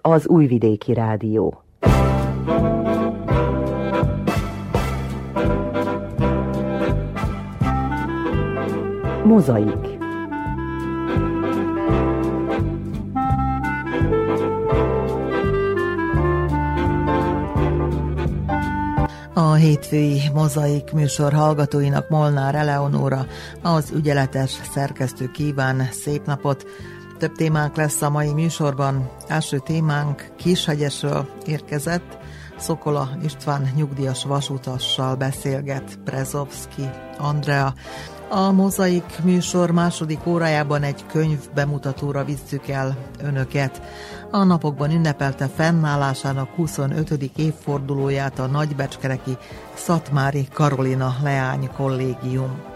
az 0.00 0.28
Újvidéki 0.28 0.94
Rádió. 0.94 1.62
Mozaik 9.24 9.94
A 19.36 19.52
hétfői 19.52 20.20
mozaik 20.34 20.92
műsor 20.92 21.32
hallgatóinak 21.32 22.08
Molnár 22.08 22.54
Eleonóra, 22.54 23.26
az 23.62 23.90
ügyeletes 23.94 24.50
szerkesztő 24.74 25.30
kíván 25.30 25.88
szép 25.92 26.26
napot. 26.26 26.66
Több 27.18 27.32
témánk 27.32 27.76
lesz 27.76 28.02
a 28.02 28.10
mai 28.10 28.32
műsorban. 28.32 29.10
Első 29.26 29.58
témánk 29.58 30.32
Kishegyesről 30.36 31.28
érkezett. 31.46 32.18
Szokola 32.58 33.08
István 33.22 33.72
nyugdíjas 33.76 34.24
vasutassal 34.24 35.14
beszélget 35.14 35.98
Brezovski 36.04 36.90
Andrea. 37.18 37.74
A 38.28 38.52
Mozaik 38.52 39.22
műsor 39.22 39.70
második 39.70 40.26
órájában 40.26 40.82
egy 40.82 41.06
könyv 41.06 41.38
bemutatóra 41.54 42.24
visszük 42.24 42.68
el 42.68 42.96
önöket. 43.22 43.82
A 44.30 44.44
napokban 44.44 44.90
ünnepelte 44.90 45.48
fennállásának 45.48 46.48
25. 46.54 47.30
évfordulóját 47.36 48.38
a 48.38 48.46
nagybecskereki 48.46 49.36
Szatmári 49.74 50.48
Karolina 50.52 51.16
Leány 51.22 51.70
kollégium. 51.76 52.73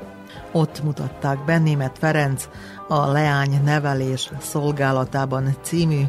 Ott 0.52 0.83
mutatták 0.83 1.45
be 1.45 1.59
Német 1.59 1.98
Ferenc 1.98 2.48
a 2.89 3.06
Leány 3.06 3.61
nevelés 3.65 4.30
szolgálatában 4.41 5.56
című 5.62 6.02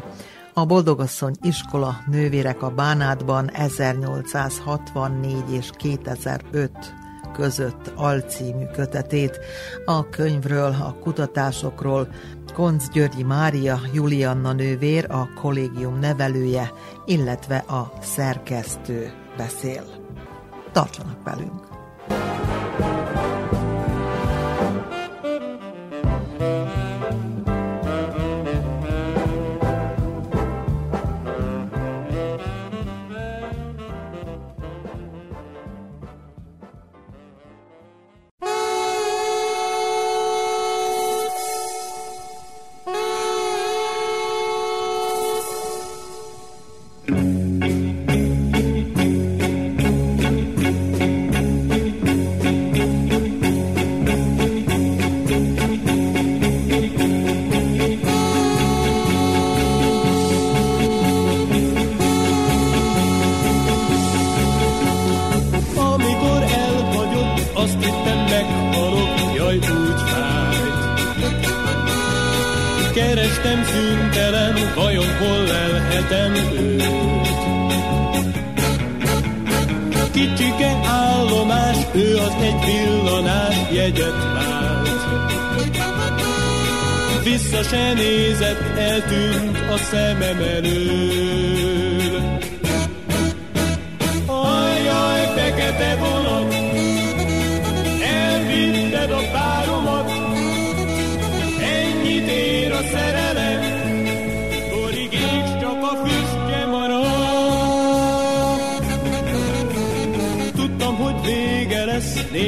a 0.54 0.64
Boldogasszony 0.64 1.34
iskola 1.42 1.96
nővérek 2.06 2.62
a 2.62 2.70
Bánátban 2.70 3.50
1864 3.50 5.52
és 5.52 5.70
2005 5.76 6.70
között 7.32 7.92
alcímű 7.96 8.64
kötetét. 8.72 9.40
A 9.84 10.08
könyvről, 10.08 10.76
a 10.80 10.96
kutatásokról 11.00 12.08
Konc 12.54 12.88
Györgyi 12.88 13.22
Mária, 13.22 13.80
Julianna 13.92 14.52
nővér, 14.52 15.06
a 15.10 15.28
kollégium 15.40 15.98
nevelője, 15.98 16.72
illetve 17.04 17.56
a 17.56 17.92
szerkesztő 18.00 19.12
beszél. 19.36 19.84
Tartsanak 20.72 21.22
velünk! 21.24 21.68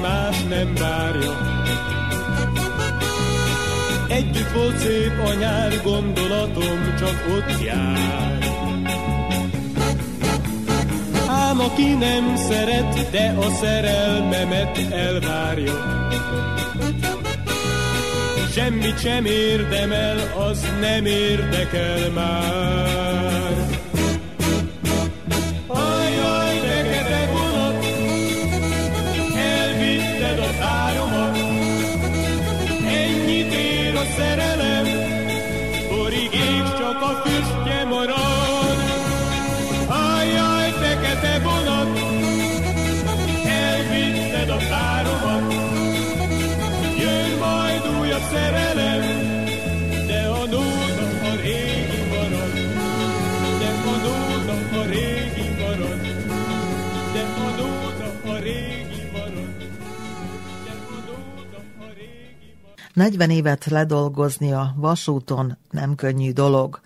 más 0.00 0.42
nem 0.48 0.74
várja. 0.74 1.36
Együtt 4.08 4.52
volt 4.52 4.76
szép 4.76 5.12
a 5.24 5.34
nyár, 5.34 5.82
gondolatom 5.82 6.94
csak 6.98 7.26
ott 7.36 7.64
jár. 7.64 8.38
Ám 11.26 11.60
aki 11.60 11.94
nem 11.94 12.36
szeret, 12.36 13.10
de 13.10 13.36
a 13.38 13.50
szerelmemet 13.50 14.78
elvárja. 14.92 16.06
Semmit 18.52 19.00
sem 19.00 19.24
érdemel, 19.24 20.16
az 20.48 20.66
nem 20.80 21.06
érdekel 21.06 22.10
már. 22.10 23.57
Negyven 62.98 63.30
évet 63.30 63.64
ledolgozni 63.64 64.52
a 64.52 64.72
vasúton 64.76 65.56
nem 65.70 65.94
könnyű 65.94 66.32
dolog. 66.32 66.80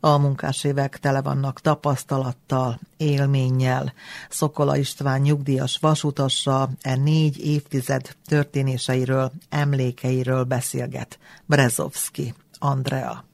A 0.00 0.18
munkásévek 0.18 0.98
tele 0.98 1.22
vannak 1.22 1.60
tapasztalattal, 1.60 2.78
élménnyel. 2.96 3.92
Szokola 4.28 4.76
István 4.76 5.20
nyugdíjas 5.20 5.78
vasutassa 5.80 6.68
e 6.82 6.96
négy 6.96 7.46
évtized 7.46 8.16
történéseiről, 8.26 9.32
emlékeiről 9.48 10.44
beszélget. 10.44 11.18
Brezovski 11.46 12.34
Andrea. 12.58 13.24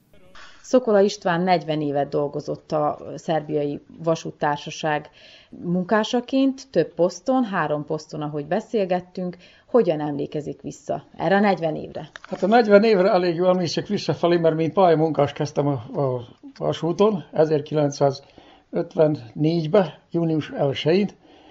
Szokola 0.63 1.01
István 1.01 1.41
40 1.41 1.81
évet 1.81 2.09
dolgozott 2.09 2.73
a 2.73 2.99
szerbiai 3.17 3.81
vasúttársaság 4.03 5.11
munkásaként, 5.51 6.71
több 6.71 6.95
poszton, 6.95 7.45
három 7.45 7.85
poszton, 7.85 8.23
ahogy 8.23 8.47
beszélgettünk. 8.47 9.37
Hogyan 9.73 10.01
emlékezik 10.01 10.63
vissza 10.63 11.03
erre 11.17 11.37
a 11.37 11.41
40 11.41 11.77
évre? 11.77 12.11
Hát 12.23 12.43
a 12.43 12.47
40 12.47 12.85
évre 12.85 13.11
elég 13.11 13.35
jól 13.35 13.49
emlékszek 13.49 13.87
visszafelé, 13.87 14.37
mert 14.37 14.55
mint 14.55 14.73
pályamunkás 14.73 15.33
kezdtem 15.33 15.67
a, 15.67 15.73
a 16.01 16.21
vasúton 16.59 17.25
1954-ben, 17.35 19.93
június 20.11 20.53
1-én. 20.57 21.09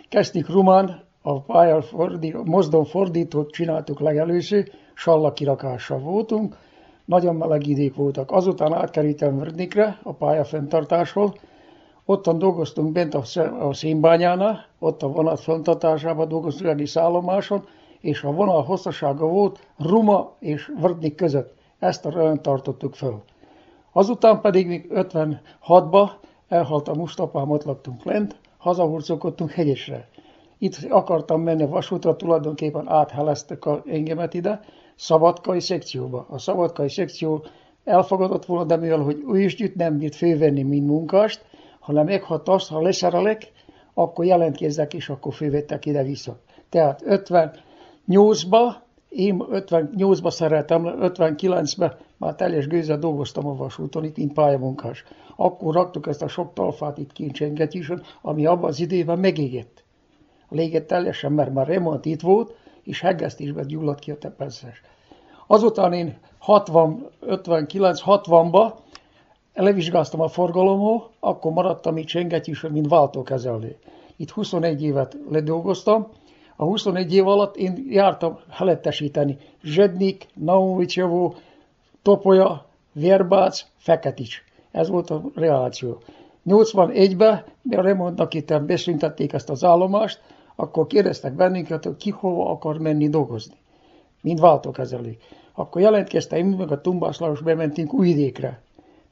Kezdtük 0.09 0.49
Rumán, 0.49 1.03
a 1.21 1.39
fordít, 1.81 2.43
mozdon 2.43 2.85
fordítót 2.85 3.51
csináltuk 3.51 3.99
legelőször, 3.99 4.71
sallakirakással 4.93 5.99
voltunk, 5.99 6.57
nagyon 7.05 7.35
meleg 7.35 7.67
idők 7.67 7.95
voltak. 7.95 8.31
Azután 8.31 8.73
átkerültem 8.73 9.37
Vrdnikre, 9.37 9.99
a 10.03 10.13
pálya 10.13 10.43
fenntartásról, 10.43 11.35
ottan 12.05 12.37
dolgoztunk 12.37 12.91
bent 12.91 13.13
a 13.13 13.23
szénbányánál, 13.73 14.65
ott 14.79 15.03
a 15.03 15.07
vonat 15.07 15.39
fenntartásában 15.39 16.27
dolgoztunk 16.27 16.79
egy 16.79 16.87
szállomáson, 16.87 17.65
és 18.01 18.23
a 18.23 18.31
vonal 18.31 18.63
hosszasága 18.63 19.25
volt 19.25 19.67
Ruma 19.77 20.35
és 20.39 20.71
Vrdnik 20.79 21.15
között. 21.15 21.53
Ezt 21.79 22.05
a 22.05 22.11
rajont 22.11 22.41
tartottuk 22.41 22.95
föl. 22.95 23.23
Azután 23.91 24.41
pedig 24.41 24.67
még 24.67 24.87
56-ba 24.93 26.09
elhalt 26.47 26.87
a 26.87 26.95
mustapám, 26.95 27.49
ott 27.49 27.63
laktunk 27.63 28.03
lent, 28.03 28.35
hazahurcolkodtunk 28.57 29.51
hegyesre. 29.51 30.09
Itt 30.57 30.77
akartam 30.89 31.41
menni 31.41 31.65
vasútra, 31.65 32.15
tulajdonképpen 32.15 32.89
átheleztek 32.89 33.65
a 33.65 33.81
engemet 33.85 34.33
ide, 34.33 34.59
szabadkai 34.95 35.59
szekcióba. 35.59 36.25
A 36.29 36.37
szabadkai 36.37 36.89
szekció 36.89 37.45
elfogadott 37.83 38.45
volna, 38.45 38.63
de 38.65 38.75
mivel, 38.75 38.99
hogy 38.99 39.23
ő 39.33 39.41
is 39.41 39.55
gyűjt 39.55 39.75
nem 39.75 39.97
bírt 39.97 40.15
fővenni, 40.15 40.61
mint 40.61 40.87
munkást, 40.87 41.45
hanem 41.79 42.05
meghat 42.05 42.49
azt, 42.49 42.69
ha 42.69 42.81
leszerelek, 42.81 43.51
akkor 43.93 44.25
jelentkezzek, 44.25 44.93
és 44.93 45.09
akkor 45.09 45.33
fővettek 45.33 45.85
ide-vissza. 45.85 46.39
Tehát 46.69 47.01
58-ba, 48.11 48.75
én 49.09 49.43
58-ba 49.51 50.29
szeretem, 50.29 50.83
59-ben 50.99 51.97
már 52.17 52.35
teljes 52.35 52.67
gőzzel 52.67 52.99
dolgoztam 52.99 53.47
a 53.47 53.55
vasúton, 53.55 54.03
itt 54.03 54.17
mint 54.17 54.33
pályamunkás. 54.33 55.03
Akkor 55.35 55.73
raktuk 55.73 56.07
ezt 56.07 56.21
a 56.21 56.27
sok 56.27 56.53
talfát 56.53 56.97
itt 56.97 57.11
kincsengetisen, 57.11 58.01
ami 58.21 58.45
abban 58.45 58.69
az 58.69 58.79
időben 58.79 59.19
megégett. 59.19 59.83
A 60.47 60.55
léget 60.55 60.87
teljesen, 60.87 61.31
mert 61.31 61.53
már 61.53 61.67
remont 61.67 62.05
itt 62.05 62.21
volt, 62.21 62.55
és 62.83 63.01
hegesztésben 63.01 63.67
gyulladt 63.67 63.99
ki 63.99 64.11
a 64.11 64.17
tepeszes. 64.17 64.81
Azután 65.47 65.93
én 65.93 66.17
60, 66.37 67.09
59, 67.19 68.01
60-ba 68.05 68.73
levizsgáztam 69.53 70.21
a 70.21 70.27
forgalomhoz, 70.27 71.01
akkor 71.19 71.51
maradtam 71.51 71.97
itt 71.97 72.05
Csengetyűsön, 72.05 72.71
mint 72.71 72.89
váltókezelő. 72.89 73.77
Itt 74.15 74.29
21 74.29 74.83
évet 74.83 75.17
ledolgoztam, 75.29 76.07
a 76.61 76.65
21 76.65 77.13
év 77.13 77.27
alatt 77.27 77.55
én 77.55 77.85
jártam 77.89 78.39
helettesíteni 78.49 79.37
Zsednik, 79.63 80.27
Naumovicsevó, 80.33 81.35
Topolya, 82.01 82.65
Vérbác, 82.91 83.65
Feketics. 83.77 84.43
Ez 84.71 84.89
volt 84.89 85.09
a 85.09 85.21
reláció. 85.35 86.01
81-ben, 86.47 87.43
a 87.69 87.81
remontnak 87.81 88.33
itt 88.33 88.61
beszüntették 88.61 89.33
ezt 89.33 89.49
az 89.49 89.63
állomást, 89.63 90.21
akkor 90.55 90.87
kérdeztek 90.87 91.33
bennünket, 91.33 91.83
hogy 91.83 91.95
ki 91.95 92.09
hova 92.09 92.49
akar 92.49 92.77
menni 92.77 93.09
dolgozni, 93.09 93.55
mint 94.21 94.39
váltókezelők. 94.39 95.17
Akkor 95.53 95.81
jelentkeztem, 95.81 96.45
mi 96.45 96.55
meg 96.55 96.71
a 96.71 96.81
Tumbás 96.81 97.19
Lajos 97.19 97.41
bementünk 97.41 97.93
Újvidékre. 97.93 98.61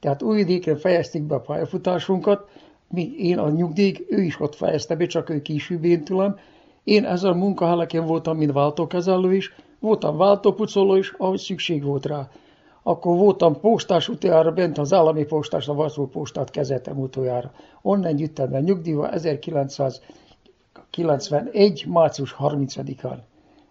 Tehát 0.00 0.22
Újvidékre 0.22 0.76
fejezték 0.76 1.22
be 1.22 1.34
a 1.34 1.40
pályafutásunkat, 1.40 2.48
mi, 2.88 3.12
én 3.18 3.38
a 3.38 3.50
nyugdíj, 3.50 4.06
ő 4.08 4.22
is 4.22 4.40
ott 4.40 4.54
fejezte 4.54 4.96
be, 4.96 5.06
csak 5.06 5.30
ő 5.30 5.42
később 5.42 5.84
én 5.84 6.04
tőlem. 6.04 6.38
Én 6.84 7.04
ezzel 7.04 7.32
munkahelyeken 7.32 8.06
voltam, 8.06 8.36
mint 8.36 8.52
váltókezelő 8.52 9.34
is, 9.34 9.54
voltam 9.78 10.16
váltópucoló 10.16 10.94
is, 10.94 11.14
ahogy 11.18 11.38
szükség 11.38 11.84
volt 11.84 12.06
rá. 12.06 12.28
Akkor 12.82 13.16
voltam 13.16 13.60
postás 13.60 14.08
utoljára, 14.08 14.52
bent 14.52 14.78
az 14.78 14.92
állami 14.92 15.24
postás, 15.24 15.68
a 15.68 15.74
Varsó 15.74 16.06
postát 16.06 16.50
kezeltem 16.50 16.98
utoljára. 16.98 17.52
Onnan 17.82 18.18
jöttem 18.18 18.50
be 18.50 18.60
nyugdíjba 18.60 19.10
1991. 19.10 21.86
március 21.86 22.36
30-án, 22.38 23.18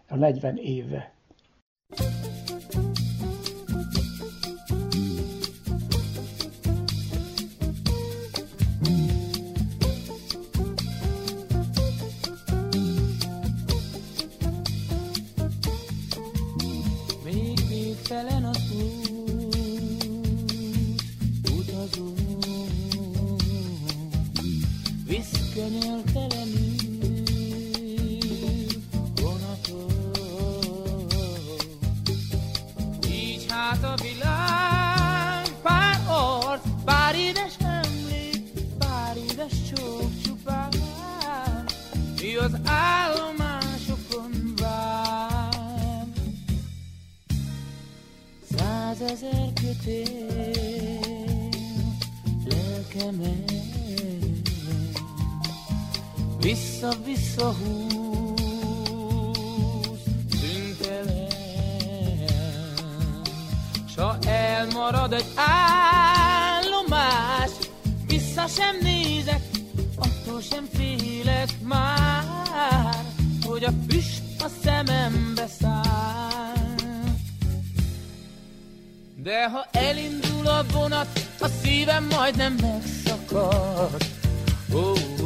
a 0.10 0.16
40 0.16 0.58
éve. 0.58 1.14
Vissza-vissza 56.40 57.54
húz, 57.54 58.40
szüntelen, 60.32 61.28
S 63.88 63.96
ha 63.96 64.18
elmarad 64.28 65.14
egy 65.14 65.32
állomás, 65.36 67.50
vissza 68.08 68.48
sem 68.48 68.78
nézek, 68.82 69.42
attól 69.96 70.42
sem 70.42 70.68
félek 70.74 71.50
már, 71.62 73.06
hogy 73.46 73.64
a 73.64 73.72
füst 73.90 74.22
a 74.44 74.48
szemembe 74.64 75.48
száll. 75.60 76.39
De 79.30 79.50
ha 79.52 79.68
elindul 79.72 80.48
a 80.48 80.64
vonat, 80.72 81.08
a 81.40 81.48
szívem 81.48 82.08
majdnem 82.10 82.56
megszakad. 82.62 84.04
Oh. 84.72 85.19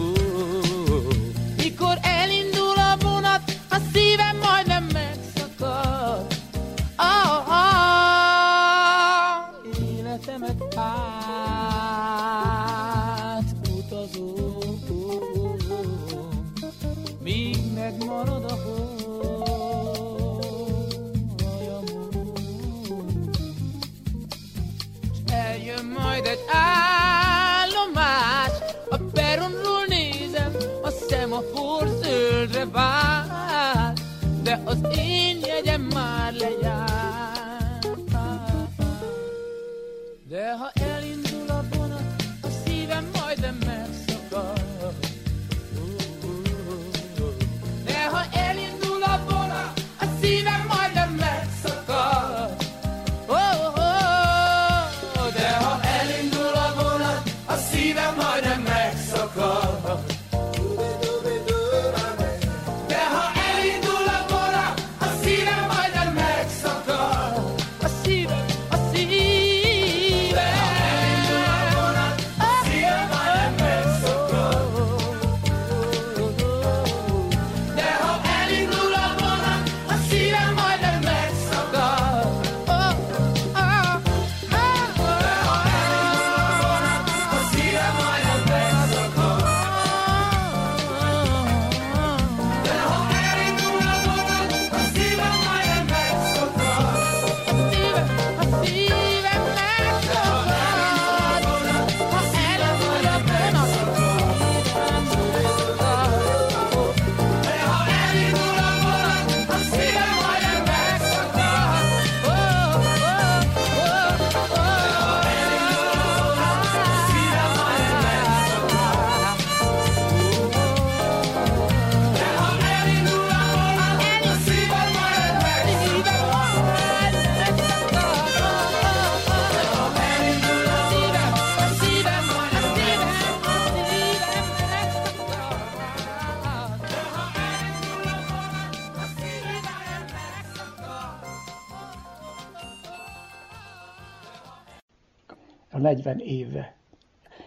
40 145.93 146.19
éve. 146.19 146.75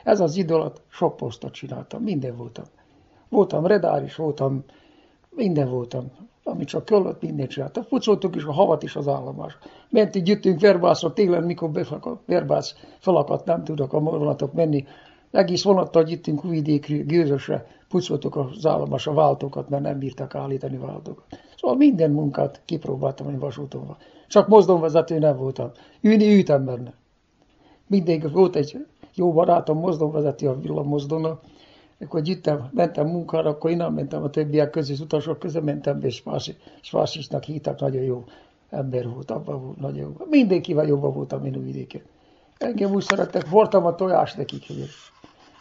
Ez 0.05 0.21
az 0.21 0.37
idő 0.37 0.55
alatt 0.55 0.83
sok 0.89 1.17
posztot 1.17 1.53
csináltam, 1.53 2.03
minden 2.03 2.37
voltam. 2.37 2.65
Voltam 3.29 3.67
redár 3.67 4.03
is, 4.03 4.17
voltam, 4.17 4.65
minden 5.31 5.69
voltam, 5.71 6.11
amit 6.43 6.69
csak 6.69 6.85
kellett, 6.85 7.23
mindent 7.23 7.51
csináltam. 7.51 7.85
Pucoltuk 7.89 8.37
is 8.37 8.45
a 8.45 8.53
havat 8.53 8.83
is 8.83 8.97
az 8.97 9.09
állomás. 9.09 9.59
Menti 9.91 10.23
gyűjtünk 10.23 10.61
verbászra 10.61 11.13
télen, 11.13 11.43
mikor 11.43 11.71
befakadt, 11.71 12.27
verbász 12.27 12.75
felakadt, 12.99 13.45
nem 13.45 13.65
tudok 13.65 13.93
a 13.93 14.01
vonatok 14.01 14.53
menni. 14.53 14.85
Egész 15.31 15.63
vonattal 15.63 16.03
gyűjtünk 16.03 16.45
Újvidékre, 16.45 16.97
Gőzösre, 16.97 17.67
pucoltuk 17.89 18.37
az 18.37 18.67
állomás 18.67 19.07
a 19.07 19.13
váltókat, 19.13 19.69
mert 19.69 19.83
nem 19.83 19.99
bírtak 19.99 20.35
állítani 20.35 20.77
váltókat. 20.77 21.25
Szóval 21.57 21.77
minden 21.77 22.11
munkát 22.11 22.61
kipróbáltam, 22.65 23.27
hogy 23.27 23.39
vasúton 23.39 23.97
Csak 24.29 24.49
mozdonvezető 24.49 25.19
nem 25.19 25.37
voltam. 25.37 25.71
Ülni 26.01 26.35
ültem 26.35 26.65
benne. 26.65 26.95
Mindig 27.87 28.33
volt 28.33 28.57
egy 28.57 28.87
jó 29.15 29.33
barátom, 29.33 29.79
mozdonvezető 29.79 30.49
a 30.49 30.61
villammozdona, 30.61 31.41
akkor 32.01 32.21
gyűjtem, 32.21 32.69
mentem 32.73 33.07
munkára, 33.07 33.51
akkor 33.51 33.71
innen 33.71 33.93
mentem 33.93 34.23
a 34.23 34.31
többiek 34.31 34.71
közé, 34.71 34.93
az 34.93 35.01
utasok 35.01 35.39
közé 35.39 35.61
mentem, 35.61 36.03
és 36.03 36.23
Spásisnak 36.81 37.45
hívtak, 37.45 37.81
nagyon 37.81 38.03
jó 38.03 38.25
ember 38.71 39.09
volt, 39.09 39.31
abban 39.31 39.65
volt 39.65 39.81
nagyon 39.81 39.99
jó. 39.99 40.27
Mindenkivel 40.31 40.87
jobban 40.87 41.13
voltam, 41.13 41.41
mint 41.41 41.57
vidéken. 41.57 42.03
Engem 42.59 42.93
úgy 42.93 43.03
szerettek, 43.03 43.49
voltam 43.49 43.87
a 43.87 43.95
tojás 43.95 44.35
nekik, 44.35 44.67
hogy 44.67 44.89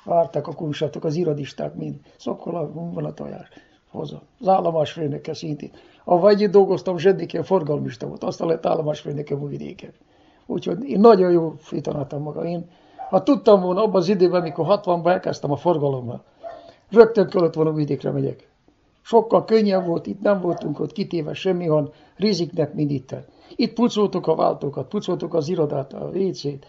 vártak 0.03 0.47
a 0.47 0.53
kunsatok, 0.53 1.03
az 1.03 1.15
irodisták 1.15 1.75
mind. 1.75 1.95
Szokola, 2.17 2.71
van 2.73 3.05
a 3.05 3.13
tojás. 3.13 3.47
Hozzá. 3.89 4.17
Az 4.39 4.47
állomásfőnöke 4.47 5.33
szintén. 5.33 5.71
A 6.03 6.27
együtt 6.27 6.51
dolgoztam, 6.51 6.97
zseddiken 6.97 7.43
forgalmista 7.43 8.07
volt, 8.07 8.23
aztán 8.23 8.47
lett 8.47 8.65
állomásfőnöke 8.65 9.35
vidéken. 9.35 9.91
Úgyhogy 10.45 10.89
én 10.89 10.99
nagyon 10.99 11.31
jó 11.31 11.53
fitanáltam 11.57 12.21
maga. 12.21 12.45
Én 12.45 12.65
ha 13.09 13.23
tudtam 13.23 13.61
volna 13.61 13.81
abban 13.83 14.01
az 14.01 14.09
időben, 14.09 14.41
amikor 14.41 14.65
60-ban 14.69 15.07
elkezdtem 15.07 15.51
a 15.51 15.55
forgalommal, 15.55 16.23
rögtön 16.89 17.29
kellett 17.29 17.53
volna 17.53 17.71
vidékre 17.73 18.11
megyek. 18.11 18.49
Sokkal 19.01 19.45
könnyebb 19.45 19.85
volt, 19.85 20.07
itt 20.07 20.21
nem 20.21 20.41
voltunk 20.41 20.79
ott 20.79 20.91
kitéve 20.91 21.33
semmihon, 21.33 21.91
riziknek, 22.15 22.73
mint 22.73 22.91
itt. 22.91 23.15
Itt 23.55 23.73
pucoltuk 23.73 24.27
a 24.27 24.35
váltókat, 24.35 24.87
pucoltuk 24.87 25.33
az 25.33 25.47
irodát, 25.47 25.93
a 25.93 26.09
WC-t, 26.13 26.65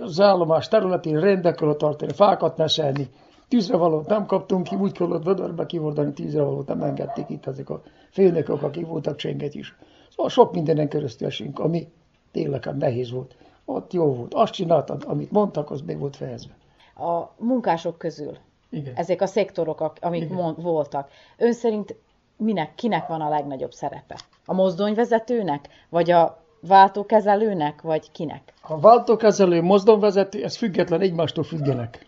az 0.00 0.20
állomás 0.20 0.68
területén 0.68 1.20
rendbe 1.20 1.52
kellett 1.52 1.78
tartani, 1.78 2.12
fákat 2.12 2.56
neszelni, 2.56 3.08
tűzrevalót 3.48 4.08
nem 4.08 4.26
kaptunk 4.26 4.64
ki, 4.64 4.76
úgy 4.76 4.92
kellett 4.92 5.24
vödörbe 5.24 5.66
kivordani 5.66 6.12
tűzrevalót, 6.12 6.66
nem 6.66 6.82
engedték 6.82 7.28
itt 7.28 7.46
ezek 7.46 7.70
a 7.70 7.82
főnökök, 8.12 8.62
akik 8.62 8.86
voltak 8.86 9.16
csenget 9.16 9.54
is. 9.54 9.76
Szóval 10.10 10.30
sok 10.30 10.52
mindenen 10.52 10.88
keresztül 10.88 11.26
esünk, 11.26 11.58
ami 11.58 11.88
tényleg 12.32 12.68
nehéz 12.78 13.10
volt 13.10 13.34
ott 13.68 13.92
jó 13.92 14.14
volt. 14.14 14.34
Azt 14.34 14.52
csináltad, 14.52 15.04
amit 15.06 15.30
mondtak, 15.30 15.70
az 15.70 15.80
még 15.80 15.98
volt 15.98 16.16
fejezve. 16.16 16.52
A 16.96 17.30
munkások 17.36 17.98
közül, 17.98 18.36
Igen. 18.70 18.94
ezek 18.94 19.20
a 19.20 19.26
szektorok, 19.26 19.92
amik 20.00 20.30
mond, 20.30 20.62
voltak, 20.62 21.10
ön 21.36 21.52
szerint 21.52 21.94
minek, 22.36 22.74
kinek 22.74 23.06
van 23.06 23.20
a 23.20 23.28
legnagyobb 23.28 23.72
szerepe? 23.72 24.18
A 24.44 24.54
mozdonyvezetőnek, 24.54 25.68
vagy 25.88 26.10
a 26.10 26.42
váltókezelőnek, 26.60 27.82
vagy 27.82 28.10
kinek? 28.10 28.52
A 28.60 28.80
váltókezelő, 28.80 29.62
mozdonyvezető, 29.62 30.44
ez 30.44 30.56
független, 30.56 31.00
egymástól 31.00 31.44
függenek. 31.44 32.06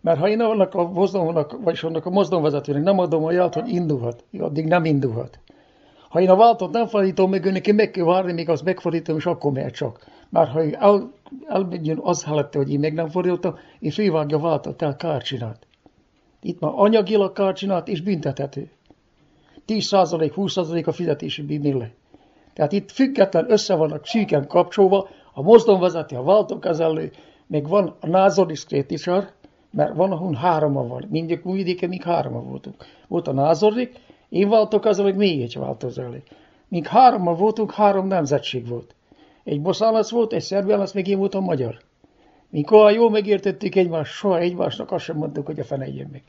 Mert 0.00 0.18
ha 0.18 0.28
én 0.28 0.40
annak 0.40 0.74
a 0.74 0.88
mozdonynak, 0.88 1.62
vagy 1.62 1.78
annak 1.82 2.06
a 2.06 2.10
mozdonyvezetőnek 2.10 2.82
nem 2.82 2.98
adom 2.98 3.24
a 3.24 3.32
jelt, 3.32 3.54
hogy 3.54 3.68
indulhat, 3.68 4.24
addig 4.38 4.66
nem 4.66 4.84
indulhat. 4.84 5.38
Ha 6.10 6.20
én 6.20 6.30
a 6.30 6.36
váltót 6.36 6.72
nem 6.72 6.86
fordítom 6.86 7.30
meg, 7.30 7.44
ő 7.44 7.50
neki 7.50 7.72
meg 7.72 7.90
kell 7.90 8.04
várni, 8.04 8.32
még 8.32 8.48
azt 8.48 8.64
megfordítom, 8.64 9.16
és 9.16 9.26
akkor 9.26 9.52
mehet 9.52 9.74
csak. 9.74 10.06
Már 10.28 10.48
ha 10.48 10.60
el, 10.60 11.12
elmegyön 11.46 11.98
az 12.02 12.22
halette, 12.22 12.58
hogy 12.58 12.72
én 12.72 12.80
meg 12.80 12.94
nem 12.94 13.08
fordítottam, 13.08 13.58
én 13.78 13.90
fővágja 13.90 14.38
váltat, 14.38 14.76
tehát 14.76 14.96
kár 14.96 15.22
csinált. 15.22 15.66
Itt 16.42 16.60
már 16.60 16.72
anyagilag 16.74 17.32
kár 17.32 17.52
csinált, 17.52 17.88
és 17.88 18.00
büntethető. 18.00 18.70
10% 19.66 20.32
20% 20.36 20.86
a 20.86 20.92
fizetési 20.92 21.42
bírni 21.42 21.92
Tehát 22.52 22.72
itt 22.72 22.90
független 22.90 23.50
össze 23.50 23.74
vannak 23.74 24.06
szűken 24.06 24.46
kapcsolva, 24.46 25.08
a 25.32 25.42
mozdonvezető, 25.42 26.16
a 26.16 26.22
váltókezelő, 26.22 27.10
még 27.46 27.68
van 27.68 27.94
a 28.00 28.06
názordiszkrétisar, 28.06 29.30
mert 29.70 29.94
van, 29.94 30.12
ahol 30.12 30.34
hároma 30.34 30.86
van. 30.86 31.06
Mindjárt 31.10 31.44
újvidéken 31.44 31.88
még 31.88 32.02
hároma 32.02 32.42
voltunk. 32.42 32.84
Volt 33.08 33.28
a 33.28 33.32
názorik, 33.32 33.98
én 34.30 34.48
váltókezelő, 34.48 35.14
még 35.14 35.42
egy 35.42 35.56
váltókezelő. 35.58 36.22
Míg 36.68 36.86
hárommal 36.86 37.34
voltunk, 37.34 37.72
három 37.72 38.06
nemzetség 38.06 38.68
volt. 38.68 38.94
Egy 39.44 39.60
boszálac 39.60 40.10
volt, 40.10 40.32
egy 40.32 40.42
szerbiálac, 40.42 40.92
meg 40.92 41.08
én 41.08 41.18
voltam 41.18 41.44
magyar. 41.44 41.80
Mikor 42.50 42.92
jól 42.92 43.10
megértettük 43.10 43.74
egymást, 43.74 44.12
soha 44.12 44.38
egymásnak 44.38 44.92
azt 44.92 45.04
sem 45.04 45.16
mondtuk, 45.16 45.46
hogy 45.46 45.60
a 45.60 45.64
fene 45.64 45.84
egyen 45.84 46.08
meg. 46.12 46.22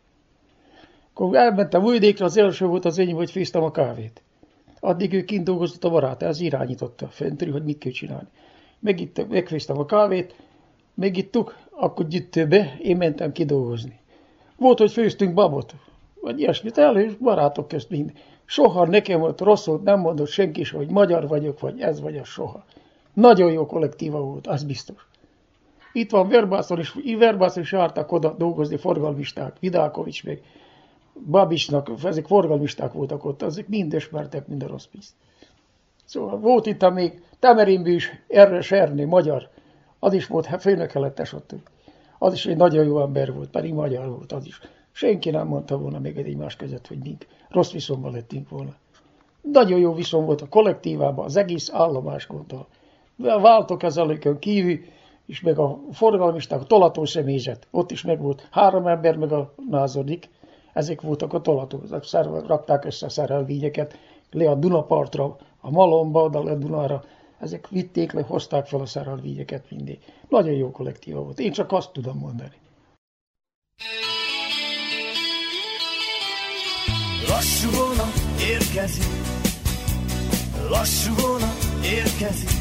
Akkor 1.14 1.36
elmentem 1.36 1.84
Újdékra, 1.84 2.26
az 2.26 2.38
első 2.38 2.66
volt 2.66 2.86
az 2.86 3.00
enyém, 3.00 3.16
hogy 3.16 3.32
főztem 3.32 3.64
a 3.64 3.72
kávét. 3.72 4.22
Addig 4.80 5.14
ő 5.14 5.24
kint 5.24 5.44
dolgozott 5.44 5.84
a 5.84 5.90
barát, 5.90 6.24
ez 6.24 6.40
irányította 6.40 7.08
fentről, 7.08 7.52
hogy 7.52 7.64
mit 7.64 7.78
kell 7.78 7.92
csinálni. 7.92 8.28
Megittem, 8.80 9.28
megfőztem 9.28 9.78
a 9.78 9.86
kávét, 9.86 10.36
megittuk, 10.94 11.58
akkor 11.70 12.08
gyűjtő 12.08 12.48
be, 12.48 12.78
én 12.82 12.98
mentem 12.98 13.32
kidolgozni. 13.32 14.00
Volt, 14.58 14.78
hogy 14.78 14.92
főztünk 14.92 15.34
babot, 15.34 15.76
vagy 16.22 16.40
ilyesmit 16.40 16.78
el, 16.78 16.98
és 16.98 17.16
barátok 17.16 17.68
közt 17.68 17.90
mind. 17.90 18.12
Soha 18.46 18.86
nekem 18.86 19.20
volt 19.20 19.42
rosszul, 19.42 19.82
nem 19.84 20.00
mondott 20.00 20.28
senki 20.28 20.64
hogy 20.66 20.90
magyar 20.90 21.28
vagyok, 21.28 21.60
vagy 21.60 21.82
ez 21.82 22.02
vagy 22.02 22.18
az 22.18 22.28
soha. 22.28 22.66
Nagyon 23.14 23.52
jó 23.52 23.66
kollektíva 23.66 24.22
volt, 24.22 24.48
az 24.48 24.64
biztos. 24.64 25.08
Itt 25.94 26.12
van 26.12 26.28
Verbászon 26.28 26.80
is, 26.80 26.96
Verbászon 27.18 27.64
is 27.64 27.72
jártak 27.72 28.12
oda 28.12 28.36
dolgozni 28.38 28.78
forgalmisták, 28.78 29.56
Vidálkovics 29.60 30.24
meg 30.24 30.42
Babisnak, 31.30 31.90
ezek 32.04 32.26
forgalmisták 32.26 32.94
voltak 32.94 33.26
ott, 33.26 33.42
azok 33.42 33.68
mind 33.68 33.94
ismertek 33.94 34.48
mind 34.48 34.64
a 34.64 34.68
rossz 34.68 34.86
piszt. 34.86 35.14
Szóval 36.06 36.40
volt 36.40 36.66
itt 36.66 36.90
még 36.90 37.24
Temerinbű 37.40 37.94
is, 37.94 38.24
erre 38.28 38.62
Serné, 38.62 39.06
magyar, 39.06 39.50
az 40.00 40.14
is 40.14 40.28
volt 40.28 40.48
főnök 40.60 40.92
helettes 40.92 41.34
ott. 41.34 41.56
Az 42.18 42.34
is 42.34 42.46
egy 42.46 42.58
nagyon 42.58 42.86
jó 42.86 43.02
ember 43.02 43.34
volt, 43.34 43.50
pedig 43.50 43.74
magyar 43.74 44.10
volt 44.10 44.32
az 44.32 44.46
is. 44.46 44.62
Senki 44.92 45.30
nem 45.30 45.48
mondta 45.48 45.78
volna 45.78 46.00
még 46.00 46.18
egy 46.18 46.28
egymás 46.28 46.56
között, 46.56 46.88
hogy 46.88 46.98
mink. 47.04 47.28
Rossz 47.50 47.72
viszonyban 47.72 48.12
lettünk 48.12 48.50
volna. 48.50 48.76
Nagyon 49.42 49.80
jó 49.80 49.94
viszony 49.94 50.26
volt 50.26 50.42
a 50.42 50.48
kollektívában, 50.48 51.26
az 51.26 51.36
egész 51.36 51.70
állomás 51.74 52.28
gondol 52.28 52.68
váltókezelőkön 53.22 54.40
kívül, 54.40 54.80
és 55.26 55.42
meg 55.42 55.60
a 55.60 55.80
forgalmisták, 55.92 56.62
a 56.62 56.66
tolató 56.66 57.06
személyzet, 57.06 57.68
ott 57.72 57.92
is 57.92 58.04
meg 58.04 58.22
volt 58.22 58.48
három 58.52 58.88
ember, 58.88 59.18
meg 59.18 59.32
a 59.32 59.54
názodik, 59.70 60.30
ezek 60.74 61.02
voltak 61.02 61.34
a 61.34 61.42
tolató, 61.42 61.82
ezek 61.84 62.26
rakták 62.48 62.86
össze 62.86 63.06
a 63.06 63.10
szerelvényeket, 63.10 63.98
le 64.32 64.50
a 64.50 64.56
Dunapartra, 64.56 65.38
a 65.60 65.72
Malomba, 65.72 66.24
oda 66.24 66.44
le 66.44 66.56
Dunára, 66.56 67.04
ezek 67.40 67.70
vitték 67.70 68.12
le, 68.12 68.22
hozták 68.22 68.66
fel 68.66 68.80
a 68.80 68.86
szerelvényeket 68.86 69.66
mindig. 69.70 70.00
Nagyon 70.30 70.54
jó 70.54 70.72
kollektíva 70.72 71.24
volt, 71.24 71.40
én 71.40 71.52
csak 71.52 71.72
azt 71.72 71.92
tudom 71.92 72.18
mondani. 72.18 72.56
Lassú 77.42 77.70
vonat 77.72 78.22
érkezik, 78.40 79.06
lassú 80.70 81.16
vonat 81.16 81.66
érkezik, 81.84 82.52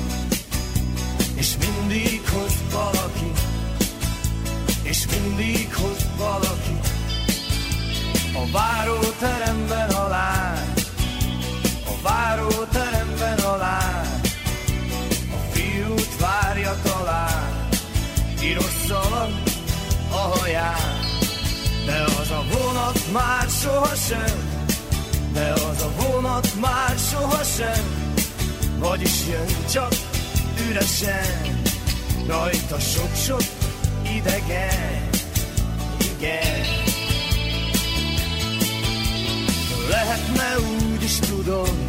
és 1.34 1.56
mindig 1.56 2.20
hoz 2.28 2.52
valaki, 2.72 3.30
és 4.82 5.06
mindig 5.06 5.75
hoz 5.75 6.06
valaki. 6.16 6.80
A 8.34 8.50
váróteremben 8.52 9.90
a 9.90 10.08
lány, 10.08 10.72
a 11.87 12.02
váróteremben 12.02 13.38
a 13.38 13.56
lány, 13.56 14.20
a 15.32 15.52
fiút 15.52 16.20
várja 16.20 16.76
talán, 16.82 17.68
piros 18.38 18.76
szalag 18.87 19.32
a 20.10 20.38
haján. 20.38 20.99
De 21.87 22.04
az 22.20 22.30
a 22.30 22.44
vonat 22.52 23.12
már 23.12 23.49
sohasem, 23.49 24.50
de 25.32 25.52
az 25.52 25.82
a 25.82 25.90
vonat 26.02 26.49
már 26.60 26.94
sohasem, 27.10 27.84
vagyis 28.78 29.26
jön 29.30 29.46
csak 29.72 29.92
üresen, 30.68 31.62
rajta 32.26 32.78
sok-sok 32.78 33.42
idegen, 34.16 35.08
igen. 35.99 36.64
Lehetne 39.88 40.58
úgy 40.58 41.02
is 41.02 41.18
tudom, 41.18 41.87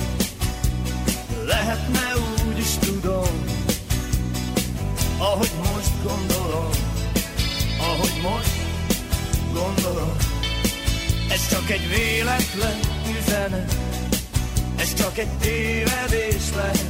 lehetne 1.46 2.14
úgy 2.16 2.58
is 2.58 2.74
tudom, 2.80 3.46
ahogy 5.18 5.52
most 5.58 5.92
gondolom, 6.04 6.70
ahogy 7.80 8.22
most 8.22 8.56
gondolom. 9.54 10.16
Ez 11.30 11.50
csak 11.50 11.70
egy 11.70 11.90
véletlen 11.90 12.91
üzenet. 13.20 13.76
Ez 14.78 14.94
csak 14.94 15.18
egy 15.18 15.32
tévedés 15.40 16.54
lehet. 16.56 16.86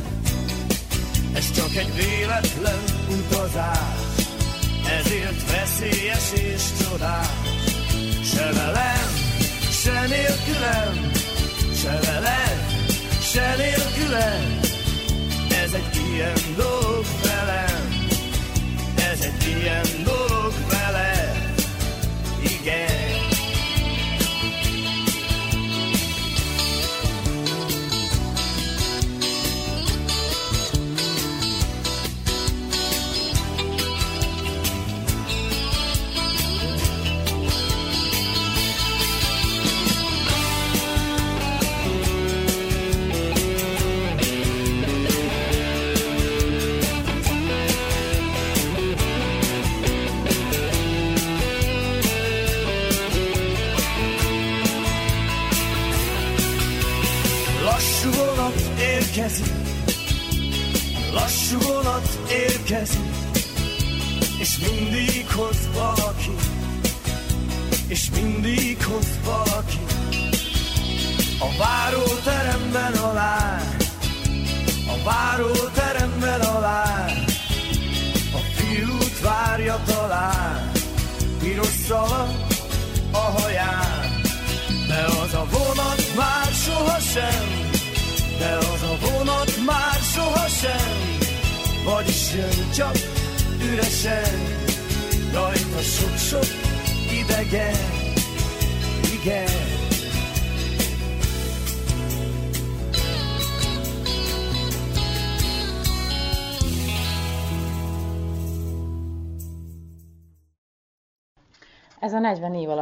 Ez 1.33 1.51
csak 1.51 1.75
egy 1.75 1.93
véletlen 1.95 2.79
utazás. 3.09 4.25
Ezért 4.99 5.51
veszélyes 5.51 6.31
és 6.33 6.63
csodás. 6.83 7.27
Se 8.23 8.51
velem, 8.53 9.09
se 9.71 10.07
nélkülem. 10.07 11.00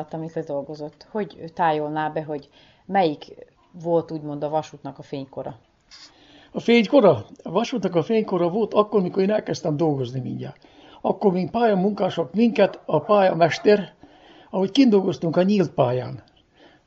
Alatt, 0.09 0.13
amit 0.13 0.33
ledolgozott, 0.33 1.07
hogy 1.11 1.51
tájolná 1.53 2.09
be, 2.09 2.23
hogy 2.23 2.49
melyik 2.85 3.47
volt 3.71 4.11
úgymond 4.11 4.43
a 4.43 4.49
vasútnak 4.49 4.97
a 4.97 5.01
fénykora? 5.01 5.57
A 6.51 6.59
fénykora, 6.59 7.25
a 7.43 7.51
vasútnak 7.51 7.95
a 7.95 8.03
fénykora 8.03 8.49
volt 8.49 8.73
akkor, 8.73 9.01
mikor 9.01 9.21
én 9.21 9.31
elkezdtem 9.31 9.77
dolgozni 9.77 10.19
mindjárt. 10.19 10.67
Akkor, 11.01 11.31
mint 11.31 11.51
pályamunkások, 11.51 12.33
minket 12.33 12.79
a 12.85 12.99
pályamester, 12.99 13.93
ahogy 14.49 14.71
kint 14.71 14.89
dolgoztunk 14.89 15.35
a 15.35 15.43
nyílt 15.43 15.71
pályán, 15.71 16.23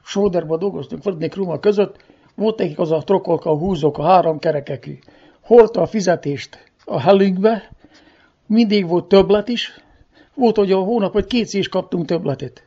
Sóderban 0.04 0.58
dolgoztunk, 0.58 1.02
Vrdnik 1.02 1.34
Ruma 1.34 1.58
között, 1.58 2.04
volt 2.34 2.58
nekik 2.58 2.78
az 2.78 2.90
a 2.90 3.02
trokolka, 3.02 3.50
a 3.50 3.58
húzók, 3.58 3.98
a 3.98 4.02
három 4.02 4.38
kerekekű. 4.38 4.98
Hordta 5.42 5.80
a 5.80 5.86
fizetést 5.86 6.72
a 6.84 7.00
helünkbe, 7.00 7.70
mindig 8.46 8.88
volt 8.88 9.08
többlet 9.08 9.48
is, 9.48 9.80
volt, 10.34 10.56
hogy 10.56 10.72
a 10.72 10.78
hónap, 10.78 11.12
vagy 11.12 11.26
kétszer 11.26 11.60
is 11.60 11.68
kaptunk 11.68 12.06
többletet. 12.06 12.64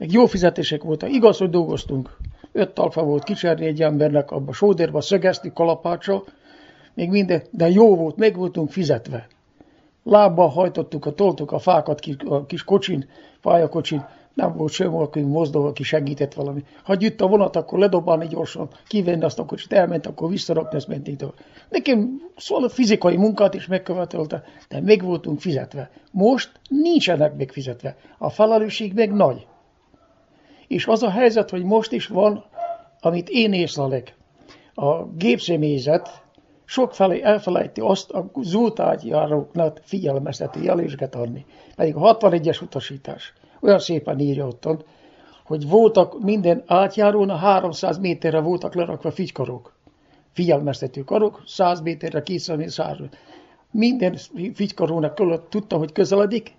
Meg 0.00 0.12
jó 0.12 0.26
fizetések 0.26 0.82
voltak. 0.82 1.12
Igaz, 1.12 1.38
hogy 1.38 1.50
dolgoztunk. 1.50 2.16
Öt 2.52 2.70
talfa 2.70 3.02
volt 3.02 3.24
kicserni 3.24 3.66
egy 3.66 3.82
embernek, 3.82 4.30
abba 4.30 4.52
sódérba 4.52 5.00
szögezni, 5.00 5.52
kalapácsa, 5.54 6.24
még 6.94 7.10
minden, 7.10 7.42
de 7.50 7.68
jó 7.68 7.96
volt, 7.96 8.16
meg 8.16 8.36
voltunk 8.36 8.70
fizetve. 8.70 9.26
Lábbal 10.02 10.48
hajtottuk, 10.48 11.06
a 11.06 11.14
toltuk 11.14 11.52
a 11.52 11.58
fákat 11.58 12.00
a 12.28 12.46
kis 12.46 12.64
kocsin, 12.64 13.08
pályakocsin, 13.42 14.06
nem 14.34 14.56
volt 14.56 14.72
sem, 14.72 14.94
aki 14.94 15.20
mozdul, 15.20 15.66
aki 15.66 15.82
segített 15.82 16.34
valami. 16.34 16.64
Ha 16.82 16.96
jött 16.98 17.20
a 17.20 17.26
vonat, 17.26 17.56
akkor 17.56 17.78
ledobálni 17.78 18.26
gyorsan, 18.26 18.68
kivenni 18.86 19.24
azt 19.24 19.38
a 19.38 19.44
kocsit, 19.44 19.72
elment, 19.72 20.06
akkor 20.06 20.30
visszarakni, 20.30 20.76
ezt 20.76 20.88
mentünk 20.88 21.18
tovább. 21.18 21.34
Nekem 21.68 22.20
szóval 22.36 22.64
a 22.64 22.68
fizikai 22.68 23.16
munkát 23.16 23.54
is 23.54 23.66
megkövetelte, 23.66 24.42
de 24.68 24.80
meg 24.80 25.02
voltunk 25.02 25.40
fizetve. 25.40 25.90
Most 26.10 26.50
nincsenek 26.68 27.36
megfizetve. 27.36 27.96
A 28.18 28.30
felelősség 28.30 28.94
meg 28.94 29.12
nagy. 29.12 29.46
És 30.70 30.86
az 30.86 31.02
a 31.02 31.10
helyzet, 31.10 31.50
hogy 31.50 31.64
most 31.64 31.92
is 31.92 32.06
van, 32.06 32.44
amit 33.00 33.28
én 33.28 33.52
észlelek, 33.52 34.16
a 34.74 35.04
gépszemélyzet 35.04 36.22
sokfelé 36.64 37.22
elfelejti 37.22 37.80
azt 37.80 38.10
a 38.10 38.30
zútátjáróknak 38.40 39.80
figyelmeztető 39.84 40.62
jelésket 40.62 41.14
adni. 41.14 41.46
Pedig 41.76 41.94
a 41.94 42.18
61-es 42.18 42.62
utasítás 42.62 43.32
olyan 43.60 43.78
szépen 43.78 44.18
írja 44.18 44.46
ottan, 44.46 44.84
hogy 45.44 45.68
voltak 45.68 46.22
minden 46.22 46.62
átjárón 46.66 47.30
a 47.30 47.36
300 47.36 47.98
méterre 47.98 48.40
voltak 48.40 48.74
lerakva 48.74 49.10
figykarok. 49.10 49.74
Figyelmeztető 50.32 51.00
karok, 51.00 51.42
100 51.46 51.80
méterre, 51.80 52.22
200 52.22 52.56
méterre, 52.56 53.08
Minden 53.70 54.16
figykarónak 54.54 55.14
között 55.14 55.50
tudta, 55.50 55.76
hogy 55.76 55.92
közeledik, 55.92 56.54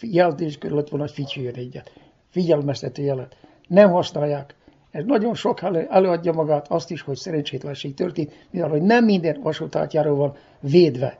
jelzés 0.00 0.58
körülött 0.58 0.88
van, 0.88 1.08
egyet. 1.34 1.92
Figyelmeztető 2.30 3.02
jelet. 3.02 3.36
Nem 3.66 3.90
használják. 3.90 4.54
Ez 4.90 5.04
nagyon 5.04 5.34
sok 5.34 5.62
elő, 5.62 5.86
előadja 5.90 6.32
magát 6.32 6.70
azt 6.70 6.90
is, 6.90 7.00
hogy 7.00 7.16
szerencsétlenség 7.16 7.94
történt, 7.94 8.46
mivel 8.50 8.68
hogy 8.68 8.82
nem 8.82 9.04
minden 9.04 9.40
vasútátjáró 9.42 10.16
van 10.16 10.36
védve. 10.60 11.18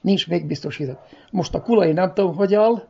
Nincs 0.00 0.28
megbiztosított. 0.28 1.00
Most 1.30 1.54
a 1.54 1.62
kulai 1.62 1.92
nem 1.92 2.14
tudom, 2.14 2.34
hogy 2.34 2.54
áll, 2.54 2.82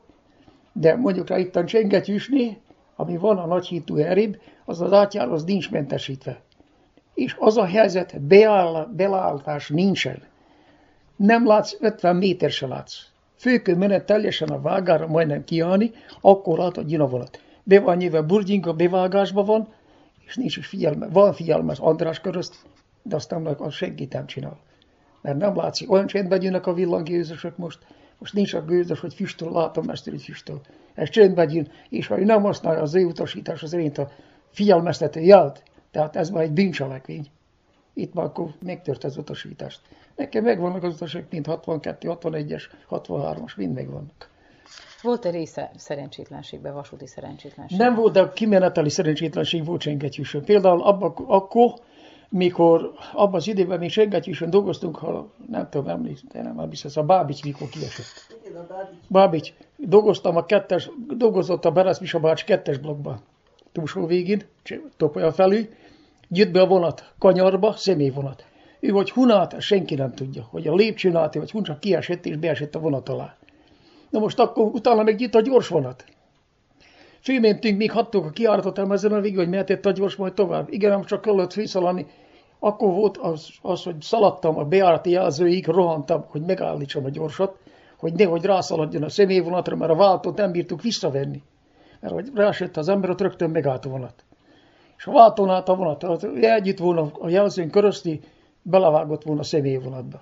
de 0.72 0.96
mondjuk 0.96 1.28
rá 1.28 1.38
itt 1.38 1.56
a 1.56 1.64
csengetyűsné, 1.64 2.56
ami 2.96 3.16
van 3.16 3.38
a 3.38 3.46
nagy 3.46 3.66
hitú 3.66 3.96
erébb, 3.96 4.40
az 4.64 4.80
az 4.80 4.92
átjáró, 4.92 5.32
az 5.32 5.44
nincs 5.44 5.70
mentesítve. 5.70 6.40
És 7.14 7.36
az 7.38 7.56
a 7.56 7.64
helyzet, 7.64 8.20
beáll, 8.20 8.88
belálltás 8.96 9.68
nincsen. 9.68 10.22
Nem 11.16 11.46
látsz, 11.46 11.76
50 11.80 12.16
méter 12.16 12.50
se 12.50 12.66
látsz. 12.66 12.94
Főkön 13.36 13.78
menet 13.78 14.06
teljesen 14.06 14.48
a 14.48 14.60
vágára 14.60 15.06
majdnem 15.06 15.44
kiállni, 15.44 15.90
akkor 16.20 16.72
jön 16.86 17.00
a 17.00 17.06
vonat. 17.06 17.40
Be 17.70 17.94
nyilván 17.94 18.26
burgyinka 18.26 18.72
bevágásban 18.72 19.44
van, 19.44 19.68
és 20.26 20.36
nincs 20.36 20.56
is 20.56 20.66
figyelme. 20.66 21.08
Van 21.08 21.32
figyelme 21.32 21.70
az 21.70 21.78
András 21.78 22.20
körözt, 22.20 22.54
de 23.02 23.16
aztán 23.16 23.46
az 23.46 23.72
senkit 23.72 24.12
nem 24.12 24.26
csinál. 24.26 24.58
Mert 25.20 25.38
nem 25.38 25.56
látszik, 25.56 25.90
olyan 25.90 26.06
csendben 26.06 26.42
jönnek 26.42 26.66
a 26.66 26.74
villangőzösök 26.74 27.56
most, 27.56 27.78
most 28.18 28.34
nincs 28.34 28.54
a 28.54 28.64
gőzös, 28.64 29.00
hogy 29.00 29.14
füstöl, 29.14 29.52
látom 29.52 29.84
mester, 29.84 30.12
hogy 30.12 30.22
füstöl. 30.22 30.60
Ez 30.94 31.08
csendben 31.08 31.50
jön, 31.50 31.68
és 31.88 32.06
ha 32.06 32.18
ő 32.18 32.24
nem 32.24 32.42
használja 32.42 32.80
az 32.80 32.94
ő 32.94 33.04
utasítás 33.04 33.62
az 33.62 33.72
érint 33.72 33.98
a 33.98 34.10
figyelmeztető 34.50 35.20
jelt, 35.20 35.62
tehát 35.90 36.16
ez 36.16 36.30
már 36.30 36.42
egy 36.42 36.52
bűncselekvény. 36.52 37.26
Itt 37.94 38.14
már 38.14 38.24
akkor 38.24 38.54
megtört 38.62 39.04
az 39.04 39.16
utasítást. 39.16 39.80
Nekem 40.16 40.44
megvannak 40.44 40.82
az 40.82 40.94
utasok, 40.94 41.24
mint 41.30 41.46
62, 41.46 42.08
61-es, 42.20 42.62
63-as, 42.90 43.56
mind 43.56 43.74
megvannak. 43.74 44.29
Volt-e 45.02 45.30
része 45.30 45.70
szerencsétlenségben, 45.76 46.74
vasúti 46.74 47.06
szerencsétlenség? 47.06 47.78
Nem 47.78 47.94
volt, 47.94 48.12
de 48.12 48.30
kimeneteli 48.34 48.90
szerencsétlenség 48.90 49.64
volt 49.64 49.80
Csengetyűsön. 49.80 50.44
Például 50.44 50.82
abba, 50.82 51.14
akkor, 51.26 51.72
mikor 52.28 52.92
abban 53.12 53.34
az 53.34 53.48
időben 53.48 53.78
még 53.78 53.90
Csengetyűsön 53.90 54.50
dolgoztunk, 54.50 54.96
ha 54.96 55.28
nem 55.48 55.68
tudom 55.70 56.14
de 56.32 56.42
nem 56.42 56.58
emlékszem, 56.58 57.02
a 57.02 57.06
Bábics 57.06 57.44
mikor 57.44 57.68
kiesett. 57.68 58.38
Bábics. 59.08 59.52
Dolgoztam 59.76 60.36
a 60.36 60.46
kettes, 60.46 60.90
dolgozott 61.16 61.64
a 61.64 61.70
Beresz 61.70 61.98
Misa 61.98 62.20
bács 62.20 62.44
kettes 62.44 62.78
blokkban. 62.78 63.20
Túlsó 63.72 64.06
végén, 64.06 64.42
Topolya 64.96 65.32
felül, 65.32 65.68
jött 66.28 66.50
be 66.50 66.60
a 66.60 66.66
vonat 66.66 67.12
kanyarba, 67.18 67.72
személyvonat. 67.72 68.44
Ő 68.80 68.88
hogy 68.88 69.10
hunát, 69.10 69.60
senki 69.60 69.94
nem 69.94 70.14
tudja, 70.14 70.46
hogy 70.50 70.66
a 70.66 70.74
lépcsőn 70.74 71.16
át, 71.16 71.34
vagy 71.34 71.50
hun 71.50 71.62
csak 71.62 71.80
kiesett 71.80 72.26
és 72.26 72.36
beesett 72.36 72.74
a 72.74 72.78
vonat 72.78 73.08
alá. 73.08 73.36
Na 74.10 74.18
most 74.18 74.38
akkor 74.38 74.64
utána 74.64 75.02
meg 75.02 75.20
jött 75.20 75.34
a 75.34 75.40
gyors 75.40 75.68
vonat. 75.68 76.04
Főmentünk, 77.20 77.78
még 77.78 77.90
hattuk 77.90 78.24
a 78.24 78.30
kiáratot 78.30 78.78
a 78.78 79.20
végig, 79.20 79.36
hogy 79.36 79.48
mehetett 79.48 79.86
a 79.86 79.90
gyors 79.90 80.16
majd 80.16 80.32
tovább. 80.32 80.72
Igen, 80.72 80.90
nem 80.90 81.04
csak 81.04 81.20
kellett 81.20 81.52
visszalani. 81.52 82.06
Akkor 82.58 82.92
volt 82.92 83.16
az, 83.16 83.48
az, 83.62 83.82
hogy 83.82 84.00
szaladtam 84.00 84.58
a 84.58 84.64
beárati 84.64 85.10
jelzőig, 85.10 85.66
rohantam, 85.66 86.24
hogy 86.28 86.42
megállítsam 86.42 87.04
a 87.04 87.08
gyorsat, 87.08 87.56
hogy 87.96 88.12
nehogy 88.12 88.44
rászaladjon 88.44 89.02
a 89.02 89.08
személyvonatra, 89.08 89.76
mert 89.76 89.90
a 89.90 89.96
váltót 89.96 90.36
nem 90.36 90.52
bírtuk 90.52 90.82
visszavenni. 90.82 91.42
mert 92.00 92.14
hogy 92.14 92.30
rásett 92.34 92.76
az 92.76 92.88
ember, 92.88 93.10
ott 93.10 93.20
rögtön 93.20 93.50
megállt 93.50 93.84
a 93.84 93.88
vonat. 93.88 94.24
És 94.96 95.06
a 95.06 95.12
váltón 95.12 95.50
állt 95.50 95.68
a 95.68 95.74
vonat, 95.74 96.24
együtt 96.40 96.78
volna 96.78 97.10
a 97.18 97.28
jelzőn 97.28 97.70
körözti, 97.70 98.20
belevágott 98.62 99.22
volna 99.22 99.40
a 99.40 99.44
személyvonatba. 99.44 100.18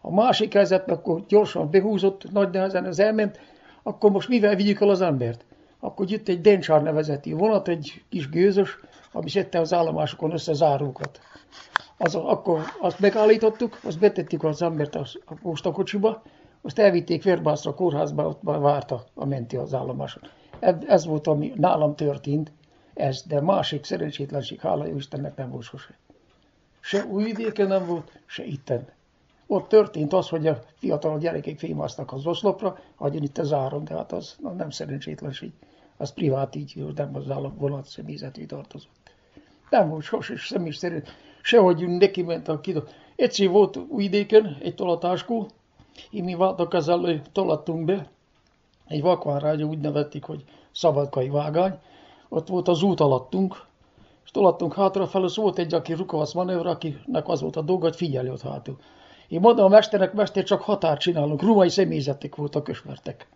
A 0.00 0.10
másik 0.12 0.52
helyzet, 0.52 0.90
akkor 0.90 1.24
gyorsan 1.28 1.70
behúzott, 1.70 2.30
nagy 2.32 2.50
nehezen 2.50 2.84
ez 2.84 2.98
elment, 2.98 3.40
akkor 3.82 4.10
most 4.10 4.28
mivel 4.28 4.54
vigyük 4.54 4.80
el 4.80 4.88
az 4.88 5.00
embert? 5.00 5.44
Akkor 5.80 6.10
jött 6.10 6.28
egy 6.28 6.40
Dencsár 6.40 6.82
nevezeti 6.82 7.32
vonat, 7.32 7.68
egy 7.68 8.02
kis 8.08 8.28
gőzös, 8.28 8.78
ami 9.12 9.28
szedte 9.28 9.60
az 9.60 9.72
állomásokon 9.72 10.32
össze 10.32 10.52
zárókat. 10.52 11.20
Az, 11.96 12.14
akkor 12.14 12.60
azt 12.80 12.98
megállítottuk, 12.98 13.78
azt 13.82 13.98
betettük 13.98 14.44
az 14.44 14.62
embert 14.62 14.94
a, 14.94 15.06
a 15.24 15.34
postakocsiba, 15.34 16.22
azt 16.62 16.78
elvitték 16.78 17.24
Verbászra 17.24 17.70
a 17.70 17.74
kórházba, 17.74 18.26
ott 18.26 18.40
várta 18.42 19.04
a 19.14 19.24
menti 19.24 19.56
az 19.56 19.74
állomáson. 19.74 20.22
Ez 20.86 21.06
volt, 21.06 21.26
ami 21.26 21.52
nálam 21.56 21.94
történt, 21.94 22.52
ez, 22.94 23.22
de 23.22 23.40
másik 23.40 23.84
szerencsétlenség, 23.84 24.60
hála 24.60 24.86
Istennek 24.86 25.36
nem 25.36 25.50
volt 25.50 25.62
sose. 25.62 25.98
Se 26.80 27.04
újvidéken 27.04 27.66
nem 27.66 27.86
volt, 27.86 28.20
se 28.26 28.44
itten. 28.44 28.88
Ott 29.52 29.68
történt 29.68 30.12
az, 30.12 30.28
hogy 30.28 30.46
a 30.46 30.62
fiatal 30.74 31.18
gyerekek 31.18 31.58
fémáztak 31.58 32.12
az 32.12 32.26
oszlopra, 32.26 32.78
hagyjon 32.94 33.22
itt 33.22 33.38
az 33.38 33.52
áron, 33.52 33.84
de 33.84 33.94
hát 33.94 34.12
az 34.12 34.36
nem 34.56 34.70
szerencsétlenség. 34.70 35.52
Az 35.96 36.12
privát 36.12 36.54
így, 36.54 36.84
nem 36.94 37.16
az 37.16 37.30
állam 37.30 37.56
vonat 37.58 37.86
személyzetű 37.86 38.46
tartozott. 38.46 39.12
Nem 39.70 39.88
volt 39.88 40.02
sose 40.02 40.36
személy 40.36 40.70
szerint, 40.70 41.08
sehogy 41.42 41.88
neki 41.88 42.22
ment 42.22 42.48
a 42.48 42.60
kidó. 42.60 42.80
Egyszer 43.16 43.48
volt 43.48 43.76
újvidéken 43.76 44.56
egy 44.62 44.74
tolatáskó, 44.74 45.48
így 46.10 46.24
mi 46.24 46.34
váltak 46.34 46.74
ezzel, 46.74 47.22
tolattunk 47.32 47.84
be, 47.84 48.08
egy 48.86 49.02
vakvánrágya 49.02 49.66
úgy 49.66 49.80
nevették, 49.80 50.24
hogy 50.24 50.44
szabadkai 50.72 51.28
vágány, 51.28 51.78
ott 52.28 52.48
volt 52.48 52.68
az 52.68 52.82
út 52.82 53.00
alattunk, 53.00 53.64
és 54.24 54.30
tolattunk 54.30 54.74
hátrafelé, 54.74 55.26
volt 55.34 55.58
egy, 55.58 55.74
aki 55.74 55.92
rukovasz 55.92 56.32
manőr, 56.32 56.66
akinek 56.66 57.28
az 57.28 57.40
volt 57.40 57.56
a 57.56 57.62
dolga, 57.62 57.84
hogy 57.84 57.96
figyelj 57.96 58.30
ott 58.30 58.42
hátul. 58.42 58.78
Én 59.30 59.40
mondom 59.40 59.64
a 59.64 59.68
mesternek, 59.68 60.12
mester, 60.12 60.44
csak 60.44 60.62
határ 60.62 60.96
csinálunk, 60.96 61.42
rumai 61.42 61.68
személyzetek 61.68 62.34
voltak, 62.34 62.64
kösmertek. 62.64 63.26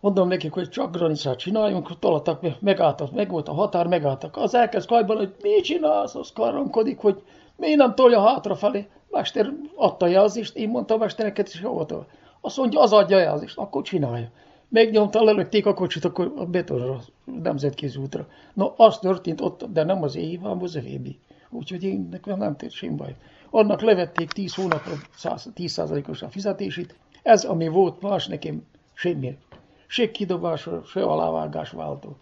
Mondom 0.00 0.28
nekik, 0.28 0.52
hogy 0.52 0.68
csak 0.68 0.96
granicát 0.96 1.38
csináljunk, 1.38 1.98
tolattak, 1.98 2.60
megálltak, 2.60 3.12
meg 3.12 3.30
volt 3.30 3.48
a 3.48 3.52
határ, 3.52 3.86
megálltak. 3.86 4.36
Az 4.36 4.54
elkezd 4.54 4.88
kajban, 4.88 5.16
hogy 5.16 5.34
mi 5.42 5.60
csinálsz, 5.60 6.14
az 6.14 6.32
karonkodik, 6.32 6.98
hogy 6.98 7.22
mi 7.56 7.74
nem 7.74 7.94
tolja 7.94 8.20
hátrafelé. 8.20 8.86
Mester 9.10 9.52
adta 9.74 10.06
jelzést, 10.06 10.56
én 10.56 10.68
mondtam 10.68 10.96
a 10.96 11.00
mestereket 11.00 11.48
is 11.48 11.60
hova 11.60 12.06
Azt 12.40 12.56
mondja, 12.56 12.80
az 12.80 12.92
adja 12.92 13.18
jelzést, 13.18 13.58
akkor 13.58 13.82
csinálja. 13.82 14.28
Megnyomta, 14.68 15.24
lelökték 15.24 15.66
a 15.66 15.74
kocsit, 15.74 16.04
akkor 16.04 16.32
a 16.36 16.44
betonra, 16.44 16.92
a 16.92 17.30
nemzetközi 17.42 17.98
útra. 17.98 18.26
No, 18.54 18.72
az 18.76 18.98
történt 18.98 19.40
ott, 19.40 19.64
de 19.72 19.84
nem 19.84 20.02
az 20.02 20.16
év, 20.16 20.40
hanem 20.40 20.62
az 20.62 20.76
evébi. 20.76 21.18
Úgyhogy 21.50 21.84
én 21.84 22.08
nekem 22.10 22.38
nem 22.38 22.56
tért 22.56 22.72
sem 22.72 22.96
baj. 22.96 23.16
Annak 23.56 23.80
levették 23.80 24.32
10 24.32 24.54
hónapra 24.54 24.92
10%-os 25.22 26.22
a 26.22 26.28
fizetését. 26.28 26.94
Ez, 27.22 27.44
ami 27.44 27.68
volt 27.68 28.00
más 28.00 28.26
nekem, 28.26 28.66
semmi. 28.94 29.38
Se 29.86 30.10
kidobás, 30.10 30.68
se 30.86 31.02
alávágás 31.02 31.70
váltó. 31.70 32.16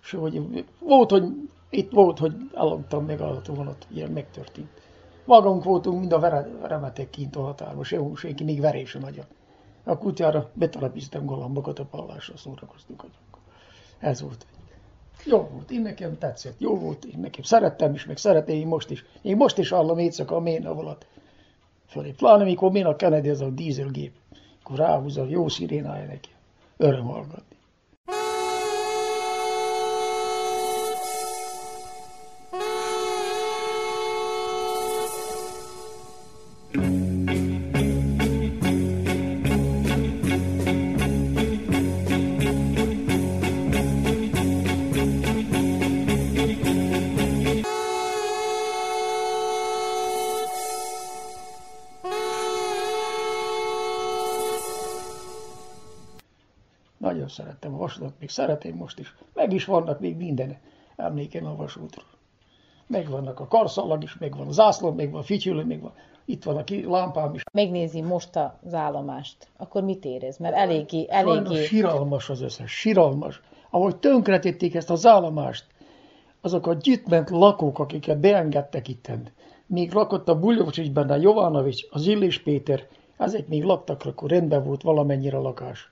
Se, 0.00 0.16
hogy 0.16 0.64
volt, 0.78 1.10
hogy 1.10 1.24
itt 1.70 1.90
volt, 1.90 2.18
hogy 2.18 2.34
eladtam 2.54 3.04
meg 3.04 3.20
a 3.20 3.40
vonat, 3.46 3.86
ilyen 3.90 4.10
megtörtént. 4.10 4.68
Magunk 5.24 5.64
voltunk 5.64 6.00
mind 6.00 6.12
a 6.12 6.46
remetek 6.62 7.10
kint 7.10 7.36
a 7.36 7.42
határban, 7.42 7.84
se, 7.84 8.00
senki 8.16 8.44
még 8.44 8.60
verése 8.60 8.98
nagyon. 8.98 9.24
A 9.84 9.98
kutyára 9.98 10.50
betelepítettem 10.52 11.26
galambokat 11.26 11.78
a 11.78 11.84
pallásra, 11.84 12.36
szórakoztunk. 12.36 13.04
Ez 13.98 14.20
volt. 14.20 14.46
Jó 15.24 15.48
volt, 15.52 15.70
én 15.70 15.80
nekem 15.80 16.18
tetszett, 16.18 16.60
jó 16.60 16.78
volt, 16.78 17.04
én 17.04 17.20
nekem 17.20 17.42
szerettem 17.42 17.94
is, 17.94 18.04
meg 18.04 18.16
szeretem 18.16 18.54
én 18.54 18.66
most 18.66 18.90
is. 18.90 19.04
Én 19.22 19.36
most 19.36 19.58
is 19.58 19.68
hallom 19.68 19.98
éjszaka 19.98 20.36
a 20.36 20.40
ména 20.40 20.70
alatt 20.70 21.06
fölé. 21.86 22.10
Pláne, 22.10 22.44
mikor 22.44 22.70
ména 22.70 22.96
Kennedy 22.96 23.28
ez 23.28 23.40
a 23.40 23.50
dízelgép, 23.50 24.12
akkor 24.62 24.76
ráhúzza, 24.76 25.26
jó 25.28 25.48
szirénája 25.48 26.06
neki. 26.06 26.28
Öröm 26.76 27.04
hallgatni. 27.04 27.56
szerettem 36.72 37.07
még 58.28 58.46
szeretem 58.46 58.74
most 58.74 58.98
is. 58.98 59.14
Meg 59.34 59.52
is 59.52 59.64
vannak 59.64 60.00
még 60.00 60.16
minden 60.16 60.56
emléken 60.96 61.44
a 61.44 61.56
vasútról. 61.56 62.04
Megvannak 62.86 63.40
a 63.40 63.46
karszallag 63.46 64.02
is, 64.02 64.18
megvan 64.18 64.46
a 64.46 64.52
zászló, 64.52 64.92
megvan 64.92 65.20
a 65.20 65.24
fityülő, 65.24 65.64
megvan. 65.64 65.92
Itt 66.24 66.44
van 66.44 66.56
a 66.56 66.64
ki, 66.64 66.84
lámpám 66.84 67.34
is. 67.34 67.42
Megnézi 67.52 68.00
most 68.00 68.36
az 68.36 68.74
állomást, 68.74 69.48
akkor 69.56 69.82
mit 69.82 70.04
érez? 70.04 70.38
Mert 70.38 70.54
eléggé... 70.54 71.06
eléggé... 71.08 71.44
Sajnos 71.44 71.66
siralmas 71.66 72.30
az 72.30 72.40
összes, 72.40 72.70
siralmas. 72.70 73.40
Ahogy 73.70 73.96
tönkretették 73.96 74.74
ezt 74.74 74.90
az 74.90 75.06
állomást, 75.06 75.66
azok 76.40 76.66
a 76.66 76.74
gyűjtment 76.74 77.30
lakók, 77.30 77.78
akiket 77.78 78.18
beengedtek 78.18 78.88
itten, 78.88 79.28
még 79.66 79.92
lakott 79.92 80.28
a 80.28 80.38
Buljovcsicsben 80.38 81.10
a 81.10 81.16
Jovanovics, 81.16 81.82
az 81.90 82.06
Illés 82.06 82.38
Péter, 82.38 82.86
ezek 83.16 83.48
még 83.48 83.62
laktak, 83.62 84.04
akkor 84.04 84.30
rendben 84.30 84.64
volt 84.64 84.82
valamennyire 84.82 85.38
lakás. 85.38 85.90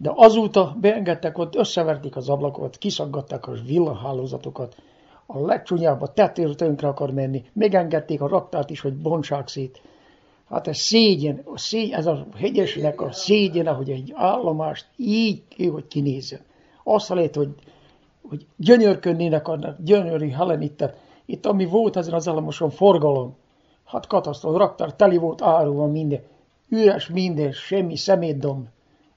De 0.00 0.12
azóta 0.14 0.76
beengedtek 0.80 1.38
ott, 1.38 1.54
összeverték 1.54 2.16
az 2.16 2.28
ablakokat, 2.28 2.78
kiszaggatták 2.78 3.46
a 3.46 3.52
villahálózatokat, 3.66 4.76
a 5.26 5.38
legcsúnyább 5.38 6.00
a 6.00 6.12
tönkre 6.54 6.88
akar 6.88 7.10
menni, 7.10 7.44
megengedték 7.52 8.20
a 8.20 8.28
raktárt 8.28 8.70
is, 8.70 8.80
hogy 8.80 8.94
bontsák 8.94 9.48
szét. 9.48 9.80
Hát 10.48 10.66
ez 10.66 10.76
szégyen, 10.76 11.42
a 11.44 11.58
szégyen 11.58 11.98
ez 11.98 12.06
a 12.06 12.26
hegyesnek 12.36 13.00
a 13.00 13.12
szégyen, 13.12 13.74
hogy 13.74 13.90
egy 13.90 14.12
állomást 14.14 14.86
így 14.96 15.42
ki, 15.48 15.66
hogy 15.66 15.88
kinézzen. 15.88 16.40
Azt 16.84 17.08
lehet, 17.08 17.34
hogy, 17.34 17.48
hogy 18.28 18.46
gyönyörködnének 18.56 19.48
annak, 19.48 19.76
gyönyörű 19.84 20.28
helenittet. 20.28 20.96
Itt 21.24 21.46
ami 21.46 21.64
volt 21.64 21.96
ezen 21.96 22.14
az 22.14 22.28
állomáson, 22.28 22.70
forgalom. 22.70 23.36
Hát 23.84 24.06
katasztrófa, 24.06 24.58
raktár 24.58 24.94
teli 24.94 25.16
volt 25.16 25.42
áruval 25.42 25.88
minden. 25.88 26.22
Üres 26.68 27.08
minden, 27.08 27.52
semmi 27.52 27.96
szemétdomb 27.96 28.66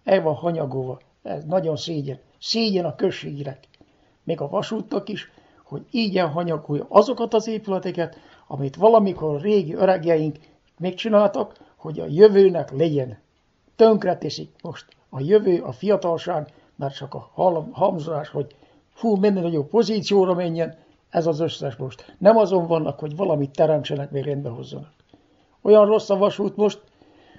el 0.03 0.21
van 0.21 0.33
hanyagolva. 0.33 0.99
Ez 1.23 1.43
nagyon 1.43 1.75
szégyen. 1.75 2.19
Szégyen 2.39 2.85
a 2.85 2.95
községnek, 2.95 3.67
még 4.23 4.41
a 4.41 4.49
vasútnak 4.49 5.09
is, 5.09 5.31
hogy 5.63 5.85
így 5.91 6.17
elhanyagolja 6.17 6.85
azokat 6.89 7.33
az 7.33 7.47
épületeket, 7.47 8.17
amit 8.47 8.75
valamikor 8.75 9.35
a 9.35 9.39
régi 9.39 9.73
öregjeink 9.73 10.37
megcsináltak, 10.77 11.57
hogy 11.75 11.99
a 11.99 12.05
jövőnek 12.09 12.71
legyen. 12.71 13.19
Tönkre 13.75 14.17
teszik 14.17 14.49
most 14.61 14.85
a 15.09 15.19
jövő, 15.19 15.61
a 15.61 15.71
fiatalság, 15.71 16.53
mert 16.75 16.95
csak 16.95 17.13
a 17.13 17.29
hamzás, 17.71 18.29
hogy 18.29 18.55
fú, 18.93 19.15
minden 19.15 19.43
nagyobb 19.43 19.67
pozícióra 19.67 20.33
menjen, 20.33 20.77
ez 21.09 21.27
az 21.27 21.39
összes 21.39 21.75
most. 21.75 22.15
Nem 22.17 22.37
azon 22.37 22.67
vannak, 22.67 22.99
hogy 22.99 23.15
valamit 23.15 23.51
teremtsenek, 23.51 24.11
még 24.11 24.23
rendbe 24.23 24.49
hozzanak. 24.49 24.91
Olyan 25.61 25.85
rossz 25.85 26.09
a 26.09 26.17
vasút 26.17 26.55
most, 26.55 26.81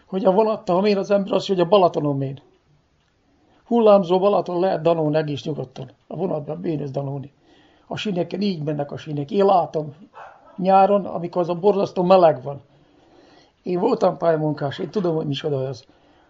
hogy 0.06 0.24
a 0.24 0.32
vonatta, 0.32 0.72
ha 0.72 0.98
az 0.98 1.10
ember, 1.10 1.32
az, 1.32 1.46
hogy 1.46 1.60
a 1.60 1.68
Balatonon 1.68 2.16
mér. 2.16 2.42
Hullámzó 3.72 4.18
Balaton 4.18 4.60
lehet 4.60 4.82
Danón 4.82 5.14
egész 5.14 5.44
nyugodtan. 5.44 5.90
A 6.06 6.16
vonatban 6.16 6.60
bénőz 6.60 6.90
Danóni. 6.90 7.32
A 7.86 7.96
sineken 7.96 8.40
így 8.40 8.62
mennek 8.62 8.92
a 8.92 8.96
sinek. 8.96 9.30
Én 9.30 9.44
látom 9.44 9.94
nyáron, 10.56 11.04
amikor 11.04 11.42
az 11.42 11.48
a 11.48 11.54
borzasztó 11.54 12.02
meleg 12.02 12.42
van. 12.42 12.60
Én 13.62 13.78
voltam 13.78 14.16
pályamunkás, 14.16 14.78
én 14.78 14.90
tudom, 14.90 15.14
hogy 15.14 15.26
micsoda 15.26 15.68
az. 15.68 15.84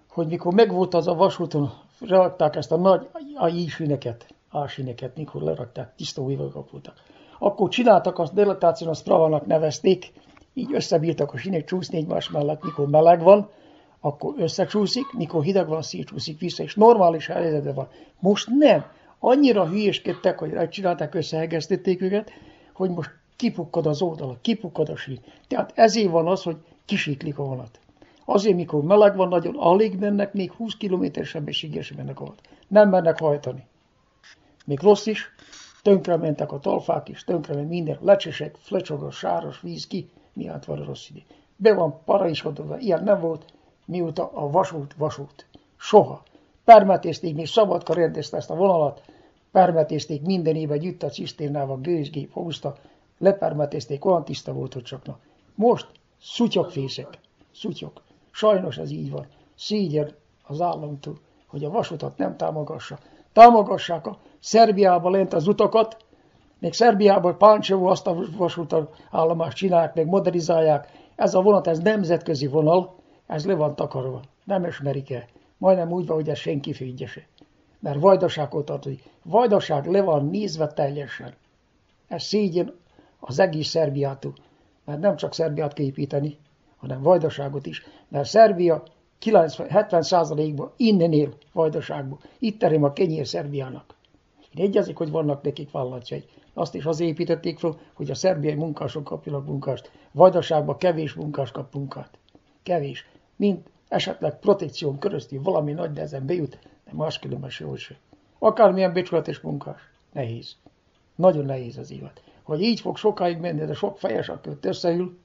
Hogy 0.08 0.26
mikor 0.26 0.54
megvolt 0.54 0.94
az 0.94 1.06
a 1.06 1.14
vasúton, 1.14 1.72
rakták 2.00 2.56
ezt 2.56 2.72
a 2.72 2.76
nagy 2.76 3.08
a 3.34 3.48
sineket, 3.48 4.34
a 4.50 4.66
sineket, 4.66 5.16
mikor 5.16 5.42
lerakták, 5.42 5.94
tisztó 5.96 6.50
kapultak. 6.52 6.94
Akkor 7.38 7.68
csináltak 7.68 8.18
azt, 8.18 8.34
delatáción 8.34 8.90
a 8.90 8.94
Stravanak 8.94 9.46
nevezték, 9.46 10.12
így 10.54 10.74
összebírtak 10.74 11.32
a 11.32 11.36
sinek 11.36 11.64
csúszni 11.64 11.98
egymás 11.98 12.30
mellett, 12.30 12.64
mikor 12.64 12.88
meleg 12.88 13.22
van, 13.22 13.48
akkor 14.04 14.34
összecsúszik, 14.38 15.12
mikor 15.12 15.42
hideg 15.42 15.68
van, 15.68 15.82
szétcsúszik 15.82 16.38
vissza, 16.38 16.62
és 16.62 16.74
normális 16.74 17.26
helyzetben 17.26 17.74
van. 17.74 17.88
Most 18.18 18.48
nem. 18.48 18.84
Annyira 19.18 19.68
hülyéskedtek, 19.68 20.38
hogy 20.38 20.68
csinálták, 20.68 21.14
összehegesztették 21.14 22.02
őket, 22.02 22.30
hogy 22.72 22.90
most 22.90 23.10
kipukkad 23.36 23.86
az 23.86 24.02
oldala, 24.02 24.36
kipukkad 24.40 24.88
a 24.88 24.96
sír. 24.96 25.20
Tehát 25.48 25.72
ezért 25.74 26.10
van 26.10 26.26
az, 26.26 26.42
hogy 26.42 26.56
kisiklik 26.84 27.38
a 27.38 27.44
vonat. 27.44 27.80
Azért, 28.24 28.56
mikor 28.56 28.82
meleg 28.82 29.16
van, 29.16 29.28
nagyon 29.28 29.56
alig 29.56 29.98
mennek, 29.98 30.32
még 30.32 30.52
20 30.52 30.76
km 30.76 31.22
sebességgel 31.22 31.82
sem 31.82 31.96
mennek 31.96 32.18
vonat. 32.18 32.40
Nem 32.68 32.88
mennek 32.88 33.18
hajtani. 33.18 33.66
még 34.64 34.80
rossz 34.80 35.06
is, 35.06 35.30
tönkrementek 35.82 36.52
a 36.52 36.58
talfák 36.58 37.08
is, 37.08 37.24
tönkrement 37.24 37.68
minden, 37.68 37.98
lecsesek, 38.00 38.56
flecsog 38.56 39.02
a 39.02 39.10
sáros 39.10 39.60
víz 39.60 39.86
ki, 39.86 40.10
miatt 40.32 40.64
van 40.64 40.80
a 40.80 40.84
rossz 40.84 41.08
idő. 41.08 41.22
Be 41.56 41.74
van 41.74 42.00
paraisolódva, 42.04 42.78
ilyen 42.78 43.02
nem 43.02 43.20
volt, 43.20 43.44
mióta 43.84 44.30
a 44.34 44.50
vasút, 44.50 44.94
vasút. 44.98 45.46
Soha. 45.76 46.22
Permetézték, 46.64 47.34
még 47.34 47.46
Szabadka 47.46 47.94
rendezte 47.94 48.36
ezt 48.36 48.50
a 48.50 48.54
vonalat, 48.54 49.02
permetézték 49.50 50.22
minden 50.22 50.54
évben 50.54 50.78
gyűjt 50.78 51.02
a 51.02 51.08
cisztérnával, 51.08 51.78
gőzgép 51.80 52.32
húzta, 52.32 52.76
lepermetézték, 53.18 54.04
olyan 54.04 54.24
tiszta 54.24 54.52
volt, 54.52 54.72
hogy 54.72 54.82
csak 54.82 55.04
na. 55.04 55.18
Most 55.54 55.86
szutyokfészek, 56.20 57.18
szutyok. 57.54 58.02
Sajnos 58.30 58.78
ez 58.78 58.90
így 58.90 59.10
van. 59.10 59.26
Szégyen 59.54 60.14
az 60.42 60.60
államtól, 60.60 61.18
hogy 61.46 61.64
a 61.64 61.70
vasutat 61.70 62.16
nem 62.16 62.36
támogassa. 62.36 62.98
Támogassák 63.32 64.06
a 64.06 64.18
Szerbiában 64.40 65.12
lent 65.12 65.32
az 65.32 65.46
utakat, 65.46 65.96
még 66.58 66.72
Szerbiában 66.72 67.38
Páncsevó 67.38 67.86
azt 67.86 68.06
a 68.06 68.16
vasútat 68.36 68.96
állomást 69.10 69.56
csinálják, 69.56 69.94
meg 69.94 70.06
modernizálják. 70.06 70.92
Ez 71.16 71.34
a 71.34 71.42
vonat, 71.42 71.66
ez 71.66 71.78
nemzetközi 71.78 72.46
vonal, 72.46 72.94
ez 73.32 73.46
le 73.46 73.54
van 73.54 73.76
takarva. 73.76 74.22
Nem 74.44 74.64
ismerik 74.64 75.10
el. 75.10 75.24
Majdnem 75.58 75.92
úgy 75.92 76.06
van, 76.06 76.16
hogy 76.16 76.28
ez 76.28 76.38
senki 76.38 76.72
figyelje 76.72 77.06
se. 77.06 77.26
Mert 77.78 78.00
vajdasághoz 78.00 78.64
tartozik. 78.64 79.02
Vajdaság 79.22 79.86
le 79.86 80.02
van 80.02 80.26
nézve 80.26 80.66
teljesen. 80.66 81.34
Ez 82.08 82.22
szégyen 82.22 82.74
az 83.20 83.38
egész 83.38 83.68
Szerbiától. 83.68 84.34
Mert 84.84 85.00
nem 85.00 85.16
csak 85.16 85.34
Szerbiát 85.34 85.72
kell 85.72 85.84
építeni, 85.84 86.38
hanem 86.76 87.02
Vajdaságot 87.02 87.66
is. 87.66 87.82
Mert 88.08 88.28
Szerbia 88.28 88.82
90, 89.18 89.66
70%-ban 89.70 90.72
innen 90.76 91.12
él 91.12 91.34
Vajdaságban. 91.52 92.18
Itt 92.38 92.58
terem 92.58 92.84
a 92.84 92.92
kenyér 92.92 93.26
Szerbiának. 93.26 93.94
Én 94.54 94.64
egyezik, 94.64 94.96
hogy 94.96 95.10
vannak 95.10 95.42
nekik 95.42 95.70
vállalatjai. 95.70 96.24
Azt 96.54 96.74
is 96.74 96.84
az 96.84 97.00
építették 97.00 97.58
fel, 97.58 97.76
hogy 97.94 98.10
a 98.10 98.14
szerbiai 98.14 98.54
munkások 98.54 99.04
kapjanak 99.04 99.46
munkást. 99.46 99.90
Vajdaságban 100.12 100.76
kevés 100.76 101.14
munkás 101.14 101.50
kap 101.50 101.74
munkát. 101.74 102.18
Kevés. 102.62 103.06
Mint 103.42 103.70
esetleg 103.88 104.38
protekción 104.38 104.98
körözti 104.98 105.38
valami 105.38 105.72
nagy 105.72 105.92
nehezen 105.92 106.26
bejut, 106.26 106.58
de 106.84 106.90
máskülönben 106.92 107.50
sehogy 107.50 107.78
se. 107.78 107.96
Akármilyen 108.38 108.92
becsületes 108.92 109.40
munkás. 109.40 109.80
Nehéz. 110.12 110.56
Nagyon 111.14 111.44
nehéz 111.44 111.78
az 111.78 111.90
élet. 111.90 112.22
Hogy 112.42 112.62
így 112.62 112.80
fog 112.80 112.96
sokáig 112.96 113.38
menni, 113.38 113.64
de 113.64 113.74
sok 113.74 113.98
fejes, 113.98 114.28
aki 114.28 114.50
összeül, 114.60 115.18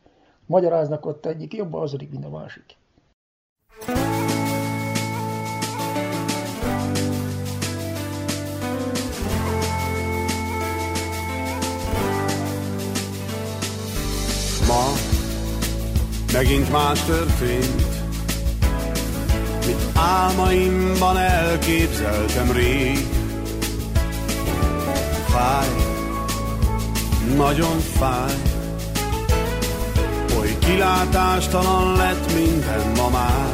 magyaráznak 0.45 1.05
ott 1.05 1.25
egyik 1.25 1.53
jobban 1.53 1.81
azodik, 1.81 2.11
mint 2.11 2.25
a 2.25 2.29
másik. 2.29 2.75
Ma 14.67 14.83
megint 16.33 16.71
más 16.71 17.05
történt, 17.05 17.96
mint 19.67 19.81
álmaimban 19.93 21.17
elképzeltem 21.17 22.51
rég. 22.51 23.07
Fáj, 25.27 25.67
nagyon 27.35 27.79
fáj, 27.79 28.33
oly 30.39 30.57
kilátástalan 30.59 31.95
lett 31.95 32.33
minden 32.33 32.91
ma 32.95 33.09
már. 33.09 33.53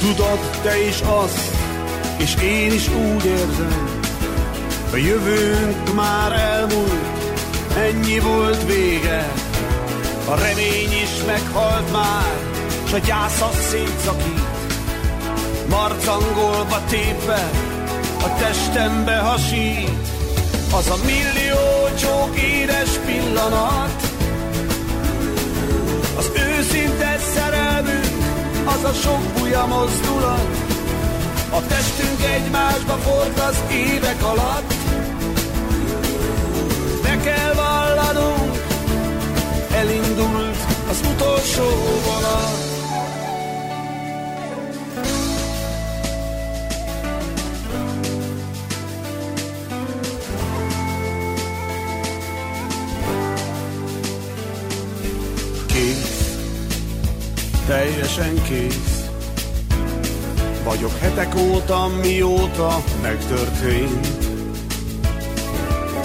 Tudod 0.00 0.38
te 0.62 0.86
is 0.86 1.00
azt, 1.00 1.56
és 2.16 2.34
én 2.42 2.72
is 2.72 2.88
úgy 2.88 3.24
érzem, 3.24 4.00
a 4.92 4.96
jövőnk 4.96 5.94
már 5.94 6.32
elmúlt, 6.32 7.06
ennyi 7.76 8.18
volt 8.18 8.64
vége, 8.66 9.32
a 10.28 10.34
remény 10.34 10.92
is 11.02 11.24
meghalt 11.26 11.92
már, 11.92 12.51
s 12.92 12.94
a 12.94 12.98
gyász 12.98 13.40
az 13.40 13.56
szétszakít, 13.70 14.46
marcangolva 15.68 16.80
tépve, 16.88 17.50
a 18.24 18.34
testembe 18.38 19.18
hasít, 19.18 20.06
az 20.72 20.90
a 20.90 20.96
millió 21.04 21.96
csók 21.98 22.40
édes 22.40 22.90
pillanat, 23.06 24.02
az 26.18 26.30
őszinte 26.34 27.18
szerelmünk, 27.34 28.24
az 28.64 28.84
a 28.84 28.92
sok 28.92 29.22
buja 29.38 29.66
mozdulat, 29.66 30.56
a 31.50 31.66
testünk 31.66 32.22
egymásba 32.34 32.92
ford 32.92 33.38
az 33.38 33.56
évek 33.70 34.22
alatt, 34.22 34.74
be 37.02 37.16
kell 37.24 37.54
vallanunk, 37.54 38.56
elindult 39.74 40.56
az 40.90 41.00
utolsó 41.12 41.68
vonat. 42.04 42.71
Teljesen 57.72 58.42
kész, 58.42 59.08
vagyok 60.64 60.98
hetek 61.00 61.36
óta, 61.36 61.90
mióta 62.02 62.82
megtörtént. 63.02 64.06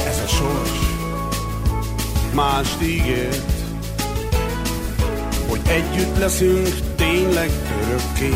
Ez 0.07 0.21
a 0.25 0.27
sors 0.27 0.79
mást 2.33 2.81
ígért, 2.81 3.51
hogy 5.47 5.59
együtt 5.67 6.17
leszünk 6.17 6.69
tényleg 6.95 7.49
örökké. 7.83 8.35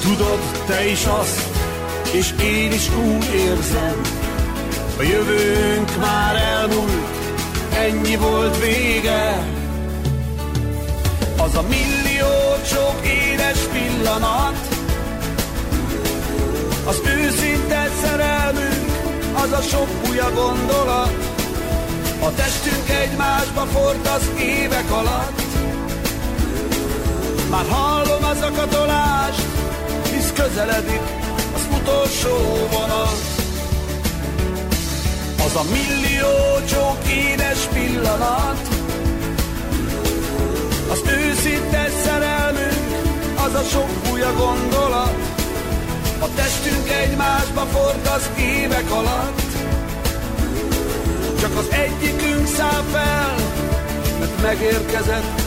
Tudod 0.00 0.40
te 0.66 0.86
is 0.86 1.06
azt, 1.06 1.48
és 2.12 2.34
én 2.42 2.72
is 2.72 2.90
úgy 2.96 3.34
érzem, 3.34 4.00
a 4.98 5.02
jövőnk 5.02 5.96
már 6.00 6.36
elmúlt, 6.36 7.08
ennyi 7.74 8.16
volt 8.16 8.58
vége. 8.60 9.58
Az 11.50 11.56
a 11.56 11.62
millió 11.68 12.54
sok 12.64 13.06
édes 13.06 13.58
pillanat, 13.58 14.68
az 16.86 17.00
őszinte 17.04 17.90
szerelmünk, 18.02 18.90
az 19.34 19.52
a 19.52 19.60
sok 19.60 19.88
úja 20.08 20.30
gondolat, 20.34 21.12
a 22.20 22.34
testünk 22.34 22.88
egymásba 22.88 23.60
ford 23.60 24.06
az 24.06 24.30
évek 24.40 24.90
alatt. 24.90 25.42
Már 27.50 27.64
hallom 27.68 28.24
az 28.24 28.42
akatolást, 28.42 29.46
hisz 30.10 30.32
közeledik 30.34 31.02
az 31.54 31.68
utolsó 31.80 32.36
vonat. 32.70 33.20
Az 35.44 35.54
a 35.56 35.64
millió 35.72 36.66
csók 36.68 37.08
édes 37.08 37.64
pillanat, 37.72 38.69
az 40.90 41.02
őszinte 41.06 41.88
szerelmünk, 42.04 43.08
az 43.46 43.54
a 43.54 43.62
sok 43.62 44.12
úja 44.12 44.32
gondolat, 44.36 45.14
a 46.20 46.26
testünk 46.34 46.88
egymásba 46.88 47.60
ford 47.60 48.06
az 48.06 48.30
évek 48.38 48.90
alatt. 48.90 49.40
Csak 51.40 51.56
az 51.58 51.68
egyikünk 51.70 52.46
száll 52.46 52.82
fel, 52.92 53.34
mert 54.18 54.42
megérkezett 54.42 55.40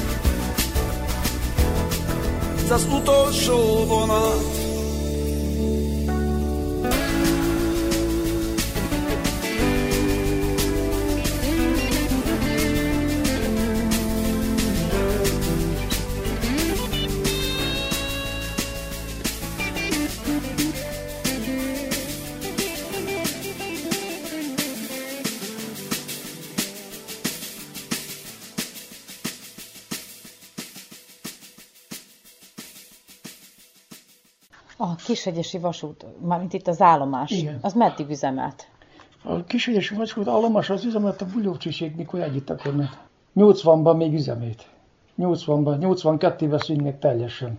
ez 2.64 2.72
az 2.72 2.88
utolsó 2.92 3.86
vonat. 3.86 4.63
Kishegyesi 35.14 35.58
vasút, 35.58 36.06
mármint 36.20 36.54
itt 36.54 36.68
az 36.68 36.82
állomás, 36.82 37.32
Igen. 37.32 37.58
az 37.62 37.74
meddig 37.74 38.10
üzemelt? 38.10 38.68
A 39.24 39.44
kisügyes 39.44 39.90
vasút 39.90 40.28
állomás 40.28 40.70
az 40.70 40.86
üzemet 40.86 41.22
a 41.22 41.26
Bulyócsiség, 41.34 41.96
mikor 41.96 42.20
együtt 42.20 42.50
akarnak. 42.50 42.98
80-ban 43.36 43.98
még 43.98 44.14
üzemét. 44.14 44.68
80-ban, 45.18 45.78
82-ben 45.80 46.58
szűnt 46.58 46.82
meg 46.82 47.00
teljesen. 47.00 47.58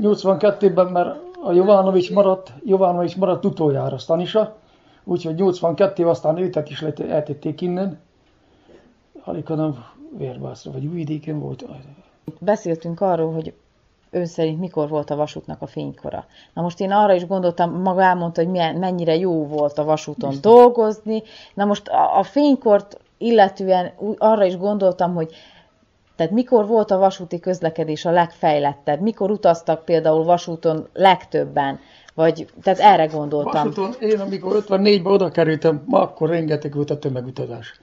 82-ben 0.00 0.86
már 0.86 1.20
a 1.42 1.52
Jovanovics 1.52 2.12
maradt, 2.12 2.52
Jovanovics 2.64 3.16
maradt 3.16 3.44
utoljára 3.44 3.98
Stanisa, 3.98 4.56
úgyhogy 5.04 5.34
82 5.34 6.08
aztán 6.08 6.36
őtet 6.38 6.70
is 6.70 6.82
eltették 6.82 7.60
innen, 7.60 7.98
alig 9.24 9.46
hanem 9.46 9.84
Vérbászra, 10.18 10.70
vagy 10.70 10.86
Újvidéken 10.86 11.38
volt. 11.38 11.64
Beszéltünk 12.40 13.00
arról, 13.00 13.32
hogy 13.32 13.54
ön 14.10 14.26
szerint 14.26 14.60
mikor 14.60 14.88
volt 14.88 15.10
a 15.10 15.16
vasútnak 15.16 15.62
a 15.62 15.66
fénykora. 15.66 16.24
Na 16.54 16.62
most 16.62 16.80
én 16.80 16.90
arra 16.90 17.14
is 17.14 17.26
gondoltam, 17.26 17.80
maga 17.80 18.02
elmondta, 18.02 18.40
hogy 18.40 18.50
milyen, 18.50 18.76
mennyire 18.76 19.16
jó 19.16 19.46
volt 19.46 19.78
a 19.78 19.84
vasúton 19.84 20.30
Biztos. 20.30 20.52
dolgozni. 20.52 21.22
Na 21.54 21.64
most 21.64 21.88
a, 21.88 22.18
a 22.18 22.22
fénykort 22.22 23.00
illetően 23.18 23.92
arra 24.18 24.44
is 24.44 24.56
gondoltam, 24.56 25.14
hogy 25.14 25.34
tehát 26.16 26.32
mikor 26.32 26.66
volt 26.66 26.90
a 26.90 26.98
vasúti 26.98 27.40
közlekedés 27.40 28.04
a 28.04 28.10
legfejlettebb? 28.10 29.00
Mikor 29.00 29.30
utaztak 29.30 29.84
például 29.84 30.24
vasúton 30.24 30.88
legtöbben? 30.92 31.78
Vagy, 32.14 32.46
tehát 32.62 32.78
erre 32.78 33.06
gondoltam. 33.06 33.64
Vasúton, 33.64 33.94
én 34.00 34.20
amikor 34.20 34.64
54-ben 34.68 35.12
oda 35.12 35.30
kerültem, 35.30 35.82
ma 35.86 36.00
akkor 36.00 36.28
rengeteg 36.28 36.74
volt 36.74 36.90
a 36.90 36.98
tömegutazás. 36.98 37.80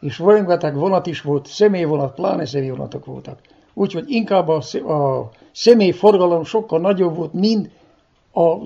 És 0.00 0.18
rengeteg 0.18 0.74
vonat 0.74 1.06
is 1.06 1.20
volt, 1.20 1.46
személyvonat, 1.46 2.14
pláne 2.14 2.46
személyvonatok 2.46 3.04
voltak. 3.04 3.38
Úgyhogy 3.74 4.10
inkább 4.10 4.48
a, 4.48 4.62
a 4.92 5.28
személyforgalom 5.58 6.44
sokkal 6.44 6.80
nagyobb 6.80 7.16
volt, 7.16 7.32
mint 7.32 7.70
a 8.32 8.56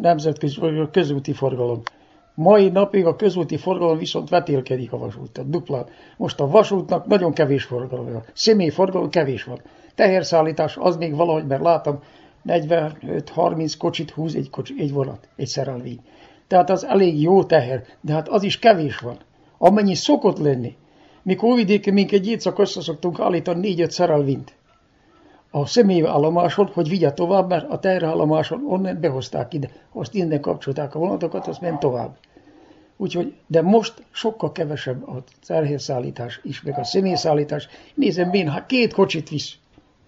nemzetközi 0.00 0.60
a 0.60 0.90
közúti 0.90 1.32
forgalom. 1.32 1.82
Mai 2.34 2.68
napig 2.68 3.06
a 3.06 3.16
közúti 3.16 3.56
forgalom 3.56 3.98
viszont 3.98 4.28
vetélkedik 4.28 4.92
a 4.92 4.98
vasúttal, 4.98 5.44
duplán. 5.48 5.86
Most 6.16 6.40
a 6.40 6.48
vasútnak 6.48 7.06
nagyon 7.06 7.32
kevés 7.32 7.64
forgalom. 7.64 8.22
Személyforgalom 8.32 9.08
kevés 9.08 9.44
van. 9.44 9.60
Teherszállítás 9.94 10.76
az 10.76 10.96
még 10.96 11.14
valahogy, 11.14 11.46
mert 11.46 11.62
látom, 11.62 11.98
45-30 12.46 13.74
kocsit 13.78 14.10
húz 14.10 14.34
egy, 14.34 14.50
kocsi, 14.50 14.74
egy 14.78 14.92
vonat, 14.92 15.28
egy 15.36 15.46
szerelvény. 15.46 16.00
Tehát 16.46 16.70
az 16.70 16.84
elég 16.84 17.20
jó 17.20 17.44
teher, 17.44 17.84
de 18.00 18.12
hát 18.12 18.28
az 18.28 18.42
is 18.42 18.58
kevés 18.58 18.98
van. 18.98 19.16
Amennyi 19.58 19.94
szokott 19.94 20.38
lenni. 20.38 20.76
Mikor 21.22 21.50
Óvidéken 21.50 21.94
minket 21.94 22.26
egyszak 22.26 22.58
össze 22.58 22.80
szoktunk 22.80 23.20
állítani 23.20 23.74
4-5 23.76 23.88
szerelvényt 23.88 24.54
a 25.54 25.66
személyállomáson, 25.66 26.70
hogy 26.72 26.88
vigye 26.88 27.12
tovább, 27.12 27.48
mert 27.48 27.70
a 27.70 27.78
teherállomáson 27.78 28.64
onnan 28.66 29.00
behozták 29.00 29.54
ide. 29.54 29.70
Azt 29.92 30.14
innen 30.14 30.40
kapcsolták 30.40 30.94
a 30.94 30.98
vonatokat, 30.98 31.46
azt 31.46 31.60
ment 31.60 31.78
tovább. 31.78 32.16
Úgyhogy, 32.96 33.34
de 33.46 33.62
most 33.62 34.02
sokkal 34.10 34.52
kevesebb 34.52 35.08
a 35.08 35.22
terhérszállítás 35.46 36.40
is, 36.42 36.62
meg 36.62 36.78
a 36.78 36.84
személyszállítás. 36.84 37.68
Nézem, 37.94 38.32
én, 38.32 38.48
ha 38.48 38.66
két 38.66 38.92
kocsit 38.92 39.28
visz. 39.28 39.54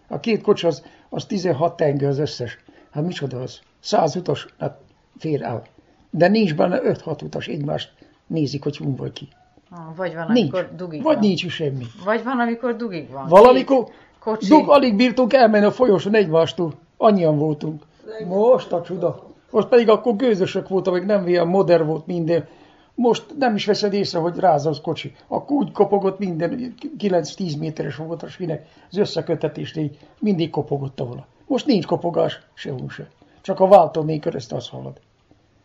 A 0.09 0.21
két 0.21 0.43
kocsi 0.43 0.67
az, 0.67 0.85
az 1.09 1.27
16 1.27 1.77
tengő 1.77 2.07
az 2.07 2.19
összes. 2.19 2.59
Hát 2.91 3.05
micsoda 3.07 3.41
az? 3.41 3.61
100 3.81 4.17
utas, 4.17 4.47
hát 4.59 4.79
fér 5.19 5.43
el. 5.43 5.63
De 6.11 6.29
nincs 6.29 6.55
benne 6.55 6.81
5-6 6.83 7.23
utas 7.23 7.47
egymást 7.47 7.93
nézik, 8.27 8.63
hogy 8.63 8.77
hol 8.77 8.95
vagy 8.97 9.13
ki. 9.13 9.29
Ah, 9.71 9.97
vagy 9.97 10.15
van, 10.15 10.27
nincs. 10.33 10.53
amikor 10.53 10.75
dugig 10.77 11.03
Vagy 11.03 11.15
van. 11.17 11.25
nincs 11.27 11.49
semmi. 11.49 11.85
Vagy 12.05 12.25
van, 12.25 12.39
amikor 12.41 12.77
dugig 12.77 13.11
van. 13.11 13.29
Valamikor, 13.29 13.89
Kocsi. 14.25 14.49
Dug, 14.49 14.69
alig 14.69 14.97
bírtunk 14.97 15.33
elmenni 15.33 15.65
a 15.65 15.71
folyosón 15.71 16.15
egymástól. 16.15 16.73
Annyian 16.97 17.39
voltunk. 17.39 17.83
Most 18.27 18.73
a 18.73 18.83
csuda. 18.83 19.23
Most 19.51 19.69
pedig 19.69 19.89
akkor 19.89 20.17
gőzösök 20.17 20.69
voltak, 20.69 20.93
meg 20.93 21.07
nem 21.07 21.29
ilyen 21.29 21.47
modern 21.47 21.87
volt 21.87 22.07
minden. 22.07 22.47
Most 22.95 23.25
nem 23.39 23.55
is 23.55 23.67
veszed 23.67 23.93
észre, 23.93 24.19
hogy 24.19 24.37
ráz 24.37 24.67
az 24.67 24.81
kocsi. 24.81 25.13
Akkor 25.29 25.57
úgy 25.57 25.73
kopogott 25.73 26.19
minden, 26.19 26.75
9-10 26.99 27.59
méteres 27.59 27.97
volt 27.97 28.23
a 28.23 28.29
svinek, 28.29 28.67
az 28.91 28.97
összekötetés 28.97 29.77
így 29.77 29.99
mindig 30.21 30.51
kopogott 30.51 30.99
volna. 30.99 31.27
Most 31.47 31.67
nincs 31.67 31.87
kopogás, 31.87 32.41
sehol 32.55 32.89
se. 32.89 33.09
Csak 33.41 33.61
a 33.61 33.69
váltó 33.69 34.03
még 34.03 34.21
közt 34.21 34.53
az 34.53 34.69
hallod. 34.69 35.01